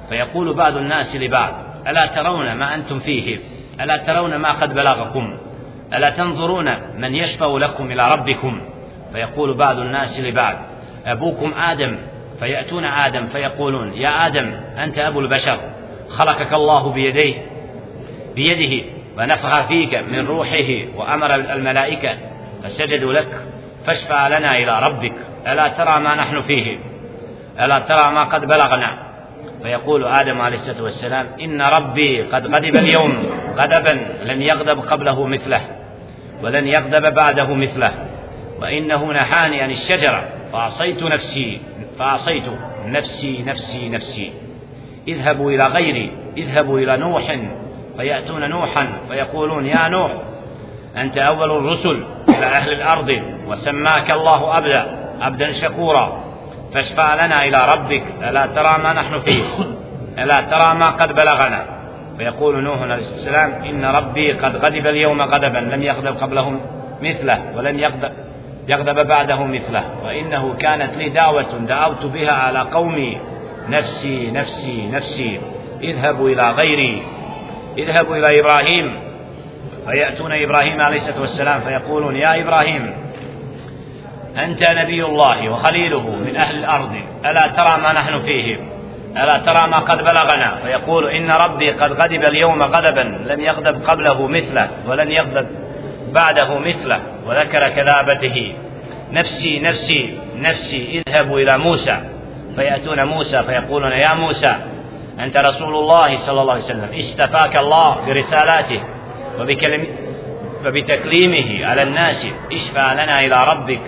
فيقول 0.09 0.53
بعض 0.53 0.77
الناس 0.77 1.15
لبعض 1.15 1.53
ألا 1.87 2.05
ترون 2.05 2.53
ما 2.53 2.75
أنتم 2.75 2.99
فيه؟ 2.99 3.39
ألا 3.81 3.97
ترون 3.97 4.35
ما 4.35 4.51
قد 4.51 4.73
بلغكم؟ 4.73 5.37
ألا 5.93 6.09
تنظرون 6.09 6.71
من 6.97 7.15
يشفع 7.15 7.57
لكم 7.57 7.91
إلى 7.91 8.11
ربكم؟ 8.11 8.61
فيقول 9.13 9.57
بعض 9.57 9.79
الناس 9.79 10.19
لبعض 10.19 10.55
أبوكم 11.05 11.53
آدم 11.53 11.97
فيأتون 12.39 12.85
آدم 12.85 13.27
فيقولون 13.27 13.93
يا 13.93 14.27
آدم 14.27 14.53
أنت 14.77 14.97
أبو 14.97 15.19
البشر 15.19 15.59
خلقك 16.09 16.53
الله 16.53 16.91
بيديه 16.91 17.35
بيده 18.35 18.85
ونفخ 19.17 19.67
فيك 19.67 19.95
من 19.95 20.27
روحه 20.27 20.85
وأمر 20.95 21.35
الملائكة 21.35 22.17
فسجدوا 22.63 23.13
لك 23.13 23.45
فاشفع 23.85 24.27
لنا 24.27 24.57
إلى 24.57 24.79
ربك. 24.79 25.13
ألا 25.47 25.67
ترى 25.67 25.99
ما 25.99 26.15
نحن 26.15 26.41
فيه؟ 26.41 26.79
ألا 27.59 27.79
ترى 27.79 28.11
ما 28.11 28.23
قد 28.23 28.45
بلغنا؟ 28.45 29.09
فيقول 29.63 30.05
آدم 30.05 30.41
عليه 30.41 30.57
الصلاة 30.57 30.83
والسلام 30.83 31.27
إن 31.41 31.61
ربي 31.61 32.21
قد 32.21 32.47
غضب 32.47 32.75
اليوم 32.75 33.23
غضبا 33.55 33.99
لن 34.23 34.41
يغضب 34.41 34.79
قبله 34.79 35.27
مثله 35.27 35.61
ولن 36.43 36.67
يغضب 36.67 37.13
بعده 37.13 37.53
مثله 37.53 37.93
وإنه 38.61 39.05
نهاني 39.05 39.61
عن 39.61 39.71
الشجرة. 39.71 40.23
فعصيت 40.53 41.03
نفسي 41.03 41.61
فعصيت 41.99 42.43
نفسي 42.85 43.43
نفسي 43.43 43.89
نفسي. 43.89 44.31
اذهبوا 45.07 45.51
إلى 45.51 45.67
غيري 45.67 46.11
اذهبوا 46.37 46.79
إلى 46.79 46.97
نوح 46.97 47.39
فيأتون 47.97 48.49
نوحا 48.49 48.87
فيقولون 49.09 49.65
يا 49.65 49.87
نوح 49.87 50.11
أنت 50.97 51.17
أول 51.17 51.51
الرسل. 51.51 52.03
إلى 52.39 52.45
أهل 52.45 52.71
الأرض 52.71 53.21
وسماك 53.47 54.13
الله 54.13 54.57
أبدا 54.57 54.85
عبدا 55.21 55.51
شكورا. 55.51 56.23
فاشفع 56.73 57.25
لنا 57.25 57.45
إلى 57.45 57.67
ربك 57.73 58.03
ألا 58.29 58.45
ترى 58.45 58.77
ما 58.83 58.93
نحن 58.93 59.19
فيه؟ 59.19 59.43
ألا 60.19 60.41
ترى 60.41 60.75
ما 60.75 60.89
قد 60.89 61.15
بلغنا؟ 61.15 61.65
فيقول 62.17 62.63
نوح 62.63 62.81
عليه 62.81 62.95
السلام 62.95 63.51
إن 63.51 63.85
ربي 63.85 64.31
قد 64.31 64.55
غضب 64.55 64.87
اليوم 64.87 65.21
غضبا 65.21 65.57
لم 65.57 65.83
يغضب 65.83 66.17
قبله 66.17 66.59
مثله 67.01 67.41
ولن 67.55 67.79
يغضب 67.79 68.11
يغضب 68.67 69.07
بعده 69.07 69.43
مثله. 69.43 69.83
وإنه 70.03 70.55
كانت 70.59 70.97
لي 70.97 71.09
دعوة 71.09 71.57
دعوت 71.57 72.05
بها 72.05 72.31
على 72.31 72.59
قومي 72.59 73.17
نفسي 73.69 74.31
نفسي 74.31 74.87
نفسي 74.87 75.39
اذهبوا 75.83 76.29
إلى 76.29 76.51
غيري 76.51 77.03
اذهبوا 77.77 78.15
إلى 78.15 78.39
إبراهيم. 78.39 79.08
فيأتون 79.91 80.31
إبراهيم 80.31 80.81
عليه 80.81 80.97
الصلاة 80.97 81.21
والسلام 81.21 81.61
فيقولون 81.61 82.15
يا 82.15 82.41
إبراهيم 82.41 82.93
أنت 84.37 84.71
نبي 84.71 85.05
الله 85.05 85.49
وخليله 85.49 86.15
من 86.15 86.35
أهل 86.35 86.55
الأرض 86.55 86.95
ألا 87.25 87.47
ترى 87.47 87.81
ما 87.81 87.93
نحن 87.93 88.19
فيه؟ 88.19 88.59
ألا 89.17 89.37
ترى 89.37 89.67
ما 89.67 89.77
قد 89.77 89.97
بلغنا؟ 89.97 90.55
فيقول 90.55 91.09
إن 91.09 91.31
ربي 91.31 91.71
قد 91.71 91.91
غضب 91.91 92.23
اليوم 92.23 92.63
غضبا 92.63 93.33
لم 93.33 93.41
يغضب 93.41 93.83
قبله 93.83 94.27
مثله 94.27 94.69
ولن 94.87 95.11
يغضب 95.11 95.47
بعده 96.13 96.57
مثله 96.57 96.99
وذكر 97.25 97.69
كذابته. 97.69 98.53
نفسي 99.11 99.59
نفسي 99.59 100.17
نفسي 100.35 101.03
اذهبوا 101.07 101.39
إلى 101.39 101.57
موسى. 101.57 101.99
فيأتون 102.55 103.03
موسى 103.03 103.43
فيقولون 103.43 103.91
يا 103.91 104.13
موسى 104.13 104.55
أنت 105.19 105.37
رسول 105.37 105.75
الله 105.75 106.17
صلى 106.17 106.41
الله 106.41 106.53
عليه 106.53 106.63
وسلم 106.63 106.89
اشتفاك 106.93 107.57
الله 107.57 108.05
برسالاته 108.07 108.81
وبكلم 109.39 109.87
وبتكليمه 110.65 111.65
على 111.65 111.83
الناس 111.83 112.27
اشفع 112.51 112.93
لنا 112.93 113.19
إلى 113.19 113.37
ربك 113.47 113.81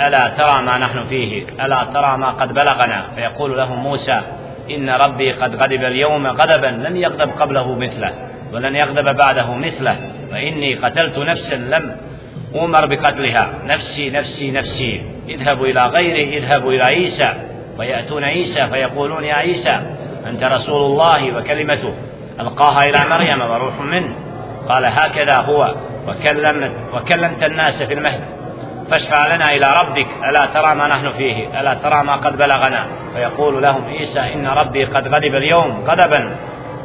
ألا 0.00 0.28
ترى 0.28 0.62
ما 0.62 0.78
نحن 0.78 1.04
فيه؟ 1.04 1.46
ألا 1.64 1.86
ترى 1.94 2.18
ما 2.18 2.30
قد 2.30 2.54
بلغنا؟ 2.54 3.06
فيقول 3.16 3.56
له 3.56 3.74
موسى 3.74 4.20
إن 4.70 4.90
ربي 4.90 5.32
قد 5.32 5.54
غضب 5.56 5.84
اليوم 5.84 6.26
غضبا 6.26 6.66
لم 6.66 6.96
يغضب 6.96 7.30
قبله 7.30 7.74
مثله 7.74 8.12
ولن 8.52 8.76
يغضب 8.76 9.16
بعده 9.16 9.54
مثله 9.54 9.96
فإني 10.30 10.74
قتلت 10.74 11.18
نفسا 11.18 11.56
لم 11.56 11.96
أمر 12.54 12.86
بقتلها. 12.86 13.48
نفسي 13.64 14.10
نفسي 14.10 14.50
نفسي 14.50 15.02
اذهبوا 15.28 15.66
إلى 15.66 15.86
غيري 15.86 16.38
اذهبوا 16.38 16.72
إلى 16.72 16.82
عيسى 16.82 17.32
فيأتون 17.76 18.24
عيسى 18.24 18.66
فيقولون 18.66 19.24
يا 19.24 19.34
عيسى 19.34 19.80
أنت 20.26 20.42
رسول 20.42 20.86
الله 20.86 21.36
وكلمته 21.36 21.94
ألقاها 22.40 22.88
إلى 22.88 22.98
مريم 23.10 23.40
وروح 23.40 23.80
منه. 23.80 24.25
قال 24.68 24.84
هكذا 24.84 25.36
هو 25.36 25.74
وكلمت 26.08 26.72
وكلمت 26.94 27.42
الناس 27.42 27.82
في 27.82 27.94
المهد. 27.94 28.20
فاشفع 28.90 29.34
لنا 29.34 29.50
إلى 29.50 29.80
ربك 29.80 30.06
ألا 30.28 30.46
ترى 30.46 30.74
ما 30.74 30.88
نحن 30.88 31.10
فيه؟ 31.10 31.60
ألا 31.60 31.74
ترى 31.74 32.02
ما 32.04 32.16
قد 32.16 32.36
بلغنا؟ 32.36 32.86
فيقول 33.14 33.62
لهم 33.62 33.84
عيسى 33.88 34.20
إن 34.20 34.46
ربي 34.46 34.84
قد 34.84 35.08
غضب 35.08 35.34
اليوم 35.34 35.84
غضبا. 35.86 36.36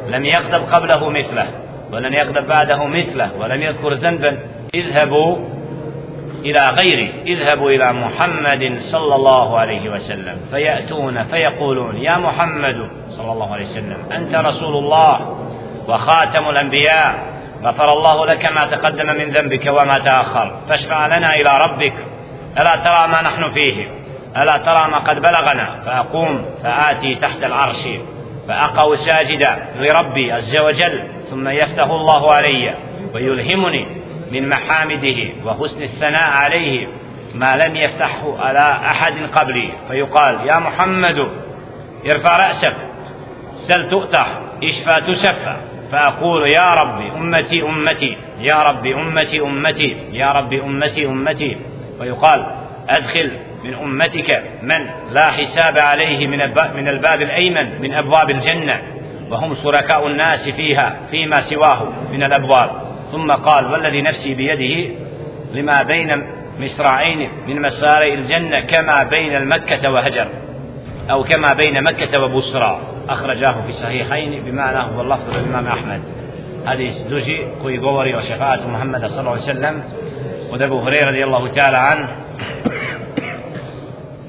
لم 0.08 0.24
يغضب 0.24 0.72
قبله 0.72 1.08
مثله 1.08 1.46
ولن 1.92 2.14
يغضب 2.14 2.48
بعده 2.48 2.84
مثله 2.84 3.30
ولم 3.38 3.62
يذكر 3.62 3.92
ذنبا. 3.92 4.38
اذهبوا 4.74 5.36
إلى 6.44 6.60
غيره 6.60 7.12
اذهبوا 7.26 7.70
إلى 7.70 7.92
محمد 7.92 8.78
صلى 8.78 9.14
الله 9.14 9.58
عليه 9.58 9.90
وسلم. 9.90 10.36
فيأتون 10.50 11.24
فيقولون 11.24 11.96
يا 11.96 12.18
محمد 12.18 12.90
صلى 13.08 13.32
الله 13.32 13.52
عليه 13.52 13.64
وسلم 13.64 13.96
أنت 14.12 14.34
رسول 14.34 14.76
الله 14.84 15.36
وخاتم 15.88 16.48
الأنبياء. 16.48 17.31
غفر 17.64 17.92
الله 17.92 18.26
لك 18.26 18.52
ما 18.52 18.66
تقدم 18.66 19.06
من 19.06 19.30
ذنبك 19.30 19.66
وما 19.66 19.98
تأخر. 19.98 20.56
فاشفع 20.68 21.06
لنا 21.06 21.34
إلى 21.34 21.58
ربك. 21.58 21.94
ألا 22.58 22.76
ترى 22.76 23.08
ما 23.08 23.22
نحن 23.22 23.52
فيه؟ 23.52 23.88
ألا 24.36 24.56
ترى 24.56 24.90
ما 24.90 24.98
قد 24.98 25.22
بلغنا؟ 25.22 25.82
فأقوم 25.86 26.44
فآتي 26.62 27.14
تحت 27.14 27.44
العرش. 27.44 27.88
فأقع 28.48 28.96
ساجدا 28.96 29.68
لربي 29.76 30.32
عز 30.32 30.56
وجل 30.56 31.06
ثم 31.30 31.48
يفتح 31.48 31.84
الله 31.84 32.32
علي 32.32 32.74
ويلهمني 33.14 33.86
من 34.32 34.48
محامده 34.48 35.28
وحسن 35.44 35.82
الثناء 35.82 36.30
عليه 36.30 36.88
ما 37.34 37.56
لم 37.56 37.76
يفتحه 37.76 38.38
على 38.40 38.78
أحد 38.86 39.14
قبلي. 39.34 39.72
فيقال 39.88 40.46
يا 40.46 40.58
محمد 40.58 41.28
ارفع 42.10 42.36
رأسك. 42.36 42.76
سل 43.68 43.90
تؤتح. 43.90 44.26
اشفى 44.64 45.12
تشفى 45.12 45.71
فأقول 45.92 46.50
يا 46.50 46.74
ربي 46.74 47.10
أمتي 47.10 47.62
أمتي 47.62 48.16
يا 48.38 48.62
ربي 48.62 48.94
أمتي 48.94 49.40
أمتي 49.40 49.96
يا 50.12 50.32
ربي 50.32 50.62
أمتي 50.62 51.06
أمتي. 51.06 51.56
ويقال 52.00 52.46
أدخل 52.88 53.30
من 53.64 53.74
أمتك 53.74 54.42
من 54.62 54.86
لا 55.10 55.30
حساب 55.30 55.78
عليه 55.78 56.26
من 56.26 56.38
من 56.76 56.88
الباب 56.88 57.22
الأيمن 57.22 57.80
من 57.82 57.94
أبواب 57.94 58.30
الجنة. 58.30 58.82
وهم 59.30 59.54
شركاء 59.54 60.06
الناس 60.06 60.48
فيها 60.48 60.96
فيما 61.10 61.40
سواه 61.40 61.88
من 62.12 62.22
الأبواب. 62.22 62.70
ثم 63.12 63.32
قال 63.32 63.72
والذي 63.72 64.02
نفسي 64.02 64.34
بيده 64.34 64.94
لما 65.52 65.82
بين 65.82 66.22
مصراعين 66.60 67.28
من 67.46 67.62
مساري 67.62 68.14
الجنة 68.14 68.60
كما 68.60 69.02
بين 69.02 69.36
المكة 69.36 69.90
وهجر. 69.90 70.28
أو 71.10 71.24
كما 71.24 71.52
بين 71.52 71.82
مكة 71.82 72.20
وبصرى 72.20 72.80
أخرجاه 73.08 73.54
في 73.66 73.72
صحيحين 73.72 74.42
بمعنى 74.42 74.78
هو 74.78 75.00
اللفظ 75.00 75.36
الإمام 75.36 75.66
أحمد. 75.66 76.02
هذه 76.66 76.90
سدوجي 76.90 77.46
كوي 77.62 77.78
غوري 77.78 78.14
وشفاعة 78.14 78.60
محمد 78.66 79.06
صلى 79.06 79.20
الله 79.20 79.30
عليه 79.30 79.42
وسلم. 79.42 79.82
ودبو 80.52 80.80
هريرة 80.80 81.08
رضي 81.08 81.24
الله 81.24 81.48
تعالى 81.48 81.76
عنه. 81.76 82.08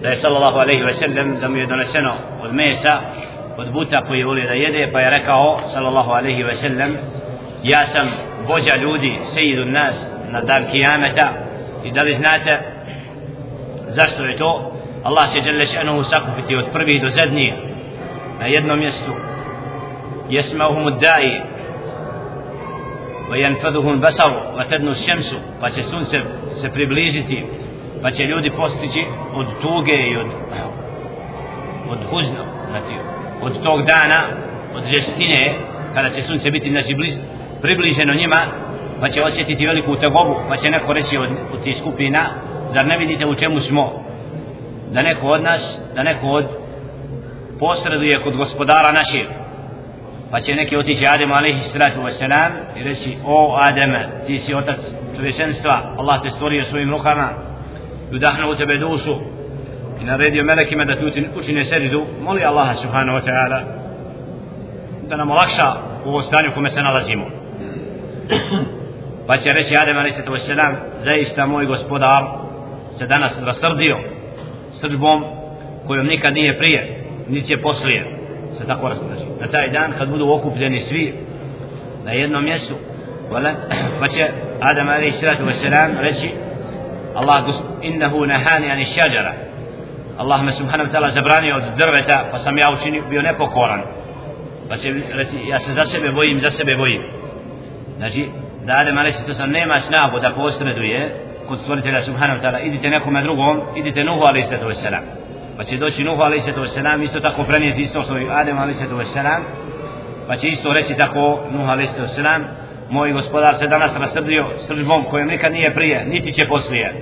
صلى 0.03 0.37
الله 0.37 0.59
عليه 0.59 0.85
وسلم 0.85 1.35
دم 1.35 1.57
يدن 1.57 1.83
سنة 1.83 2.13
والميسة. 2.41 3.01
والبوتا 3.57 3.99
كوي 3.99 4.23
ولد 4.23 4.51
يده 4.51 4.91
فيركه 4.91 5.57
صلى 5.57 5.87
الله 5.87 6.15
عليه 6.15 6.45
وسلم. 6.45 6.97
ياسم 7.63 8.09
بوجع 8.47 8.75
لودي 8.75 9.19
سيد 9.23 9.59
الناس. 9.59 10.07
ندام 10.31 10.63
كيامة 10.63 11.31
إذا 11.85 12.03
لزناته 12.03 12.59
زاشتو 13.87 14.23
عتوه 14.23 14.72
Allah 15.04 15.32
će 15.34 15.40
žele 15.42 15.66
šanuhu 15.66 16.02
sakupiti 16.04 16.56
od 16.56 16.64
prvih 16.72 17.02
do 17.02 17.10
zadnjih 17.10 17.52
na 18.40 18.46
jednom 18.46 18.78
mjestu 18.78 19.12
يسمعهم 20.30 20.88
الداعي 20.88 21.42
وينفذهم 23.30 23.88
البصر 23.88 24.30
وتدنو 24.56 24.90
الشمس 24.90 25.34
pa 25.60 25.70
će 25.70 25.82
sunce 25.82 26.20
se 26.60 26.68
približiti 26.72 27.44
pa 28.02 28.10
će 28.10 28.24
ljudi 28.24 28.50
postići 28.50 29.04
od 29.34 29.46
tuge 29.62 29.96
i 30.10 30.16
od 30.16 30.26
od 31.88 31.98
huzna 32.10 32.44
znači 32.70 32.94
od 33.42 33.62
tog 33.62 33.82
dana 33.82 34.28
od 34.74 34.84
žestine 34.94 35.54
kada 35.94 36.10
će 36.10 36.22
sunce 36.22 36.50
biti 36.50 36.70
znači 36.70 36.94
bliž, 36.94 37.12
približeno 37.62 38.14
njima 38.14 38.46
pa 39.00 39.08
će 39.08 39.22
osjetiti 39.22 39.66
veliku 39.66 39.96
tegobu 39.96 40.36
pa 40.48 40.56
će 40.56 40.70
neko 40.70 40.92
reći 40.92 41.16
od, 41.16 41.28
od 41.52 41.62
tih 41.62 41.76
skupina 41.80 42.30
zar 42.74 42.86
ne 42.86 42.98
vidite 42.98 43.26
u 43.26 43.34
čemu 43.34 43.60
smo 43.60 44.01
Da 44.93 45.01
neko 45.01 45.27
od 45.27 45.43
nas 45.43 45.79
da 45.95 46.03
neko 46.03 46.27
od 46.27 46.45
posreduje 47.59 48.21
kod 48.23 48.35
gospodara 48.35 48.91
našeg. 48.91 49.27
Pa 50.31 50.41
će 50.41 50.55
neki 50.55 50.77
otići 50.77 51.07
Adem 51.07 51.31
alaihi 51.31 51.59
salatu 51.59 52.01
wasalam 52.01 52.51
i 52.77 52.83
reći 52.83 53.17
o 53.25 53.57
Ademe 53.61 54.09
ti 54.27 54.39
si 54.39 54.53
otac 54.53 54.77
čovječenstva 55.15 55.95
Allah 55.97 56.21
te 56.21 56.29
stvorio 56.29 56.65
svojim 56.65 56.89
rukama 56.89 57.29
i 58.11 58.15
udahnuo 58.15 58.51
u 58.51 58.55
tebe 58.55 58.77
dušu 58.77 59.15
i 60.01 60.03
naredio 60.03 60.43
melekima 60.43 60.85
da 60.85 60.95
ti 60.95 61.29
učine 61.35 61.63
seđdu, 61.63 62.05
moli 62.21 62.43
Allaha 62.43 62.73
subhanahu 62.73 63.17
wa 63.17 63.23
ta'ala 63.25 63.61
da 65.09 65.17
nam 65.17 65.31
olakša 65.31 65.73
u 66.05 66.09
ovo 66.09 66.21
stanju 66.21 66.51
kome 66.53 66.71
se 66.71 66.81
nalazimo. 66.81 67.25
Pa 69.27 69.37
će 69.37 69.53
reći 69.53 69.77
Adem 69.77 69.97
alaihi 69.97 70.15
salatu 70.15 70.33
wasalam 70.33 70.75
zaista 71.03 71.45
moj 71.45 71.65
gospodar 71.65 72.23
se 72.97 73.05
danas 73.05 73.31
rasrdio 73.45 73.97
srđbom 74.83 75.23
kojom 75.87 76.07
nikad 76.07 76.33
nije 76.33 76.57
prije 76.57 77.03
niti 77.27 77.47
će 77.47 77.57
poslije. 77.57 78.05
Se 78.57 78.67
tako 78.67 78.89
rasrži 78.89 79.25
na 79.41 79.47
taj 79.47 79.69
dan 79.69 79.91
kad 79.97 80.09
budu 80.09 80.31
okupljeni 80.31 80.79
svi 80.79 81.13
na 82.05 82.11
jednom 82.11 82.43
mjestu 82.43 82.73
pa 83.99 84.07
će 84.07 84.27
Adam 84.59 84.89
alaih 84.89 85.13
salatu 85.13 85.43
wasalam 85.43 85.99
reći 85.99 86.31
Allah 87.15 87.43
innahu 87.81 88.25
nahani 88.25 88.71
ani 88.71 88.85
šađara 88.85 89.33
Allah 90.17 90.43
me 90.43 90.51
subhanahu 90.51 90.91
ta'ala 90.91 91.09
zabranio 91.09 91.55
od 91.55 91.63
drveta 91.77 92.27
pa 92.31 92.39
sam 92.39 92.57
ja 92.57 92.71
učinio 92.79 93.03
bio 93.09 93.21
nepokoran. 93.21 93.81
Pa 94.69 94.77
će 94.77 94.93
reći 95.13 95.37
ja 95.47 95.59
se 95.59 95.73
za 95.73 95.85
sebe 95.85 96.11
bojim 96.11 96.39
za 96.39 96.51
sebe 96.51 96.75
bojim. 96.75 97.01
Znači 97.97 98.29
da 98.65 98.73
Adam 98.73 98.97
alaih 98.97 99.13
salatu 99.13 99.33
wasalam 99.33 99.51
nema 99.51 99.79
snagu 99.79 100.19
da 100.19 100.29
posreduje 100.29 101.15
kod 101.47 101.59
stvoritelja 101.59 102.01
subhanahu 102.03 102.41
ta'ala 102.41 102.59
idite 102.65 102.89
nekome 102.89 103.21
drugom 103.21 103.61
idite 103.75 104.03
Nuhu 104.03 104.21
alaih 104.29 104.45
sallatu 104.45 104.67
wasalam 104.67 105.03
pa 105.57 105.63
će 105.63 105.77
doći 105.77 106.03
Nuhu 106.03 106.21
alaih 106.21 106.43
sallatu 106.43 106.61
wasalam 106.61 107.03
isto 107.03 107.19
tako 107.19 107.43
prenijeti 107.43 107.81
isto 107.81 108.01
što 108.01 108.17
i 108.17 108.29
Adem 108.31 108.57
alaih 108.57 108.77
sallatu 108.77 108.97
wasalam 108.97 109.41
pa 110.27 110.35
će 110.35 110.47
isto 110.47 110.73
reći 110.73 110.93
tako 110.97 111.43
Nuhu 111.51 111.71
alaih 111.71 111.89
sallatu 111.89 112.13
wasalam 112.13 112.41
moj 112.89 113.11
gospodar 113.11 113.55
se 113.59 113.67
danas 113.67 113.91
rasrdio 113.95 114.49
sržbom 114.67 115.03
kojom 115.03 115.27
nikad 115.27 115.51
nije 115.51 115.73
prije 115.73 116.05
niti 116.05 116.33
će 116.33 116.47
poslije. 116.49 116.93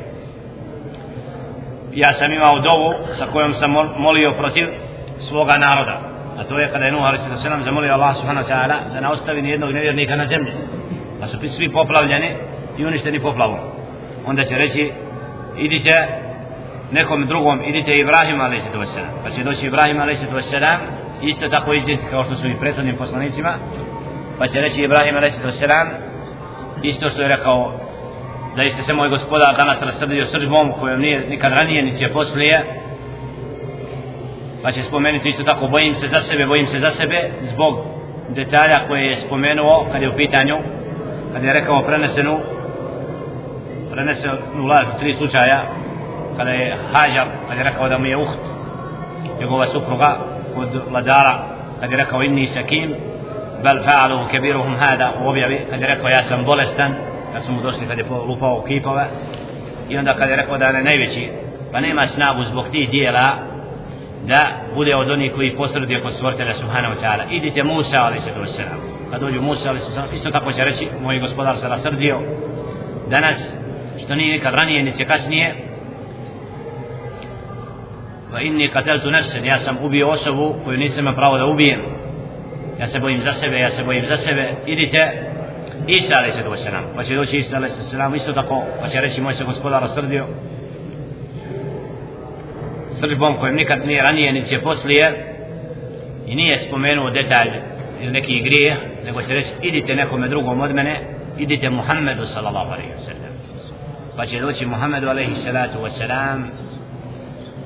Ja 1.93 2.13
sam 2.13 2.33
imao 2.33 2.59
dovu 2.59 3.15
sa 3.19 3.25
kojom 3.33 3.53
sam 3.53 3.71
molio 3.97 4.31
protiv 4.37 4.67
svoga 5.29 5.57
naroda 5.57 6.11
a 6.41 6.43
to 6.43 6.59
je 6.59 6.71
kada 6.71 6.85
je 6.85 6.91
Nuh 6.91 7.03
a.s. 7.03 7.63
zamolio 7.63 7.93
Allah 7.93 8.15
subhanahu 8.15 8.47
ta'ala 8.47 8.93
da 8.93 8.99
ne 8.99 9.07
ostavi 9.07 9.41
nijednog 9.41 9.71
nevjernika 9.71 10.15
na 10.15 10.25
zemlji. 10.25 10.51
Pa 11.19 11.27
su 11.27 11.37
svi 11.49 11.69
poplavljeni 11.71 12.29
i 12.77 12.85
uništeni 12.85 13.19
poplavom 13.19 13.59
onda 14.25 14.43
će 14.43 14.55
reći 14.55 14.91
idite 15.57 15.93
nekom 16.91 17.25
drugom 17.25 17.61
idite 17.63 17.99
Ibrahim 17.99 18.41
a.s. 18.41 18.95
pa 19.23 19.29
će 19.29 19.43
doći 19.43 19.65
Ibrahim 19.65 19.99
a.s. 19.99 20.21
isto 21.21 21.49
tako 21.49 21.73
izdjeti 21.73 22.03
kao 22.09 22.23
što 22.23 22.35
su 22.35 22.47
i 22.47 22.59
prethodnim 22.59 22.95
poslanicima 22.95 23.53
pa 24.37 24.47
će 24.47 24.61
reći 24.61 24.81
Ibrahim 24.81 25.17
a.s. 25.17 25.35
isto 26.83 27.09
što 27.09 27.21
je 27.21 27.27
rekao 27.27 27.73
da 28.55 28.61
jeste 28.61 28.83
se 28.83 28.93
moj 28.93 29.09
gospodar 29.09 29.55
danas 29.57 29.81
rasrdio 29.81 30.25
srđbom 30.25 30.71
kojom 30.79 30.99
nije 30.99 31.29
nikad 31.29 31.51
ranije 31.53 31.83
ni 31.83 31.97
će 31.97 32.09
poslije 32.13 32.65
pa 34.63 34.71
će 34.71 34.83
spomenuti 34.83 35.29
isto 35.29 35.43
tako 35.43 35.67
bojim 35.67 35.93
se 35.93 36.07
za 36.07 36.21
sebe 36.21 36.45
bojim 36.45 36.67
se 36.67 36.79
za 36.79 36.91
sebe 36.91 37.29
zbog 37.53 37.73
detalja 38.29 38.87
koje 38.87 39.05
je 39.05 39.17
spomenuo 39.17 39.85
kad 39.91 40.01
je 40.01 40.09
u 40.09 40.17
pitanju 40.17 40.57
kad 41.33 41.43
je 41.43 41.53
rekao 41.53 41.83
prenesenu 41.83 42.39
prenesenu 43.91 44.33
u 44.33 44.65
u 44.95 44.99
tri 44.99 45.13
slučaja 45.13 45.65
kada 46.37 46.49
je 46.49 46.77
Hađar 46.93 47.27
kada 47.47 47.59
je 47.59 47.63
rekao 47.63 47.89
da 47.89 47.97
mu 47.97 48.05
je 48.05 48.17
uht 48.17 48.39
njegova 49.39 49.67
supruga 49.67 50.17
kod 50.55 50.69
vladara 50.89 51.43
kada 51.79 51.93
je 51.93 51.97
rekao 51.97 52.23
inni 52.23 52.47
sakin 52.47 52.95
bel 53.63 53.77
fa'alu 53.85 54.27
kebiruhum 54.31 54.75
hada 54.75 55.13
u 55.21 55.29
objavi 55.29 55.59
kada 55.69 55.85
je 55.85 55.95
rekao 55.95 56.09
ja 56.09 56.23
sam 56.23 56.45
bolestan 56.45 56.93
kad 57.33 57.43
su 57.43 57.51
mu 57.51 57.61
došli 57.61 57.87
kad 57.87 57.97
je 57.97 58.05
lupao 58.27 58.63
kipove. 58.67 59.05
I 59.89 59.97
onda 59.97 60.13
kada 60.13 60.31
je 60.31 60.37
rekao 60.37 60.57
da 60.57 60.65
je 60.65 60.83
najveći 60.83 61.29
pa 61.71 61.79
nema 61.79 62.07
snagu 62.07 62.43
zbog 62.43 62.65
tih 62.71 62.89
dijela 62.89 63.27
da 64.27 64.49
bude 64.75 64.95
od 64.95 65.09
onih 65.09 65.33
koji 65.35 65.55
posredio 65.55 66.01
kod 66.03 66.13
stvoritelja 66.13 66.55
subhanahu 66.55 66.95
ta'ala. 67.01 67.23
Idite 67.29 67.63
Musa 67.63 67.97
ali 67.97 68.19
se 68.19 68.29
to 68.33 68.45
se 68.45 68.63
kad 69.11 69.21
dođu 69.21 69.41
Musa 69.41 69.69
ali 69.69 69.79
se 69.79 70.15
isto 70.15 70.31
tako 70.31 70.51
će 70.51 70.63
reći 70.63 70.87
moj 71.01 71.19
gospodar 71.19 71.57
se 71.57 71.67
rasrdio. 71.67 72.19
Danas 73.09 73.53
što 74.03 74.15
nije 74.15 74.33
nikad 74.33 74.53
ranije 74.53 74.83
ni 74.83 75.05
kasnije 75.05 75.55
va 78.31 78.41
inni 78.41 78.69
kateltu 78.69 79.11
nefsen 79.11 79.45
ja 79.45 79.59
sam 79.59 79.77
ubio 79.81 80.09
osobu 80.09 80.55
koju 80.63 80.77
nisam 80.77 80.99
imao 80.99 81.13
pravo 81.13 81.37
da 81.37 81.45
ubijem. 81.45 81.81
Ja 82.79 82.87
se 82.87 82.99
bojim 82.99 83.21
za 83.23 83.33
sebe 83.33 83.59
ja 83.59 83.71
se 83.71 83.83
bojim 83.83 84.05
za 84.07 84.17
sebe. 84.17 84.53
Idite 84.65 84.99
Isa 85.87 86.15
alaih 86.17 86.33
sallatu 86.33 86.51
wasalam 86.51 86.83
pa 86.95 87.03
će 87.03 87.15
doći 87.15 87.37
Isa 87.37 87.55
alaih 87.55 87.71
sallatu 87.71 87.95
wasalam 87.95 88.15
isto 88.15 88.33
tako 88.33 88.63
pa 88.81 88.87
će 88.87 89.01
reći 89.01 89.21
moj 89.21 89.33
se 89.33 89.43
gospodar 89.43 89.81
rasrdio 89.81 90.25
srđbom 92.99 93.37
kojem 93.37 93.55
nikad 93.55 93.85
nije 93.85 94.01
ranije 94.01 94.33
ni 94.33 94.43
će 94.49 94.61
poslije 94.61 95.33
i 96.27 96.35
nije 96.35 96.59
spomenuo 96.59 97.09
detalj 97.09 97.49
ili 98.01 98.11
neki 98.11 98.41
grije 98.41 98.77
nego 99.05 99.21
će 99.21 99.33
reći 99.33 99.49
idite 99.61 99.95
nekome 99.95 100.27
drugom 100.27 100.61
od 100.61 100.75
mene 100.75 100.99
idite 101.37 101.69
Muhammedu 101.69 102.25
sallallahu 102.25 102.71
alaihi 102.71 102.91
wasallam 102.91 103.30
pa 104.17 104.25
će 104.25 104.39
doći 104.39 104.65
Muhammedu 104.65 105.09
alaihi 105.09 105.35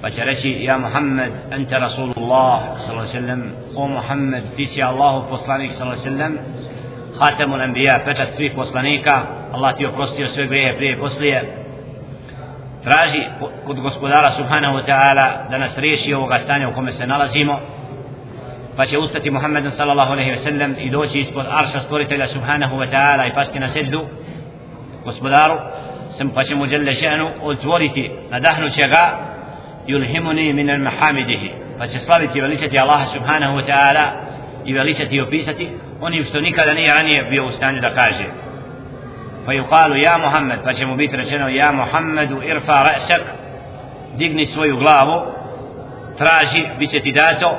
pa 0.01 0.09
će 0.09 0.23
reći 0.23 0.57
ja 0.59 0.77
Muhammed 0.77 1.31
ente 1.51 1.79
Rasulullah 1.79 2.59
sallallahu 2.77 3.09
alaihi 3.09 3.27
sallam 3.27 3.43
o 3.75 3.87
Muhammed 3.87 4.43
ti 4.55 4.65
si 4.65 4.83
Allahu 4.83 5.29
poslanik 5.29 5.71
sallallahu 5.71 6.01
alaihi 6.01 6.17
sallam 6.17 6.37
hatemul 7.19 7.61
anbiya 7.61 8.05
pečat 8.05 8.29
svih 8.35 8.51
poslanika 8.55 9.25
Allah 9.53 9.77
ti 9.77 9.85
oprostio 9.85 10.29
sve 10.29 10.47
grehe 10.47 10.77
prije 10.77 10.93
i 10.93 10.99
poslije 10.99 11.57
traži 12.83 13.23
kod 13.65 13.79
gospodara 13.79 14.31
subhanahu 14.31 14.77
wa 14.77 14.85
ta'ala 14.85 15.49
da 15.49 15.57
nas 15.57 15.77
riješi 15.77 16.13
ovoga 16.13 16.39
stanja 16.39 16.69
u 16.69 16.73
kome 16.73 16.91
se 16.91 17.07
nalazimo 17.07 17.59
pa 18.77 18.85
će 18.85 18.97
ustati 18.97 19.31
Muhammed 19.31 19.73
sallallahu 19.77 20.11
alaihi 20.11 20.31
wa 20.31 20.43
sallam 20.43 20.75
i 20.79 20.89
doći 20.89 21.17
ispod 21.17 21.45
arša 21.49 21.79
stvoritelja 21.79 22.27
subhanahu 22.27 22.75
wa 22.75 22.91
ta'ala 22.91 23.31
i 23.31 23.33
pasti 23.33 23.59
na 23.59 23.69
seždu 23.69 24.05
gospodaru 25.05 25.55
i 32.37 32.41
veličati 32.41 32.79
Allah 32.79 33.01
subhanahu 33.13 33.57
wa 33.57 33.65
ta'ala 33.67 34.05
i 34.65 34.73
veličati 34.73 35.15
i 35.15 35.21
opisati 35.21 35.69
onim 36.01 36.23
što 36.23 36.41
nikada 36.41 36.73
nije 36.73 36.93
ranije 36.93 37.23
bio 37.29 37.45
u 37.45 37.51
stanju 37.51 37.81
da 37.81 37.89
kaže 37.89 38.25
pa 39.45 39.51
yuqalu 39.51 39.95
ja 39.95 40.17
Muhammed 40.17 40.59
pa 40.63 40.73
će 40.73 40.85
mu 40.85 40.95
biti 40.95 41.15
rečeno 41.15 41.47
ja 41.49 41.71
Muhammedu 41.71 42.41
irfa 42.43 42.83
ra'sak 42.83 43.21
digni 44.17 44.45
svoju 44.45 44.77
glavu 44.77 45.21
traži 46.17 46.65
bit 46.79 46.91
će 46.91 46.99
ti 46.99 47.11
dato 47.11 47.57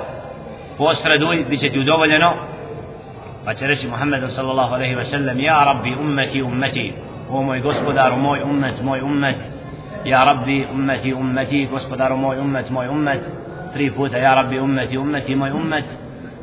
posreduj 0.79 1.45
bit 1.51 1.61
će 1.61 1.71
ti 1.71 1.79
udovoljeno 1.79 2.35
pa 3.45 3.55
će 3.55 3.67
reći 3.67 3.89
Muhammedu 3.89 4.29
sallallahu 4.29 4.75
alaihi 4.75 4.95
wa 4.95 5.05
sallam 5.05 5.41
ja 5.41 5.65
rabbi 5.65 5.95
ummeti 6.01 6.43
ummeti 6.43 6.93
o 7.31 7.43
moj 7.43 7.61
gospodar 7.61 8.17
moj 8.17 8.43
ummet 8.43 8.83
moj 8.83 9.01
ummet 9.01 9.37
يا 10.07 10.25
ربي 10.25 10.67
أمتي 10.75 11.13
أمتي 11.13 11.67
gospodar 11.67 12.17
moj 12.17 12.39
ummet 12.39 12.71
moj 12.71 12.89
ummet 12.89 13.21
tri 13.73 13.91
puta 13.91 14.19
ja 14.19 14.35
rabbi 14.35 14.59
ummeti 14.59 14.99
ummeti 14.99 15.35
moj 15.37 15.51
ummet 15.51 15.85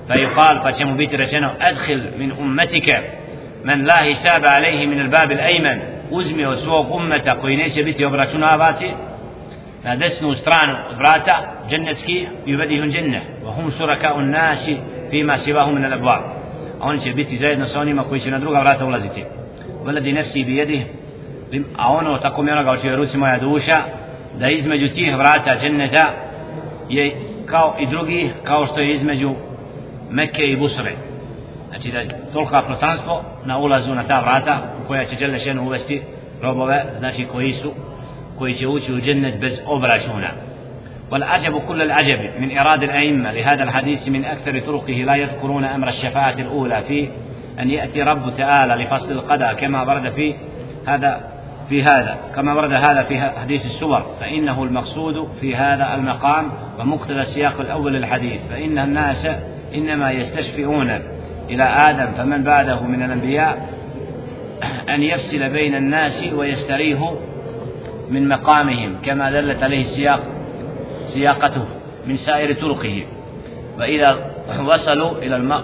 fa 0.08 0.14
yuqal 0.16 0.64
pa 0.64 0.72
će 0.72 0.86
mu 0.86 0.96
biti 0.96 1.18
rečeno 1.18 1.52
adkhil 1.60 2.02
min 2.18 2.32
ummetike 2.40 2.96
men 3.64 3.86
la 3.86 3.98
hisaba 4.04 4.50
alejhi 4.50 4.88
min 4.88 5.00
albab 5.00 5.32
al-ayman 5.32 5.80
uzmi 6.12 6.46
od 6.46 6.60
svog 6.60 6.96
ummeta 6.96 7.36
koji 7.36 7.58
neće 7.58 7.84
biti 7.84 8.06
obračunavati 8.06 8.92
na 9.84 9.96
desnu 9.96 10.34
stranu 10.34 10.76
vrata 10.98 11.36
džennetski 11.70 12.28
i 12.46 12.56
uvedi 12.56 12.82
u 12.82 12.86
dženne 12.92 13.22
wa 13.46 13.56
hum 13.56 13.72
suraka 13.72 14.14
un 14.14 14.30
nasi 14.30 14.78
fima 15.10 15.38
sivahu 15.38 15.72
min 15.72 15.84
al-abwab 15.86 16.22
oni 16.82 17.00
će 17.00 17.14
biti 17.14 17.38
zajedno 17.38 17.66
sa 17.66 17.80
onima 17.80 18.04
koji 18.04 18.22
će 18.22 18.32
na 18.32 18.40
druga 18.40 18.60
vrata 18.60 18.86
ulaziti 18.86 19.24
والذي 19.86 20.12
نفسي 20.12 20.44
بيده 20.44 20.84
a 21.78 21.94
ono 21.94 22.18
tako 22.18 22.44
mi 22.44 22.52
onoga 22.52 22.72
u 22.72 22.82
čijoj 22.82 22.96
ruci 22.96 23.18
moja 23.18 23.40
duša 23.40 23.82
da 24.40 24.50
između 24.50 24.88
tih 24.88 25.16
vrata 25.16 25.60
dženneta 25.62 26.14
je 26.90 27.16
kao 27.46 27.76
i 27.80 27.86
drugi 27.88 28.30
kao 28.44 28.68
što 28.68 28.80
je 28.80 28.96
između 28.96 29.36
Mekke 30.10 30.46
i 30.46 30.56
Busre 30.56 30.92
znači 31.70 31.92
da 31.92 32.00
tolika 32.34 32.62
prostranstvo 32.62 33.22
na 33.46 33.58
ulazu 33.58 33.96
na 33.96 34.04
ta 34.04 34.20
vrata 34.20 34.62
koja 34.88 35.06
će 35.06 35.16
žele 35.20 35.40
šenu 35.40 35.64
uvesti 35.64 36.02
robove 36.42 36.84
znači 37.00 37.26
koji 37.26 37.54
su 37.54 37.72
koji 38.38 38.54
će 38.54 38.68
ući 38.68 38.94
u 38.94 39.02
džennet 39.02 39.40
bez 39.40 39.62
obračuna 39.66 40.30
والعجب 41.12 41.58
كل 41.68 41.82
العجب 41.82 42.20
من 42.40 42.58
إراد 42.58 42.84
الأئمة 42.84 43.32
لهذا 43.32 43.64
الحديث 43.64 44.08
من 44.08 44.26
أكثر 44.26 44.60
طرقه 44.60 44.94
لا 44.94 45.16
يذكرون 45.16 45.64
أمر 45.64 45.88
الشفاعة 45.88 46.34
الأولى 46.34 46.84
في 46.88 47.10
أن 47.60 47.70
يأتي 47.70 48.02
رب 48.02 48.34
تعالى 48.38 48.84
لفصل 48.84 49.12
القضاء 49.12 49.54
كما 49.54 49.84
ورد 49.84 50.10
في 50.10 50.36
هذا 50.88 51.34
في 51.70 51.84
هذا 51.84 52.18
كما 52.36 52.54
ورد 52.54 52.74
هذا 52.74 53.04
في 53.04 53.20
حديث 53.20 53.66
السور 53.66 54.06
فإنه 54.20 54.64
المقصود 54.64 55.28
في 55.42 55.56
هذا 55.56 55.96
المقام 55.96 56.52
ومقتضى 56.80 57.22
السياق 57.22 57.60
الأول 57.60 57.94
للحديث 57.94 58.42
فإن 58.50 58.78
الناس 58.78 59.28
إنما 59.76 60.12
يستشفئون 60.12 60.90
إلى 61.50 61.64
آدم 61.64 62.12
فمن 62.12 62.44
بعده 62.44 62.84
من 62.84 63.04
الأنبياء 63.04 63.70
أن 64.90 65.04
يفصل 65.04 65.50
بين 65.50 65.76
الناس 65.76 66.34
ويستريه 66.34 67.14
من 68.10 68.28
مقامهم 68.28 68.96
كما 69.06 69.32
دلت 69.32 69.64
عليه 69.64 69.82
السياق 69.82 70.22
سياقته 71.06 71.66
من 72.08 72.18
سائر 72.18 72.56
طرقه 72.56 73.04
وإذا 73.80 74.32
وصلوا 74.60 75.18
إلى. 75.18 75.64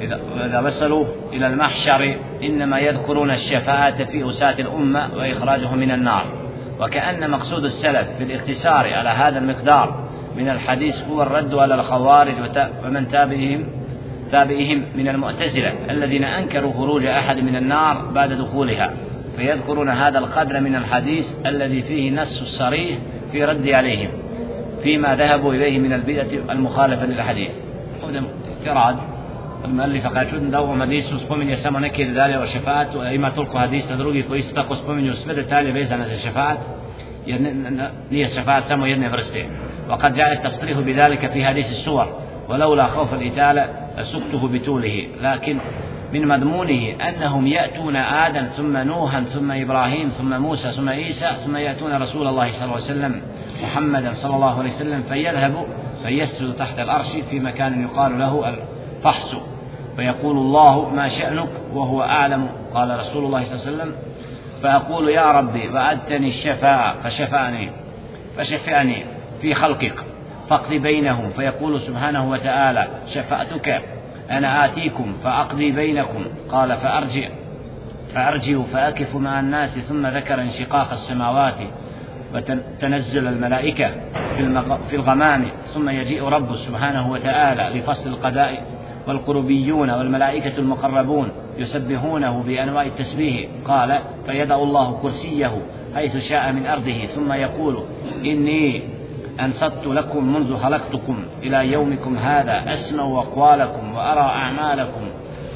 إذا 0.00 0.60
وصلوا 0.60 1.04
إلى 1.32 1.46
المحشر 1.46 2.16
إنما 2.42 2.78
يذكرون 2.78 3.30
الشفاعة 3.30 4.04
في 4.04 4.30
أساة 4.30 4.60
الأمة 4.60 5.08
وإخراجهم 5.16 5.78
من 5.78 5.90
النار. 5.90 6.24
وكأن 6.80 7.30
مقصود 7.30 7.64
السلف 7.64 8.08
في 8.18 8.24
الاقتصار 8.24 8.94
على 8.94 9.08
هذا 9.08 9.38
المقدار 9.38 10.08
من 10.36 10.48
الحديث 10.48 11.02
هو 11.10 11.22
الرد 11.22 11.54
على 11.54 11.74
الخوارج 11.74 12.34
ومن 12.84 13.08
تابعهم 13.08 13.66
تابعهم 14.32 14.82
من 14.96 15.08
المعتزلة 15.08 15.72
الذين 15.90 16.24
أنكروا 16.24 16.72
خروج 16.72 17.06
أحد 17.06 17.36
من 17.36 17.56
النار 17.56 18.06
بعد 18.14 18.32
دخولها. 18.32 18.92
فيذكرون 19.36 19.88
هذا 19.88 20.18
القدر 20.18 20.60
من 20.60 20.76
الحديث 20.76 21.26
الذي 21.46 21.82
فيه 21.82 22.10
نص 22.10 22.42
صريح 22.58 22.98
في 23.32 23.44
رد 23.44 23.68
عليهم 23.68 24.08
فيما 24.82 25.16
ذهبوا 25.16 25.54
إليه 25.54 25.78
من 25.78 25.92
البدعة 25.92 26.52
المخالفة 26.52 27.06
للحديث. 27.06 27.50
هذا 28.02 29.15
قال 30.14 30.30
čudno 30.30 30.50
da 30.50 30.60
u 30.60 30.64
ovom 30.64 30.80
hadisu 30.80 31.18
spominje 31.18 31.56
samo 31.56 31.80
neke 31.80 32.04
detalje 32.04 32.38
o 32.38 32.46
šefatu, 32.46 33.00
a 33.00 33.10
ima 33.10 33.30
toliko 33.30 33.58
hadisa 33.58 33.96
drugi 33.96 34.22
koji 34.22 34.40
isto 34.40 34.54
tako 34.54 34.76
spominju 34.76 35.12
sve 35.12 35.34
detalje 35.34 35.72
vezane 35.72 36.04
za 36.08 36.18
šefat, 36.18 36.58
jer 37.26 37.40
nije 38.10 38.28
šefat 38.28 38.64
samo 38.68 38.86
jedne 38.86 39.08
vrste. 39.08 39.46
وقد 39.88 40.14
جاء 40.14 40.32
التصريح 40.32 40.78
بذلك 40.78 41.30
في 41.30 41.44
حديث 41.44 41.66
السور 41.66 42.06
ولولا 42.48 42.86
خوف 42.86 43.14
الإتالة 43.14 43.68
لسقته 43.98 44.48
بطوله 44.48 45.06
لكن 45.22 45.58
من 46.12 46.28
مضمونه 46.28 47.08
أنهم 47.08 47.46
يأتون 47.46 47.96
آدم 47.96 48.46
ثم 48.46 48.76
نوحا 48.76 49.20
ثم 49.20 49.52
إبراهيم 49.52 50.08
ثم 50.18 50.40
موسى 50.42 50.72
ثم 50.72 50.88
عيسى 50.88 51.30
ثم 51.44 51.56
يأتون 51.56 52.02
رسول 52.02 52.26
الله 52.26 52.52
صلى 52.52 52.64
الله 52.64 52.74
عليه 52.74 52.84
وسلم 52.84 53.20
محمدا 53.62 54.12
صلى 54.12 54.34
الله 54.34 54.58
عليه 54.58 54.70
وسلم 54.70 55.02
فيذهب 55.02 55.66
فيسجد 56.02 56.54
تحت 56.54 56.78
الأرش 56.78 57.06
في 57.30 57.40
مكان 57.40 57.82
يقال 57.82 58.18
له 58.18 58.54
الفحص 59.06 59.36
فيقول 59.96 60.36
الله 60.36 60.88
ما 60.88 61.08
شأنك 61.08 61.48
وهو 61.74 62.02
أعلم. 62.02 62.48
قال 62.74 63.00
رسول 63.00 63.24
الله 63.24 63.44
صلى 63.44 63.54
الله 63.54 63.66
عليه 63.66 63.76
وسلم 63.76 63.92
فأقول 64.62 65.08
يا 65.08 65.32
ربي 65.32 65.68
وعدتني 65.68 66.28
الشفاعة 66.28 67.00
فشفعني 67.00 67.70
فشفعني 68.36 69.04
في 69.42 69.54
خلقك 69.54 69.94
فاقض 70.50 70.74
بينهم. 70.74 71.30
فيقول 71.30 71.80
سبحانه 71.80 72.30
وتعالى 72.30 72.88
شفعتك 73.14 73.82
أنا 74.30 74.64
آتيكم 74.64 75.12
فأقضي 75.24 75.70
بينكم. 75.70 76.24
قال 76.48 76.76
فأرجع 76.76 77.28
فأرجع 78.14 78.62
فأكف 78.72 79.16
مع 79.16 79.40
الناس 79.40 79.70
ثم 79.78 80.06
ذكر 80.06 80.40
انشقاق 80.40 80.92
السماوات 80.92 81.58
وتنزل 82.34 83.26
الملائكة 83.26 83.90
في 84.88 84.96
الغمام 84.96 85.44
ثم 85.74 85.88
يجيء 85.88 86.24
رب 86.24 86.56
سبحانه 86.56 87.10
وتعالى 87.10 87.78
لفصل 87.78 88.10
القضاء. 88.10 88.75
والقربيون 89.06 89.90
والملائكة 89.90 90.58
المقربون 90.58 91.28
يسبحونه 91.58 92.42
بأنواع 92.42 92.82
التسبيح. 92.82 93.46
قال 93.64 93.98
فيدع 94.26 94.56
الله 94.56 94.98
كرسيه 95.02 95.52
حيث 95.94 96.16
شاء 96.16 96.52
من 96.52 96.66
أرضه 96.66 97.06
ثم 97.06 97.32
يقول 97.32 97.82
إني 98.24 98.82
أنصت 99.40 99.86
لكم 99.86 100.32
منذ 100.32 100.56
خلقتكم 100.56 101.24
إلى 101.42 101.72
يومكم 101.72 102.18
هذا 102.18 102.72
أسمع 102.72 103.04
أقوالكم 103.04 103.94
وأرى 103.94 104.20
أعمالكم 104.20 105.00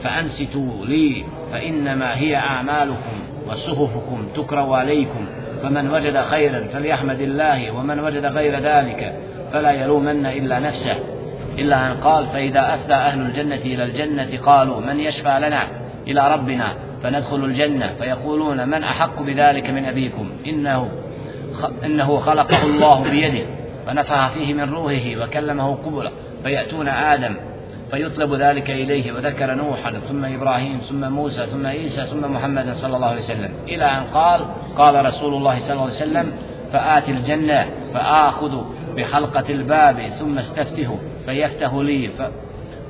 فأنستوا 0.03 0.87
لي 0.87 1.25
فإنما 1.53 2.17
هي 2.17 2.37
أعمالكم 2.37 3.17
وصحفكم 3.49 4.27
تكرى 4.37 4.77
عليكم. 4.77 5.27
فمن 5.63 5.91
وجد 5.91 6.21
خيرا 6.21 6.61
فليحمد 6.73 7.21
الله 7.21 7.71
ومن 7.71 8.01
وجد 8.01 8.27
غير 8.27 8.59
ذلك 8.59 9.15
فلا 9.53 9.73
يلومن 9.73 10.27
إلا 10.27 10.59
نفسه. 10.59 10.97
إلا 11.59 11.87
أن 11.87 11.97
قال 11.97 12.27
فإذا 12.27 12.75
أفدى 12.75 12.95
أهل 12.95 13.21
الجنة 13.21 13.55
إلى 13.55 13.85
الجنة 13.85 14.39
قالوا 14.47 14.81
من 14.81 15.01
يشفع 15.01 15.39
لنا 15.39 15.67
إلى 16.07 16.33
ربنا 16.33 16.75
فندخل 17.03 17.45
الجنة 17.45 17.95
فيقولون 17.99 18.69
من 18.69 18.85
أحق 18.85 19.23
بذلك 19.23 19.71
من 19.71 19.85
أبيكم 19.85 20.31
إنه 20.47 20.89
إنه 21.85 22.17
خلقه 22.17 22.63
الله 22.63 23.03
بيده 23.03 23.47
فنفخ 23.87 24.33
فيه 24.33 24.55
من 24.55 24.71
روحه 24.71 25.25
وكلمه 25.25 25.75
قبلا 25.75 26.11
فيأتون 26.43 26.89
آدم 26.89 27.35
فيطلب 27.91 28.35
ذلك 28.35 28.71
إليه 28.71 29.13
وذكر 29.13 29.55
نوحا 29.55 29.91
ثم 29.91 30.25
إبراهيم 30.25 30.79
ثم 30.79 31.13
موسى 31.13 31.47
ثم 31.47 31.67
عيسى 31.67 32.05
ثم 32.05 32.33
محمد 32.33 32.73
صلى 32.73 32.97
الله 32.97 33.09
عليه 33.09 33.21
وسلم 33.21 33.51
إلى 33.69 33.85
أن 33.85 34.03
قال 34.15 34.41
قال 34.77 35.07
رسول 35.07 35.35
الله 35.35 35.59
صلى 35.59 35.73
الله 35.73 35.85
عليه 35.85 35.95
وسلم 35.95 36.33
فآتي 36.73 37.11
الجنة 37.11 37.67
فآخذ 37.95 38.65
بحلقة 39.01 39.45
الباب 39.51 40.01
ثم 40.19 40.39
استفته 40.39 40.99
فيفتح 41.27 41.75
لي 41.75 42.09
ف 42.09 42.23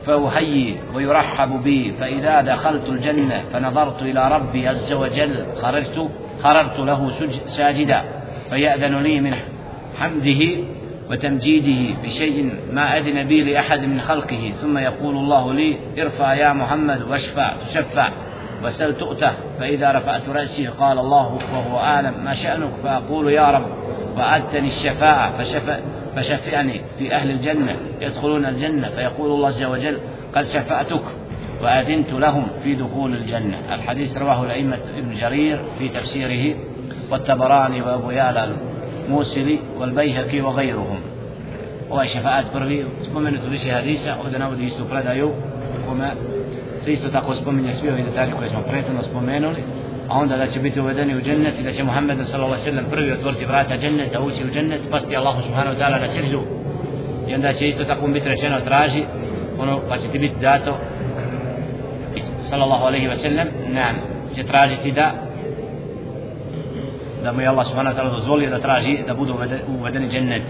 فأحيي 0.06 0.76
ويرحب 0.94 1.62
بي 1.62 1.92
فإذا 2.00 2.40
دخلت 2.40 2.88
الجنة 2.88 3.42
فنظرت 3.52 4.02
إلى 4.02 4.28
ربي 4.28 4.68
عز 4.68 4.92
وجل 4.92 5.46
خرجت 5.62 6.08
خررت 6.42 6.78
له 6.78 7.10
ساجدا 7.48 8.02
فيأذن 8.50 9.02
لي 9.02 9.20
من 9.20 9.34
حمده 9.98 10.64
وتمجيده 11.10 11.94
بشيء 12.02 12.54
ما 12.72 12.98
أذن 12.98 13.22
بي 13.22 13.42
لأحد 13.52 13.80
من 13.84 14.00
خلقه 14.00 14.52
ثم 14.60 14.78
يقول 14.78 15.16
الله 15.16 15.54
لي 15.54 15.76
ارفع 15.98 16.34
يا 16.34 16.52
محمد 16.52 17.02
واشفع 17.02 17.54
تشفع 17.66 18.08
وسل 18.64 18.94
تؤته 18.94 19.32
فإذا 19.60 19.92
رفعت 19.92 20.28
رأسي 20.28 20.66
قال 20.66 20.98
الله 20.98 21.38
وهو 21.52 21.78
أعلم 21.78 22.14
ما 22.24 22.34
شأنك؟ 22.34 22.70
فأقول 22.84 23.32
يا 23.32 23.50
رب 23.50 23.66
وأدتني 24.16 24.68
الشفاعة 24.68 25.38
فشفع 25.38 25.78
فشفعني 26.16 26.80
في 26.98 27.14
أهل 27.14 27.30
الجنة 27.30 27.76
يدخلون 28.00 28.46
الجنة 28.46 28.88
فيقول 28.88 29.30
الله 29.30 29.48
عز 29.48 29.62
وجل 29.62 29.98
قد 30.34 30.46
شفعتك 30.46 31.02
وأذنت 31.62 32.12
لهم 32.12 32.46
في 32.64 32.74
دخول 32.74 33.14
الجنة. 33.14 33.58
الحديث 33.74 34.16
رواه 34.16 34.44
الأئمة 34.44 34.78
ابن 34.98 35.14
جرير 35.20 35.58
في 35.78 35.88
تفسيره 35.88 36.56
والتبراني 37.10 37.82
وأبو 37.82 38.10
يعلى 38.10 38.54
الموسلي 39.08 39.58
والبيهقي 39.78 40.40
وغيرهم. 40.40 41.00
ovaj 41.90 42.08
šefaat 42.08 42.44
prvi 42.52 42.86
spomenuti 43.10 43.48
više 43.48 43.72
hadisa 43.72 44.16
ovdje 44.24 44.38
navodi 44.38 44.64
istu 44.66 44.84
predaju 44.84 45.30
kome 45.88 46.10
se 46.84 46.92
isto 46.92 47.08
tako 47.08 47.34
spominje 47.34 47.72
svi 47.74 47.90
ovi 47.90 48.02
detalji 48.02 48.32
a 50.10 50.18
onda 50.18 50.36
da 50.36 50.46
će 50.46 50.60
biti 50.60 50.80
uvedeni 50.80 51.16
u 51.16 51.20
džennet 51.20 51.54
i 51.60 51.62
da 51.62 51.72
će 51.72 51.84
Muhammed 51.84 52.18
s.a.v. 52.18 52.90
prvi 52.90 53.12
otvoriti 53.12 53.44
vrata 53.44 53.76
dženneta, 53.76 54.20
ući 54.20 54.44
u 54.44 54.54
džennet, 54.54 54.80
pasti 54.90 55.16
Allahu 55.16 55.42
subhanahu 55.42 55.76
wa 55.76 55.80
ta'ala 55.80 56.00
na 56.00 56.08
sirđu 56.08 56.40
i 57.28 57.34
onda 57.34 57.52
će 57.52 57.68
isto 57.68 57.84
tako 57.84 58.06
biti 58.06 58.28
rečeno 58.28 58.60
traži 58.60 59.04
ono 59.58 59.80
pa 59.88 59.98
će 59.98 60.08
ti 60.12 60.18
biti 60.18 60.40
dato 60.40 60.76
sallallahu 62.50 62.84
alaihi 62.84 63.08
wa 63.08 63.16
sallam 63.16 63.46
nam 63.68 63.94
će 64.34 64.42
tražiti 64.42 64.92
da 64.92 65.12
da 67.24 67.32
mu 67.32 67.40
je 67.40 67.48
Allah 67.48 67.66
subhanahu 67.66 67.96
wa 67.96 68.00
ta'ala 68.00 68.16
dozvolio 68.16 68.50
da 68.50 68.58
traži 68.58 68.98
da 69.06 69.14
budu 69.14 69.38
uvedeni 69.80 70.08
džennet. 70.08 70.42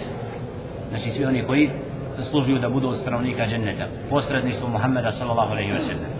Znači 0.88 1.10
svi 1.10 1.24
oni 1.24 1.42
koji 1.42 1.70
zaslužuju 2.18 2.58
da 2.58 2.68
budu 2.68 2.88
od 2.88 2.98
stanovnika 2.98 3.46
dženneta. 3.46 3.86
Posredništvo 4.10 4.68
Muhammeda 4.68 5.12
sallallahu 5.12 5.52
alaihi 5.52 5.72
wa 5.72 5.80
sallam 5.80 6.19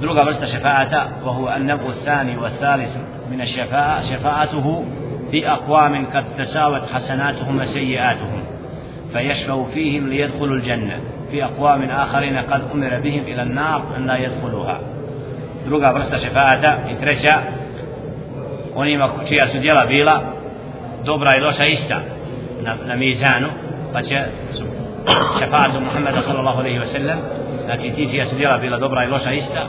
دروغا 0.00 0.24
برست 0.24 0.44
شفاعة 0.44 1.08
وهو 1.24 1.54
النبو 1.56 1.88
الثاني 1.90 2.36
والثالث 2.36 2.96
من 3.30 3.40
الشفاعة 3.40 4.02
شفاعته 4.16 4.84
في 5.30 5.48
أقوام 5.50 6.06
قد 6.06 6.24
تساوت 6.38 6.82
حسناتهم 6.94 7.60
وسيئاتهم 7.60 8.42
فيشفع 9.12 9.64
فيهم 9.74 10.08
ليدخلوا 10.08 10.56
الجنة. 10.56 11.00
في 11.30 11.44
أقوام 11.44 11.82
آخرين 11.82 12.38
قد 12.38 12.62
أمر 12.74 13.00
بهم 13.00 13.22
إلى 13.22 13.42
النار 13.42 13.82
أن 13.96 14.06
لا 14.06 14.16
يدخلوها. 14.16 14.80
دروغا 15.66 15.92
برست 15.92 16.16
شفاعة 16.16 16.78
اترشا 16.90 17.42
ونيما 18.76 19.06
كتيا 19.06 19.46
سديلا 19.46 19.84
بيلا 19.84 20.22
دوبرا 21.04 21.32
إلوشا 21.32 21.72
إستا 21.72 22.02
نميزانو 22.86 23.48
فشفاعة 23.94 25.78
محمد 25.78 26.18
صلى 26.18 26.40
الله 26.40 26.58
عليه 26.58 26.80
وسلم 26.80 27.22
znači 27.74 27.90
ti 27.96 28.10
čija 28.10 28.26
su 28.26 28.36
djela 28.36 28.58
bila 28.58 28.78
dobra 28.78 29.04
i 29.04 29.08
loša 29.08 29.32
ista 29.32 29.66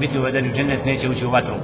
biti 0.00 0.18
uvedeni 0.18 0.48
u 0.48 0.52
džennet 0.52 0.84
neće 0.84 1.08
ući 1.08 1.26
u 1.26 1.30
vatru 1.30 1.54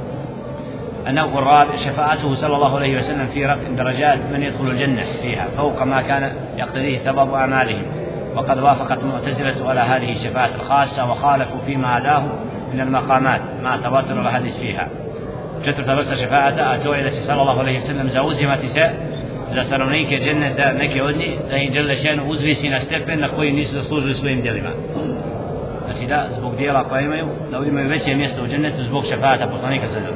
النوع 1.07 1.39
الرابع 1.39 1.77
شفاعته 1.77 2.35
صلى 2.35 2.55
الله 2.57 2.77
عليه 2.77 2.99
وسلم 2.99 3.27
في 3.27 3.47
رفع 3.47 3.69
درجات 3.77 4.19
من 4.33 4.43
يدخل 4.43 4.67
الجنة 4.71 5.05
فيها 5.23 5.47
فوق 5.57 5.83
ما 5.83 6.03
كان 6.03 6.33
يقتضيه 6.57 6.99
ثواب 6.99 7.35
أعمالهم 7.35 7.83
وقد 8.37 8.59
وافقت 8.59 9.03
المعتزلة 9.03 9.69
على 9.69 9.81
هذه 9.81 10.13
الشفاعة 10.13 10.51
الخاصة 10.55 11.11
وخالفوا 11.11 11.61
فيما 11.67 11.89
عداه 11.89 12.23
من 12.75 12.81
المقامات 12.81 13.41
مع 13.63 13.77
تواتر 13.77 14.21
الحديث 14.21 14.57
فيها 14.57 14.89
a 15.61 16.79
to 16.83 16.95
je 16.95 17.03
da 17.03 17.11
se 17.11 17.25
sallallahu 17.27 17.61
alaihi 17.61 17.81
sallam 17.81 18.09
zauzimati 18.09 18.69
se 18.69 18.91
za 19.55 19.65
stanovnike 19.65 20.21
dženneta 20.25 20.73
neke 20.73 21.03
od 21.03 21.15
da 21.51 21.57
im 21.57 21.73
žele 21.73 21.97
šenu 21.97 22.25
uzvisi 22.29 22.69
na 22.69 22.81
stepen 22.81 23.21
na 23.21 23.29
koji 23.29 23.53
nisu 23.53 23.75
zaslužili 23.75 24.15
svojim 24.15 24.43
djelima. 24.43 24.69
Da, 26.11 26.27
zbog 26.39 26.57
dijela 26.57 26.85
koja 26.85 27.01
imaju, 27.01 27.27
da 27.51 27.59
imaju 27.67 27.89
veće 27.89 28.15
mjesto 28.15 28.43
u 28.43 28.47
džennetu 28.47 28.85
zbog 28.85 29.05
šefata 29.05 29.47
poslanika 29.47 29.87
sallam. 29.87 30.15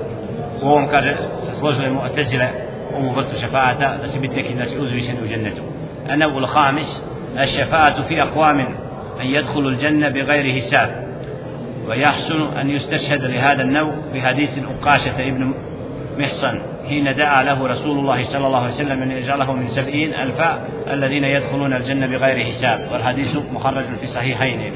U 0.62 0.66
ovom 0.66 0.88
kaže, 0.90 1.16
se 1.46 1.58
složili 1.58 1.90
mu 1.90 2.00
atezile 2.00 2.48
ovu 2.96 3.10
vrstu 3.10 3.40
šefata, 3.40 3.96
da 4.02 4.08
će 4.12 4.20
biti 4.20 4.36
neki 4.36 4.54
znači, 4.54 4.78
uzvišeni 4.78 5.18
u 5.24 5.28
džennetu. 5.28 5.62
النوع 6.10 6.38
الخامس 6.38 7.02
الشفاعة 7.38 8.02
في 8.02 8.22
أقوام 8.22 8.60
أن 9.20 9.26
يدخلوا 9.26 9.70
الجنة 9.70 10.08
بغير 10.08 10.62
حساب 10.62 11.04
ويحسن 11.88 12.40
أن 12.60 12.70
يستشهد 12.70 13.24
لهذا 13.24 13.62
النوع 13.62 13.94
بحديث 14.14 14.58
أقاشة 14.58 15.28
ابن 15.28 15.54
محصن 16.18 16.58
حين 16.88 17.14
دعا 17.16 17.42
له 17.42 17.66
رسول 17.66 17.98
الله 17.98 18.24
صلى 18.24 18.46
الله 18.46 18.62
عليه 18.62 18.74
وسلم 18.74 19.02
أن 19.02 19.10
يجعله 19.10 19.52
من 19.52 19.68
سبعين 19.68 20.14
ألفا 20.14 20.68
الذين 20.92 21.24
يدخلون 21.24 21.72
الجنة 21.72 22.06
بغير 22.06 22.44
حساب 22.44 22.88
والحديث 22.92 23.36
مخرج 23.52 23.84
في 24.00 24.06
صحيحين 24.06 24.72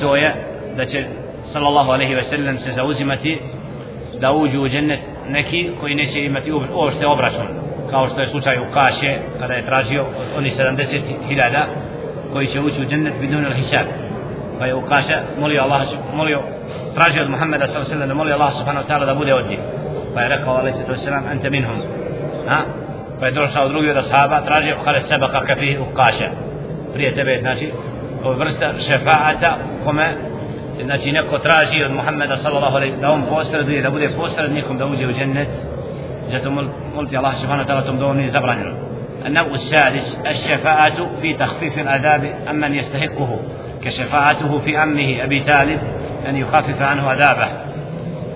to 0.00 0.16
je 0.16 0.34
da 0.76 0.86
će 0.86 1.04
sallallahu 1.52 1.90
alaihi 1.90 2.14
wasallam 2.14 2.58
se 2.58 2.72
zauzimati 2.72 3.38
da 4.20 4.32
uđu 4.32 4.60
u 4.60 4.68
džennet 4.68 5.00
neki 5.28 5.70
koji 5.80 5.94
neće 5.94 6.24
imati 6.24 6.52
uopšte 6.52 7.06
obračun 7.06 7.46
kao 7.90 8.08
što 8.08 8.20
je 8.20 8.28
slučaj 8.28 8.58
u 8.58 8.72
Kaše 8.74 9.18
kada 9.40 9.54
je 9.54 9.66
tražio 9.66 10.04
oni 10.38 10.50
70.000 10.50 11.64
koji 12.32 12.46
će 12.46 12.60
ući 12.60 12.82
u 12.82 12.88
džennet 12.88 13.14
bidun 13.20 13.44
al-hisab 13.44 13.84
pa 14.58 14.66
je 14.66 14.74
Ukaša 14.74 15.18
molio 15.38 15.62
Allah 15.62 15.82
molio 16.14 16.42
tražio 16.94 17.22
od 17.22 17.30
Muhammeda 17.30 17.66
sallallahu 17.66 17.94
alejhi 17.94 18.08
da 18.08 18.14
moli 18.14 18.32
Allah 18.32 18.52
subhanahu 18.58 18.86
wa 18.86 18.90
ta'ala 18.90 19.06
da 19.06 19.14
bude 19.14 19.34
od 19.34 19.48
njih 19.48 19.58
pa 20.14 20.20
je 20.20 20.28
rekao 20.28 20.54
alejhi 20.54 20.78
sallam 20.78 21.24
anta 21.30 21.50
minhum 21.50 21.78
ha 22.48 22.58
pa 23.20 23.26
je 23.26 23.32
došao 23.32 23.68
drugi 23.68 23.90
od 23.90 23.96
ashaba 23.96 24.40
tražio 24.40 24.76
kale 24.84 25.00
sabaka 25.00 25.40
kafi 25.40 25.78
Ukaša 25.78 26.28
prije 26.94 27.14
tebe 27.14 27.38
znači 27.40 27.72
vrsta 28.32 28.72
šefaata 28.88 29.56
kome 29.84 30.14
znači 30.84 31.12
neko 31.12 31.38
traži 31.38 31.84
od 31.84 31.92
Muhammeda 31.92 32.36
sallallahu 32.36 32.76
alejhi 32.76 32.96
da 33.00 33.10
on 33.10 33.22
posreduje 33.28 33.82
da 33.82 33.90
bude 33.90 34.08
posrednikom 34.16 34.78
da 34.78 34.86
uđe 34.86 35.06
u 35.06 35.12
džennet 35.12 35.48
zato 36.32 36.50
moliti 36.94 37.16
Allah 37.16 37.34
subhanahu 37.36 37.68
wa 37.68 37.72
ta'ala 37.72 37.86
tom 37.86 37.98
dovom 37.98 38.16
nije 38.16 38.30
zabranjeno 38.30 38.84
النوع 39.26 39.54
السادس 39.54 40.20
الشفاعة 40.26 41.06
في 41.22 41.34
تخفيف 41.34 41.78
العذاب 41.78 42.34
عمن 42.46 42.74
يستحقه 42.74 43.40
كشفاعته 43.84 44.58
في 44.58 44.76
عمه 44.76 45.24
أبي 45.24 45.40
طالب 45.40 45.80
أن 46.28 46.36
يخفف 46.36 46.82
عنه 46.82 47.08
عذابه 47.08 47.48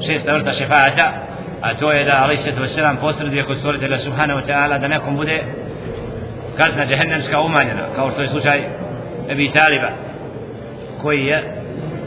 شيء 0.00 0.16
استمرت 0.16 0.50
شفاعة 0.50 1.22
أتو 1.64 1.90
إذا 1.90 2.12
عليه 2.12 2.34
الصلاة 2.34 2.60
والسلام 2.60 2.98
posred 2.98 3.32
je 3.32 3.42
kod 3.42 3.56
stvoritelja 3.56 3.98
subhanahu 3.98 4.40
wa 4.40 4.46
ta'ala 4.46 4.78
da 4.78 4.88
nekom 4.88 5.16
bude 5.16 5.42
kazna 6.56 6.86
džehennemska 6.86 7.40
umanjena 7.40 7.82
kao 7.96 8.10
što 8.10 8.22
je 8.22 8.28
slučaj 8.28 8.64
Ebi 9.28 9.50
Taliba 9.50 9.90
koji 11.02 11.24
je 11.24 11.44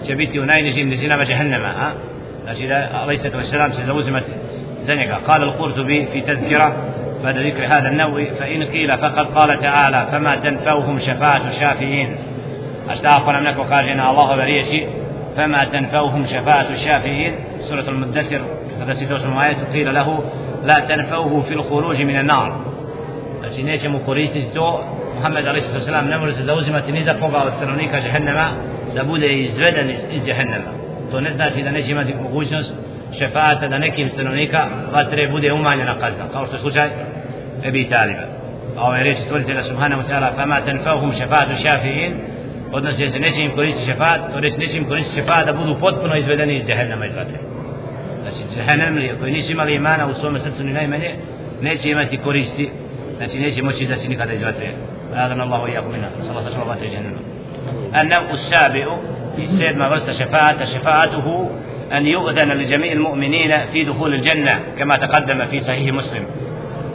će 0.07 0.15
biti 0.15 0.39
u 0.39 0.45
najnižim 0.45 0.89
nizinama 0.89 1.26
džehennema 1.26 1.67
a? 1.67 1.91
znači 2.43 2.67
da 2.67 2.89
alaih 2.93 3.22
قال 5.28 5.43
القرطبي 5.43 6.05
في 6.05 6.22
تذكرة 6.22 6.76
بعد 7.24 7.38
ذكر 7.38 7.65
هذا 7.65 7.89
النوع 7.89 8.26
فإن 8.39 8.63
قيل 8.63 8.97
فقد 8.97 9.26
قال 9.26 9.61
تعالى 9.61 10.07
فما 10.11 10.36
تنفوهم 10.36 10.99
شفاعة 10.99 11.49
الشافعين. 11.49 12.15
أشتاق 12.89 13.30
لم 13.30 13.43
نكن 13.43 13.63
قالنا 13.63 14.11
الله 14.11 14.36
بريتي 14.36 14.88
فما 15.38 15.63
تنفوهم 15.65 16.26
شفاعة 16.26 16.69
الشافعين. 16.69 17.36
سورة 17.59 17.89
المدثر 17.89 18.41
فتسيتوس 18.80 19.26
آية 19.26 19.57
قيل 19.74 19.93
له 19.93 20.24
لا 20.63 20.80
تنفوه 20.80 21.41
في 21.41 21.53
الخروج 21.53 22.01
من 22.01 22.19
النار. 22.19 22.51
znači 23.39 23.63
nećemo 23.63 23.99
koristiti 23.99 24.53
to 24.53 24.84
Muhammed 25.22 25.47
a.s. 25.47 25.88
ne 26.09 26.17
može 26.17 26.34
se 26.34 26.43
zauzimati 26.43 26.91
ni 26.91 27.03
za 27.03 27.13
koga 27.13 27.38
od 27.38 27.53
stanovnika 27.57 28.01
džehennema 28.01 28.47
da 28.95 29.03
bude 29.03 29.34
izveden 29.34 29.89
iz 30.11 30.24
džehennema. 30.26 30.72
To 31.11 31.22
ne 31.22 31.34
znači 31.34 31.63
da 31.63 31.72
neće 31.72 31.91
imati 31.91 32.13
mogućnost 32.13 32.76
šefata 33.19 33.67
da 33.67 33.78
nekim 33.78 34.09
stanovnika 34.09 34.67
vatre 34.93 35.28
bude 35.28 35.53
umanjena 35.53 35.93
kazna 35.93 36.26
kao 36.34 36.45
što 36.45 36.55
je 36.55 36.61
slučaj 36.61 36.89
Ebi 37.63 37.89
Taliba. 37.89 38.26
A 38.78 38.88
ovaj 38.88 39.03
reči 39.03 39.22
stvoritelja 39.22 39.63
subhanahu 39.63 40.01
ta'ala 40.09 40.36
fama 40.36 40.61
tenfauhum 40.65 41.11
šefatu 41.13 41.51
šafi'in 41.63 42.11
odnosi 42.72 43.09
se 43.09 43.19
neće 43.19 43.41
im 43.41 43.51
koristiti 43.51 43.91
šefat 43.91 44.34
to 44.34 44.39
reći 44.39 44.57
neće 44.57 44.78
im 44.78 44.86
koristiti 44.86 45.19
šefat 45.19 45.45
da 45.45 45.53
budu 45.53 45.80
potpuno 45.80 46.15
izvedeni 46.15 46.55
iz 46.55 46.65
džehennama 46.67 47.05
iz 47.05 47.15
vatre. 47.15 47.38
Znači 48.22 48.55
džehennemlije 48.55 49.15
koji 49.19 49.32
nisu 49.32 49.51
imali 49.51 49.76
imana 49.76 50.07
u 50.07 50.13
svome 50.13 50.39
srcu 50.39 50.63
ni 50.63 50.74
najmanje 50.74 51.15
neće 51.61 51.89
imati 51.89 52.17
koristi 52.17 52.69
znači 53.17 53.39
neće 53.39 53.63
moći 53.63 53.84
izaći 53.84 54.07
nikada 54.09 54.34
iz 54.34 54.41
vatre. 54.41 54.90
أعذنا 55.16 55.43
الله 55.43 55.62
وإياكم 55.62 55.88
منها. 55.88 56.09
نسأل 56.20 56.30
الله 56.32 56.72
عليه 56.72 56.72
وسلم 56.72 56.91
جهنم. 56.93 57.18
النوع 58.01 58.32
السابع 58.32 58.97
في 59.36 59.47
سيد 59.47 59.78
ما 59.78 59.88
غرست 59.88 60.12
شفاعة 60.12 60.66
شفاعته 60.66 61.49
أن 61.93 62.05
يؤذن 62.05 62.51
لجميع 62.51 62.91
المؤمنين 62.91 63.66
في 63.74 63.84
دخول 63.84 64.14
الجنة 64.14 64.59
كما 64.78 64.95
تقدم 64.95 65.45
في 65.45 65.62
صحيح 65.62 65.93
مسلم. 65.93 66.26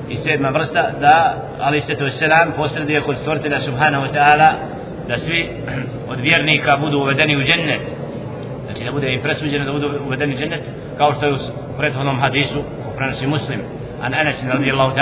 يسيد 0.09 0.41
ما 0.41 0.51
برسته 0.51 0.91
دا 0.91 1.35
عليه 1.61 1.79
الصلاة 1.79 2.03
والسلام 2.03 2.53
فوسر 2.53 2.83
دي 2.83 2.93
يقول 2.93 3.17
سورة 3.17 3.37
الله 3.37 3.59
سبحانه 3.59 4.03
وتعالى 4.03 4.49
دا 5.09 5.17
سوي 5.17 5.49
ودبيرني 6.09 6.59
كابودو 6.67 7.03
وبدني 7.03 7.37
وجنة. 7.37 7.79
znači 8.67 8.85
da 8.85 8.93
bude 8.93 9.13
impresuđeno 9.13 9.65
da 9.65 9.73
bude 9.73 9.87
uvedeni 10.07 10.37
džennet 10.37 10.63
kao 10.99 11.15
što 11.15 11.27
je 11.27 11.33
u 11.33 11.39
prethodnom 11.79 12.21
hadisu 12.21 12.61
u 12.61 12.97
prenosi 12.97 13.27
muslim 13.27 13.61
an 14.03 14.15
anas 14.15 14.35
radijallahu 14.53 14.97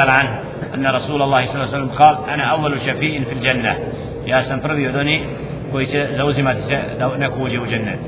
أن 0.75 0.87
رسول 0.87 1.23
الله 1.23 1.45
صلى 1.45 1.55
الله 1.55 1.75
عليه 1.75 1.85
وسلم 1.85 1.89
قال 1.89 2.31
أنا 2.31 2.51
أول 2.51 2.81
شفيء 2.81 3.25
في 3.25 3.33
الجنة. 3.33 3.79
يا 4.27 4.43
سنفرد 4.43 4.79
يدني 4.79 5.25
كويت 5.73 5.97
زوزمة 5.97 6.57
نكوج 7.01 7.55
الجنة 7.55 7.99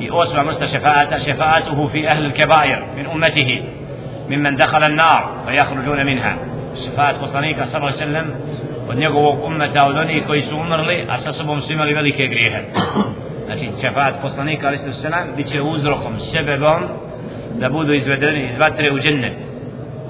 يأسمى 0.00 0.44
مستشفاءة 0.44 1.18
شفاءته 1.18 1.86
في 1.86 2.08
أهل 2.08 2.26
الكبائر 2.26 2.84
من 2.96 3.06
أمته 3.06 3.62
ممن 4.30 4.56
دخل 4.56 4.82
النار 4.82 5.30
فيخرجون 5.46 6.06
منها. 6.06 6.36
شفاءة 6.86 7.12
قصنيك 7.12 7.56
صلى 7.64 7.76
الله 7.76 7.92
عليه 7.92 7.96
وسلم 7.96 8.34
ونقو 8.88 9.46
أمة 9.46 9.64
أذني 9.66 10.20
كويس 10.20 10.52
عمر 10.52 10.82
لي 10.86 11.14
أساسب 11.14 11.46
مسلمة 11.46 11.84
لبلك 11.84 12.20
إقريها. 12.20 12.62
znači 13.46 13.70
šefaat 13.80 14.14
poslanika 14.22 14.66
ali 14.66 14.78
se 14.78 14.92
sena 14.92 15.24
biće 15.36 15.62
uzrokom 15.62 16.20
sebebom 16.20 16.82
da 17.60 17.68
budu 17.68 17.92
izvedeni 17.92 18.44
iz 18.52 18.58
vatre 18.58 18.92
u 18.92 18.98
džennet 18.98 19.32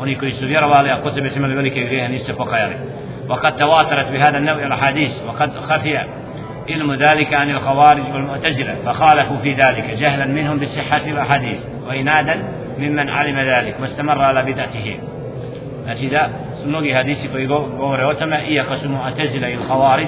oni 0.02 0.14
koji 0.14 0.32
su 0.32 0.46
vjerovali 0.46 0.90
a 0.90 1.00
kod 1.00 1.14
sebe 1.14 1.30
su 1.30 1.38
imali 1.38 1.54
velike 1.54 1.80
grijehe 1.84 2.08
nisu 2.08 2.26
se 2.26 2.36
pokajali 2.36 2.74
وقد 3.28 3.56
تواترت 3.56 4.08
بهذا 4.12 4.38
النوع 4.38 4.62
الاحاديث 4.66 5.12
وقد 5.28 5.50
خفي 5.56 5.98
علم 6.70 6.94
ذلك 6.94 7.34
عن 7.34 7.50
الخوارج 7.50 8.02
والمعتزلة 8.12 8.74
فخالفوا 8.84 9.36
في 9.36 9.52
ذلك 9.52 9.84
جهلا 9.84 10.26
منهم 10.26 10.58
بصحة 10.58 11.06
الأحاديث 11.06 11.58
وإنادا 11.86 12.42
ممن 12.78 13.08
علم 13.08 13.40
ذلك 13.40 13.74
واستمر 13.80 14.22
على 14.22 14.42
بدعته 14.52 14.96
znači 15.84 16.08
da 16.08 16.28
mnogi 16.66 16.92
hadisi 16.92 17.28
koji 17.28 17.46
govore 17.46 18.06
o 18.06 18.14
tome 18.14 18.42
iako 18.48 18.76
su 18.76 18.88
mu'tazila 18.88 19.48
i 19.48 19.56
khawarij 19.68 20.06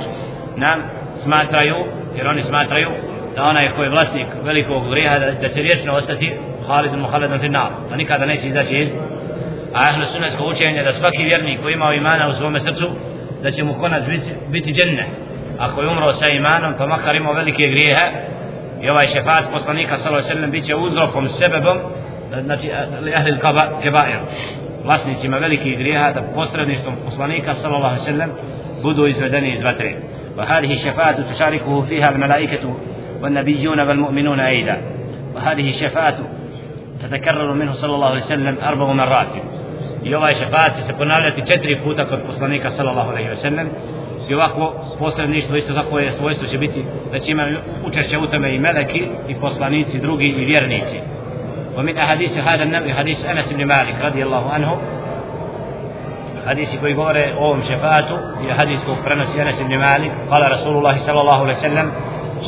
nam 0.57 0.83
smatraju 1.23 1.77
jer 2.17 2.29
oni 2.29 2.43
smatraju 2.43 2.91
da 3.37 3.45
onaj 3.45 3.69
koji 3.69 3.87
je 3.87 3.91
vlasnik 3.91 4.27
velikog 4.43 4.91
grijeha 4.91 5.19
da, 5.19 5.31
da 5.31 5.49
će 5.49 5.61
vječno 5.61 5.93
ostati 5.93 6.33
halidun 6.69 7.01
muhaladun 7.01 7.39
fi 7.39 7.49
nar 7.49 7.71
da 7.91 7.97
nikada 7.97 8.27
neće 8.27 8.49
izaći 8.49 8.77
iz 8.77 8.89
a 9.75 9.79
ahlu 9.91 10.05
sunnetsko 10.13 10.45
učenje 10.45 10.83
da 10.83 10.93
svaki 10.93 11.23
vjernik 11.25 11.63
koji 11.63 11.73
ima 11.73 11.95
imana 11.95 12.29
u 12.29 12.33
svome 12.33 12.61
srcu 12.61 12.91
da 13.43 13.51
će 13.51 13.65
mu 13.65 13.75
konac 13.75 14.05
biti, 14.09 14.31
biti 14.49 14.73
dženne 14.73 15.07
ako 15.59 15.83
je 15.83 15.89
umro 15.89 16.13
sa 16.13 16.29
imanom 16.29 16.75
pa 16.79 16.87
makar 16.87 17.15
imao 17.15 17.33
velike 17.33 17.63
grijehe 17.63 18.07
i 18.83 18.89
ovaj 18.91 19.07
šefat 19.07 19.45
poslanika 19.53 19.99
sallallahu 19.99 20.25
alejhi 20.25 20.29
ve 20.29 20.35
sellem 20.35 20.51
biće 20.51 20.75
uzrokom 20.75 21.29
sebebom 21.29 21.79
znači 22.45 22.71
li 23.03 23.15
ahli 23.15 23.39
kebair 23.83 24.19
vlasnicima 24.85 25.37
velikih 25.39 25.79
grijeha 25.79 26.13
da 26.13 26.23
posredništvom 26.35 26.97
poslanika 27.05 27.55
sallallahu 27.55 27.95
alejhi 27.95 28.19
ve 28.19 28.27
budu 28.83 29.07
izvedeni 29.07 29.53
iz 29.53 29.63
vatre 29.63 29.95
وهذه 30.37 30.73
الشفاعة 30.73 31.33
تشاركه 31.33 31.81
فيها 31.81 32.09
الملائكة 32.09 32.77
والنبيون 33.23 33.81
والمؤمنون 33.81 34.41
أيضا 34.41 34.77
وهذه 35.35 35.69
الشفاعة 35.69 36.17
تتكرر 37.03 37.53
منه 37.53 37.73
صلى 37.73 37.95
الله 37.95 38.09
عليه 38.09 38.21
وسلم 38.21 38.57
أربع 38.63 38.93
مرات 38.93 39.29
i 40.04 40.16
ovaj 40.16 40.34
šefaat 40.34 40.76
će 40.78 40.84
se 40.84 40.94
ponavljati 40.94 41.48
četiri 41.48 41.80
puta 41.84 42.06
kod 42.06 42.20
poslanika 42.28 42.72
sallallahu 42.72 43.10
alejhi 43.10 43.30
ve 43.30 43.38
sellem 43.38 43.68
i 44.30 44.34
ovako 44.34 44.74
posredništvo 45.00 45.56
isto 45.56 45.74
tako 45.74 46.00
je 46.00 46.12
svojstvo 46.12 46.48
će 46.48 46.58
biti 46.58 46.86
da 47.12 47.20
će 47.20 47.32
imati 47.32 47.58
učešće 47.88 48.18
u 48.18 48.28
tome 48.28 48.56
i 48.56 48.60
meleki 48.60 49.08
i 49.28 49.36
poslanici 49.36 50.00
drugi 50.00 50.28
i 50.28 50.46
vjernici 50.46 51.00
ومن 51.78 51.98
أحاديث 51.98 52.38
هذا 52.38 52.64
النبي 52.64 52.94
حديث 52.94 53.26
أنس 53.26 53.54
بن 53.54 53.66
مالك 53.66 53.96
رضي 54.04 54.24
الله 54.24 54.50
عنه 54.52 54.78
حديث 56.48 56.76
كوي 56.76 56.94
غوري 56.94 57.34
أوم 57.34 57.64
شفاعته 57.64 58.18
هي 58.42 58.54
حديث 58.54 58.80
كوبرنس 58.84 59.38
أنس 59.38 59.62
بن 59.62 59.78
مالك 59.78 60.12
قال 60.32 60.52
رسول 60.52 60.78
الله 60.78 60.98
صلى 60.98 61.22
الله 61.22 61.42
عليه 61.42 61.54
وسلم 61.54 61.92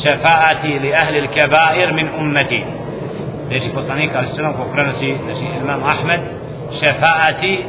شفاعتي 0.04 0.78
لأهل 0.78 1.16
الكبائر 1.16 1.92
من 1.92 2.08
أمتي 2.20 2.64
ليش 3.50 3.62
poslanik 3.76 4.16
ali 4.16 4.28
sallam 4.32 4.54
ko 4.56 4.64
prenosi 4.72 5.16
znači 5.24 5.44
imam 5.62 5.82
Ahmed 5.84 6.20
šefaati 6.79 7.65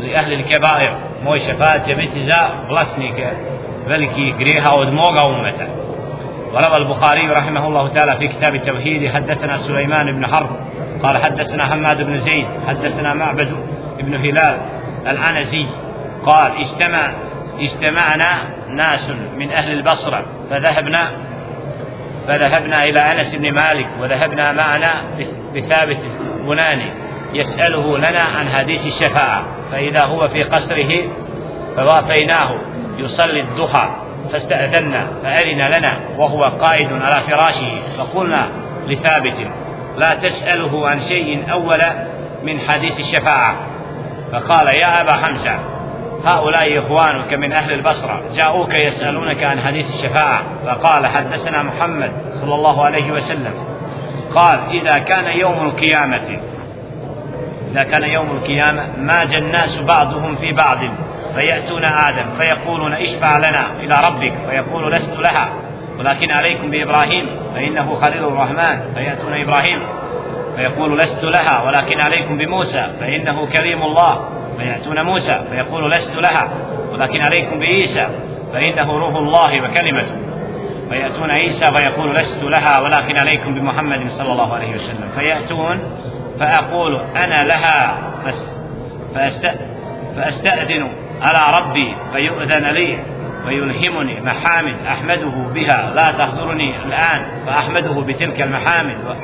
li 0.00 0.14
ahli 0.16 0.34
al-kabair 0.36 0.92
moj 1.24 1.40
šefaat 1.40 1.86
će 1.86 1.94
biti 1.94 2.24
za 2.24 2.40
vlasnike 2.68 3.26
velikih 3.86 4.36
grijeha 4.38 4.70
od 4.74 4.92
moga 4.92 5.24
ummeta 5.24 5.66
وروى 6.54 6.76
البخاري 6.76 7.28
رحمه 7.28 7.66
الله 7.66 7.88
تعالى 7.88 8.16
في 8.16 8.28
كتاب 8.28 8.54
التوحيد 8.54 9.12
حدثنا 9.12 9.56
سليمان 9.56 10.16
بن 10.16 10.26
حرب 10.26 10.50
قال 11.02 11.18
حدثنا 11.18 11.64
حماد 11.66 11.96
بن 12.02 12.18
زيد 12.18 12.46
حدثنا 12.68 13.14
معبد 13.14 13.48
بن 14.00 14.14
هلال 14.14 14.56
العنزي 15.06 15.66
قال 16.24 16.52
اجتمع 16.56 17.12
اجتمعنا 17.60 18.42
ناس 18.68 19.10
من 19.36 19.52
أهل 19.52 19.72
البصرة 19.72 20.22
فذهبنا 20.50 21.10
فذهبنا 22.26 22.84
إلى 22.84 23.00
أنس 23.00 23.34
بن 23.34 23.52
مالك 23.52 23.88
وذهبنا 24.00 24.52
معنا 24.52 25.02
بثابت 25.54 25.98
بناني. 26.46 26.90
يسأله 27.34 27.98
لنا 27.98 28.22
عن 28.22 28.48
حديث 28.48 28.86
الشفاعة 28.86 29.42
فإذا 29.72 30.04
هو 30.04 30.28
في 30.28 30.42
قصره 30.42 31.08
فوافيناه 31.76 32.58
يصلي 32.98 33.40
الضحى 33.40 33.88
فاستأذنا 34.32 35.06
فأذن 35.22 35.68
لنا 35.76 36.00
وهو 36.16 36.44
قائد 36.44 36.92
على 36.92 37.22
فراشه 37.22 37.72
فقلنا 37.98 38.48
لثابت 38.86 39.34
لا 39.96 40.14
تسأله 40.14 40.88
عن 40.88 41.00
شيء 41.00 41.52
أول 41.52 41.78
من 42.42 42.60
حديث 42.60 43.00
الشفاعة. 43.00 43.56
فقال 44.32 44.66
يا 44.66 45.00
أبا 45.00 45.12
حمزة 45.12 45.58
هؤلاء 46.24 46.78
إخوانك 46.78 47.34
من 47.34 47.52
أهل 47.52 47.72
البصرة 47.72 48.20
جاءوك 48.34 48.74
يسألونك 48.74 49.42
عن 49.42 49.60
حديث 49.60 49.94
الشفاعة. 49.94 50.42
فقال 50.66 51.06
حدثنا 51.06 51.62
محمد 51.62 52.12
صلى 52.40 52.54
الله 52.54 52.84
عليه 52.84 53.12
وسلم. 53.12 53.54
قال 54.34 54.58
إذا 54.70 54.98
كان 54.98 55.38
يوم 55.38 55.66
القيامة 55.66 56.38
إذا 57.70 57.82
كان 57.82 58.02
يوم 58.02 58.30
القيامة 58.30 58.86
ماج 58.98 59.34
الناس 59.34 59.78
بعضهم 59.78 60.36
في 60.36 60.52
بعض 60.52 60.78
فيأتون 61.34 61.84
آدم 61.84 62.24
فيقولون 62.38 62.92
اشفع 62.92 63.38
لنا 63.38 63.66
إلى 63.80 64.02
ربك 64.08 64.32
فيقول 64.50 64.92
لست 64.92 65.18
لها 65.18 65.48
ولكن 65.98 66.30
عليكم 66.30 66.70
بإبراهيم 66.70 67.26
فإنه 67.54 67.94
خليل 67.94 68.24
الرحمن 68.24 68.94
فيأتون 68.94 69.32
إبراهيم 69.42 69.82
فيقول 70.56 70.98
لست 70.98 71.24
لها 71.24 71.62
ولكن 71.66 72.00
عليكم 72.00 72.38
بموسى 72.38 72.86
فإنه 73.00 73.46
كريم 73.46 73.82
الله 73.82 74.28
فيأتون 74.58 75.02
موسى 75.02 75.44
فيقول 75.50 75.90
لست 75.90 76.16
لها 76.16 76.48
ولكن 76.92 77.20
عليكم 77.20 77.58
بعيسى 77.58 78.08
فإنه 78.52 78.98
روح 78.98 79.14
الله 79.16 79.62
وكلمته. 79.62 80.16
فيأتون 80.90 81.30
عيسى 81.30 81.66
فيقول 81.66 82.16
لست 82.16 82.42
لها 82.42 82.80
ولكن 82.80 83.18
عليكم 83.18 83.54
بمحمد 83.54 84.10
صلى 84.10 84.32
الله 84.32 84.54
عليه 84.54 84.74
وسلم 84.74 85.08
فيأتون 85.18 85.80
فأقول 86.40 87.00
أنا 87.16 87.44
لها 87.44 87.98
فأستأذن 90.16 90.90
على 91.22 91.58
ربي 91.58 91.96
فيؤذن 92.12 92.64
لي 92.64 92.98
ويلهمني 93.46 94.20
محامد 94.20 94.76
أحمده 94.88 95.32
بها. 95.54 95.92
لا 95.94 96.10
تحضرني 96.10 96.74
الآن 96.84 97.26
فأحمده 97.46 98.00
بتلك 98.00 98.42
المحامد 98.42 99.16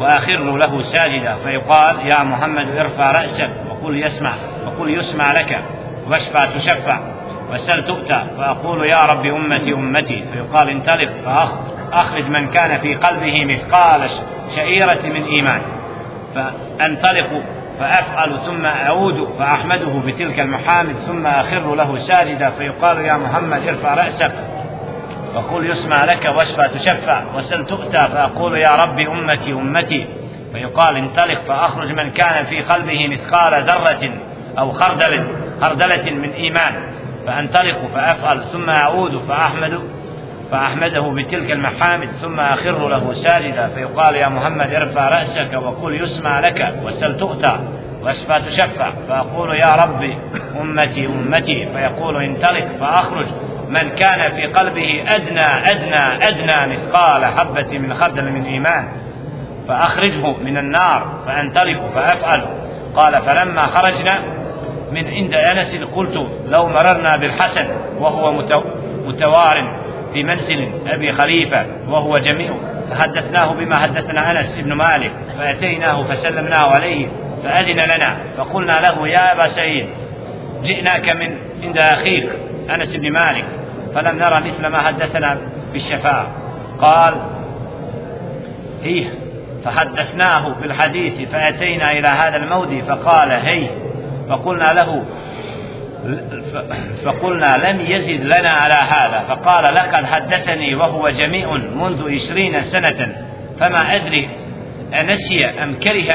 وأخر 0.00 0.56
له 0.56 0.82
ساجدا. 0.82 1.34
فيقال 1.34 2.06
يا 2.06 2.22
محمد 2.22 2.76
ارفع 2.76 3.10
رأسك 3.10 3.50
وقل 3.70 4.02
يسمع 4.02 4.34
وقل 4.66 4.98
يسمع 4.98 5.32
لك 5.32 5.64
واشفع 6.10 6.44
تشفع 6.44 6.98
وسل 7.52 7.84
تؤتى. 7.84 8.26
فأقول 8.38 8.90
يا 8.90 9.06
رب 9.06 9.26
أمتي 9.26 9.72
أمتي. 9.72 10.24
فيقال 10.32 10.70
انطلق 10.70 11.10
فأخرج 11.24 12.28
من 12.30 12.50
كان 12.50 12.78
في 12.78 12.94
قلبه 12.94 13.44
مثقال 13.44 14.10
شعيرة 14.56 15.02
من 15.04 15.24
إيمان. 15.24 15.60
فأنطلق 16.34 17.42
فأفعل 17.78 18.38
ثم 18.38 18.66
أعود 18.66 19.28
فأحمده 19.38 19.98
بتلك 20.06 20.40
المحامد 20.40 20.96
ثم 20.96 21.26
أخر 21.26 21.74
له 21.74 21.98
ساجدا 21.98 22.50
فيقال 22.50 22.98
يا 22.98 23.16
محمد 23.16 23.68
ارفع 23.68 23.94
رأسك 23.94 24.32
وقل 25.34 25.66
يسمع 25.70 26.04
لك 26.04 26.24
واشفى 26.36 26.78
تشفع 26.78 27.24
وسل 27.34 27.66
تؤتى 27.66 28.08
فأقول 28.08 28.58
يا 28.58 28.76
رب 28.76 29.00
أمتي 29.00 29.52
أمتي 29.52 30.06
فيقال 30.52 30.96
انطلق 30.96 31.38
فأخرج 31.48 31.92
من 31.92 32.10
كان 32.10 32.44
في 32.44 32.60
قلبه 32.60 33.08
مثقال 33.08 33.62
ذرة 33.62 34.14
أو 34.58 34.72
خردل 34.72 35.24
خردلة 35.60 36.10
من 36.10 36.30
إيمان 36.30 36.74
فأنطلق 37.26 37.86
فأفعل 37.94 38.44
ثم 38.44 38.70
أعود 38.70 39.18
فأحمد 39.18 39.80
فأحمده 40.50 41.00
بتلك 41.00 41.50
المحامد 41.50 42.10
ثم 42.10 42.40
أخر 42.40 42.88
له 42.88 43.12
ساجدا 43.12 43.68
فيقال 43.68 44.16
يا 44.16 44.28
محمد 44.28 44.74
ارفع 44.74 45.08
رأسك 45.08 45.54
وقل 45.54 46.02
يسمع 46.02 46.40
لك 46.40 46.74
وسل 46.84 47.16
تؤتى 47.16 47.58
واشفى 48.02 48.40
تشفع 48.46 48.90
فأقول 49.08 49.58
يا 49.60 49.76
ربي 49.84 50.18
أمتي 50.60 51.06
أمتي. 51.06 51.68
فيقول 51.72 52.24
انطلق. 52.24 52.66
فأخرج. 52.80 53.26
من 53.68 53.88
كان 53.88 54.30
في 54.36 54.46
قلبه 54.46 55.04
أدنى 55.08 55.70
أدنى 55.70 56.28
أدنى 56.28 56.76
مثقال 56.76 57.24
حبة 57.24 57.78
من 57.78 57.94
خردل 57.94 58.32
من 58.32 58.44
إيمان. 58.44 58.88
فأخرجه 59.68 60.36
من 60.44 60.58
النار 60.58 61.22
فأنطلق 61.26 61.90
فأفعل. 61.94 62.46
قال 62.96 63.22
فلما 63.22 63.66
خرجنا 63.66 64.22
من 64.92 65.08
عند 65.08 65.34
أنس 65.34 65.76
قلت 65.96 66.28
لو 66.46 66.66
مررنا 66.66 67.16
بالحسن 67.16 67.66
وهو 67.98 68.42
متوار 69.06 69.87
في 70.12 70.22
منزل 70.22 70.70
أبي 70.86 71.12
خليفة 71.12 71.66
وهو 71.88 72.18
جميع 72.18 72.52
فحدثناه 72.90 73.52
بما 73.52 73.76
حدثنا 73.76 74.30
أنس 74.30 74.58
بن 74.58 74.72
مالك 74.72 75.12
فأتيناه 75.38 76.02
فسلمناه 76.02 76.70
عليه 76.70 77.08
فأذن 77.44 77.96
لنا 77.96 78.16
فقلنا 78.36 78.72
له 78.72 79.08
يا 79.08 79.32
أبا 79.32 79.48
سعيد 79.48 79.86
جئناك 80.62 81.10
من 81.16 81.36
عند 81.62 81.78
أخيك 81.78 82.28
أنس 82.74 82.96
بن 82.96 83.12
مالك 83.12 83.44
فلم 83.94 84.18
نرى 84.18 84.50
مثل 84.50 84.66
ما 84.66 84.78
حدثنا 84.78 85.38
بالشفاعة 85.72 86.26
قال 86.80 87.14
هي 88.82 89.04
فحدثناه 89.64 90.54
بالحديث 90.60 91.28
فأتينا 91.28 91.92
إلى 91.92 92.08
هذا 92.08 92.36
الموضع 92.36 92.80
فقال 92.80 93.30
هي 93.30 93.68
فقلنا 94.28 94.72
له 94.72 95.04
فقلنا 97.04 97.70
لم 97.70 97.80
يزد 97.80 98.24
لنا 98.24 98.48
على 98.48 98.74
هذا 98.74 99.24
فقال 99.28 99.74
لقد 99.74 100.04
حدثني 100.04 100.74
وهو 100.74 101.08
جميع 101.08 101.56
منذ 101.56 102.14
عشرين 102.14 102.62
سنة 102.62 103.16
فما 103.60 103.94
أدري 103.94 104.28
أنسي 104.94 105.46
أم 105.46 105.74
كره 105.74 106.12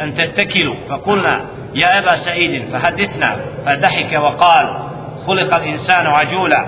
أن 0.00 0.14
تتكلوا. 0.14 0.76
فقلنا 0.88 1.40
يا 1.74 1.98
أبا 1.98 2.16
سعيد 2.16 2.64
فحدثنا 2.72 3.36
فضحك 3.66 4.12
وقال 4.12 4.78
خلق 5.26 5.54
الإنسان 5.54 6.06
عجولا 6.06 6.66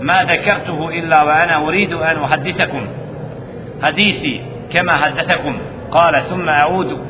ما 0.00 0.16
ذكرته 0.16 0.88
إلا 0.88 1.22
وأنا 1.22 1.56
أريد 1.68 1.92
أن 1.92 2.24
أحدثكم 2.24 2.86
حديثي 3.82 4.42
كما 4.74 4.92
حدثكم. 4.92 5.58
قال 5.90 6.22
ثم 6.24 6.48
أعود 6.48 7.06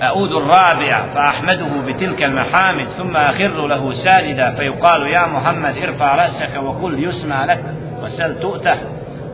أعود 0.00 0.32
الرابع 0.32 1.06
فأحمده 1.14 1.66
بتلك 1.86 2.22
المحامد 2.22 2.88
ثم 2.88 3.16
أخر 3.16 3.66
له 3.66 3.92
ساجدا 3.92 4.50
فيقال 4.50 5.14
يا 5.14 5.26
محمد 5.26 5.76
ارفع 5.78 6.14
رأسك 6.14 6.62
وقل 6.62 7.04
يسمع 7.04 7.44
لك 7.44 7.64
وسل 8.02 8.40
تؤته 8.40 8.76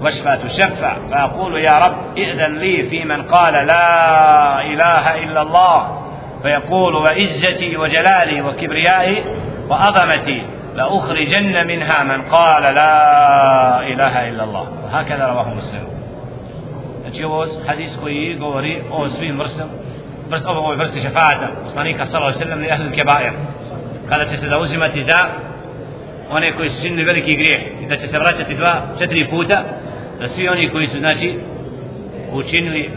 واشفى 0.00 0.38
تشفع. 0.44 0.96
فأقول 1.10 1.58
يا 1.58 1.78
رب 1.78 2.18
ائذن 2.18 2.58
لي 2.58 2.82
في 2.82 3.04
من 3.04 3.22
قال 3.22 3.52
لا 3.52 4.60
إله 4.60 5.18
إلا 5.24 5.42
الله. 5.42 6.04
فيقول 6.42 6.94
وعزتي 6.94 7.76
وجلالي 7.76 8.42
وكبريائي 8.42 9.24
وعظمتي 9.70 10.42
لأخرجن 10.74 11.66
منها 11.66 12.02
من 12.02 12.22
قال 12.22 12.62
لا 12.62 13.80
إله 13.80 14.28
إلا 14.28 14.44
الله. 14.44 14.66
وهكذا 14.84 15.26
رواه 15.26 15.54
مسلم. 15.54 15.88
Ovo 17.24 17.46
hadis 17.66 17.96
koji 18.00 18.36
govori 18.40 18.82
o 18.92 19.08
svim 19.08 19.38
vrstama 19.38 19.70
vrst, 20.30 20.46
ovoj 20.46 20.76
vrsti 20.76 21.00
šefata 21.00 21.48
poslanika 21.64 22.06
sallallahu 22.06 22.38
alejhi 22.38 22.54
ve 22.54 22.66
li 22.66 22.72
ahli 22.72 22.96
kebair. 22.96 23.32
Kada 24.08 24.24
će 24.24 24.36
se 24.36 24.48
zauzimati 24.48 25.04
za 25.04 25.18
one 26.30 26.52
koji 26.52 26.70
su 26.70 26.82
činili 26.82 27.04
veliki 27.04 27.36
grijeh 27.36 27.60
i 27.82 27.86
da 27.86 27.96
će 27.96 28.06
se 28.06 28.18
vraćati 28.18 28.54
dva, 28.54 28.82
četiri 28.98 29.28
puta 29.30 29.62
da 30.20 30.28
svi 30.28 30.48
oni 30.48 30.70
koji 30.70 30.86
su 30.86 30.98
znači 30.98 31.38
učinili 32.32 32.90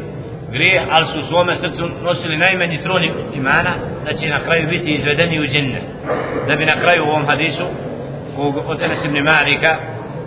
grijeh 0.52 0.82
ali 0.92 1.06
su 1.06 1.20
u 1.20 1.24
svome 1.24 1.56
srcu 1.56 1.90
nosili 2.04 2.38
najmanji 2.38 2.82
troni 2.82 3.12
imana 3.36 3.72
da 4.06 4.14
će 4.14 4.30
na 4.30 4.40
kraju 4.40 4.70
biti 4.70 4.92
izvedeni 4.92 5.40
u 5.40 5.46
džinne 5.46 5.82
da 6.48 6.56
bi 6.56 6.66
na 6.66 6.76
kraju 6.82 7.04
u 7.04 7.10
ovom 7.10 7.26
hadisu 7.26 7.64
od 8.68 8.82
Enes 8.82 9.06
ibn 9.06 9.18
Malika 9.24 9.76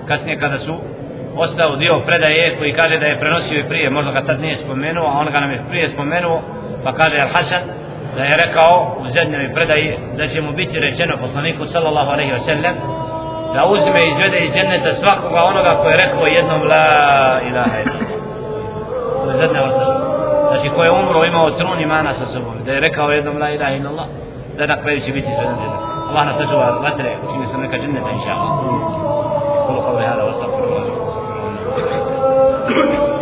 kasnije 0.09 0.39
kada 0.39 0.59
su 0.59 0.75
ostao 1.37 1.77
dio 1.77 2.03
predaje 2.07 2.57
koji 2.59 2.73
kaže 2.73 2.99
da 2.99 3.07
je 3.07 3.21
prenosio 3.21 3.61
i 3.61 3.69
prije 3.69 3.91
možda 3.91 4.13
ga 4.13 4.25
tad 4.25 4.41
nije 4.41 4.57
spomenuo 4.57 5.07
a 5.07 5.19
on 5.19 5.27
ga 5.33 5.41
nam 5.41 5.51
je 5.51 5.63
prije 5.69 5.89
spomenuo 5.89 6.43
pa 6.85 6.93
kaže 6.93 7.16
Al-Hasan 7.16 7.62
da 8.16 8.22
je 8.24 8.37
rekao 8.45 8.97
u 9.01 9.05
zadnjoj 9.16 9.55
predaji 9.55 9.99
da 10.16 10.26
će 10.26 10.41
mu 10.43 10.53
biti 10.53 10.80
rečeno 10.80 11.14
poslaniku 11.16 11.64
sallallahu 11.64 12.11
alaihi 12.11 12.32
wa 12.32 12.45
sallam 12.49 12.74
da 13.55 13.64
uzme 13.64 14.01
i 14.05 14.09
izvede 14.12 14.39
iz 14.45 14.53
jedneta 14.55 14.91
svakoga 14.95 15.41
onoga 15.43 15.72
koji 15.82 15.93
je 15.93 16.03
rekao 16.05 16.26
jednom 16.26 16.62
la 16.62 17.41
ilaha 17.49 17.76
ila 17.85 17.99
to 19.22 19.30
je 19.30 19.37
zadnja 19.37 19.62
vrsta 19.62 20.05
znači 20.49 20.68
ko 20.76 20.85
je 20.85 20.91
umro 20.91 21.24
imao 21.24 21.51
trun 21.51 21.80
imana 21.80 22.14
sa 22.14 22.26
sobom. 22.26 22.55
Da 22.64 22.72
je 22.72 22.80
rekao 22.80 23.11
jednom 23.11 23.39
la 23.39 23.51
ilaha 23.51 23.74
illallah 23.74 24.07
da 24.59 24.66
na 24.66 24.76
kraju 24.82 25.01
će 25.01 25.12
biti 25.12 25.28
izveden 25.28 25.57
jedna 25.62 25.78
Allah 26.11 26.26
nas 26.26 26.37
sačuva 26.37 26.78
vatre 26.82 27.11
učini 27.28 27.47
sam 27.47 27.61
neka 27.61 27.76
jedneta 27.76 28.11
inša 28.11 28.30
Allah. 28.30 28.59
Kolo 29.66 29.82
kao 29.82 29.99
je 29.99 30.07
hala 30.07 30.24
ostavno 30.24 30.55
Thank 32.66 33.09
you. 33.09 33.14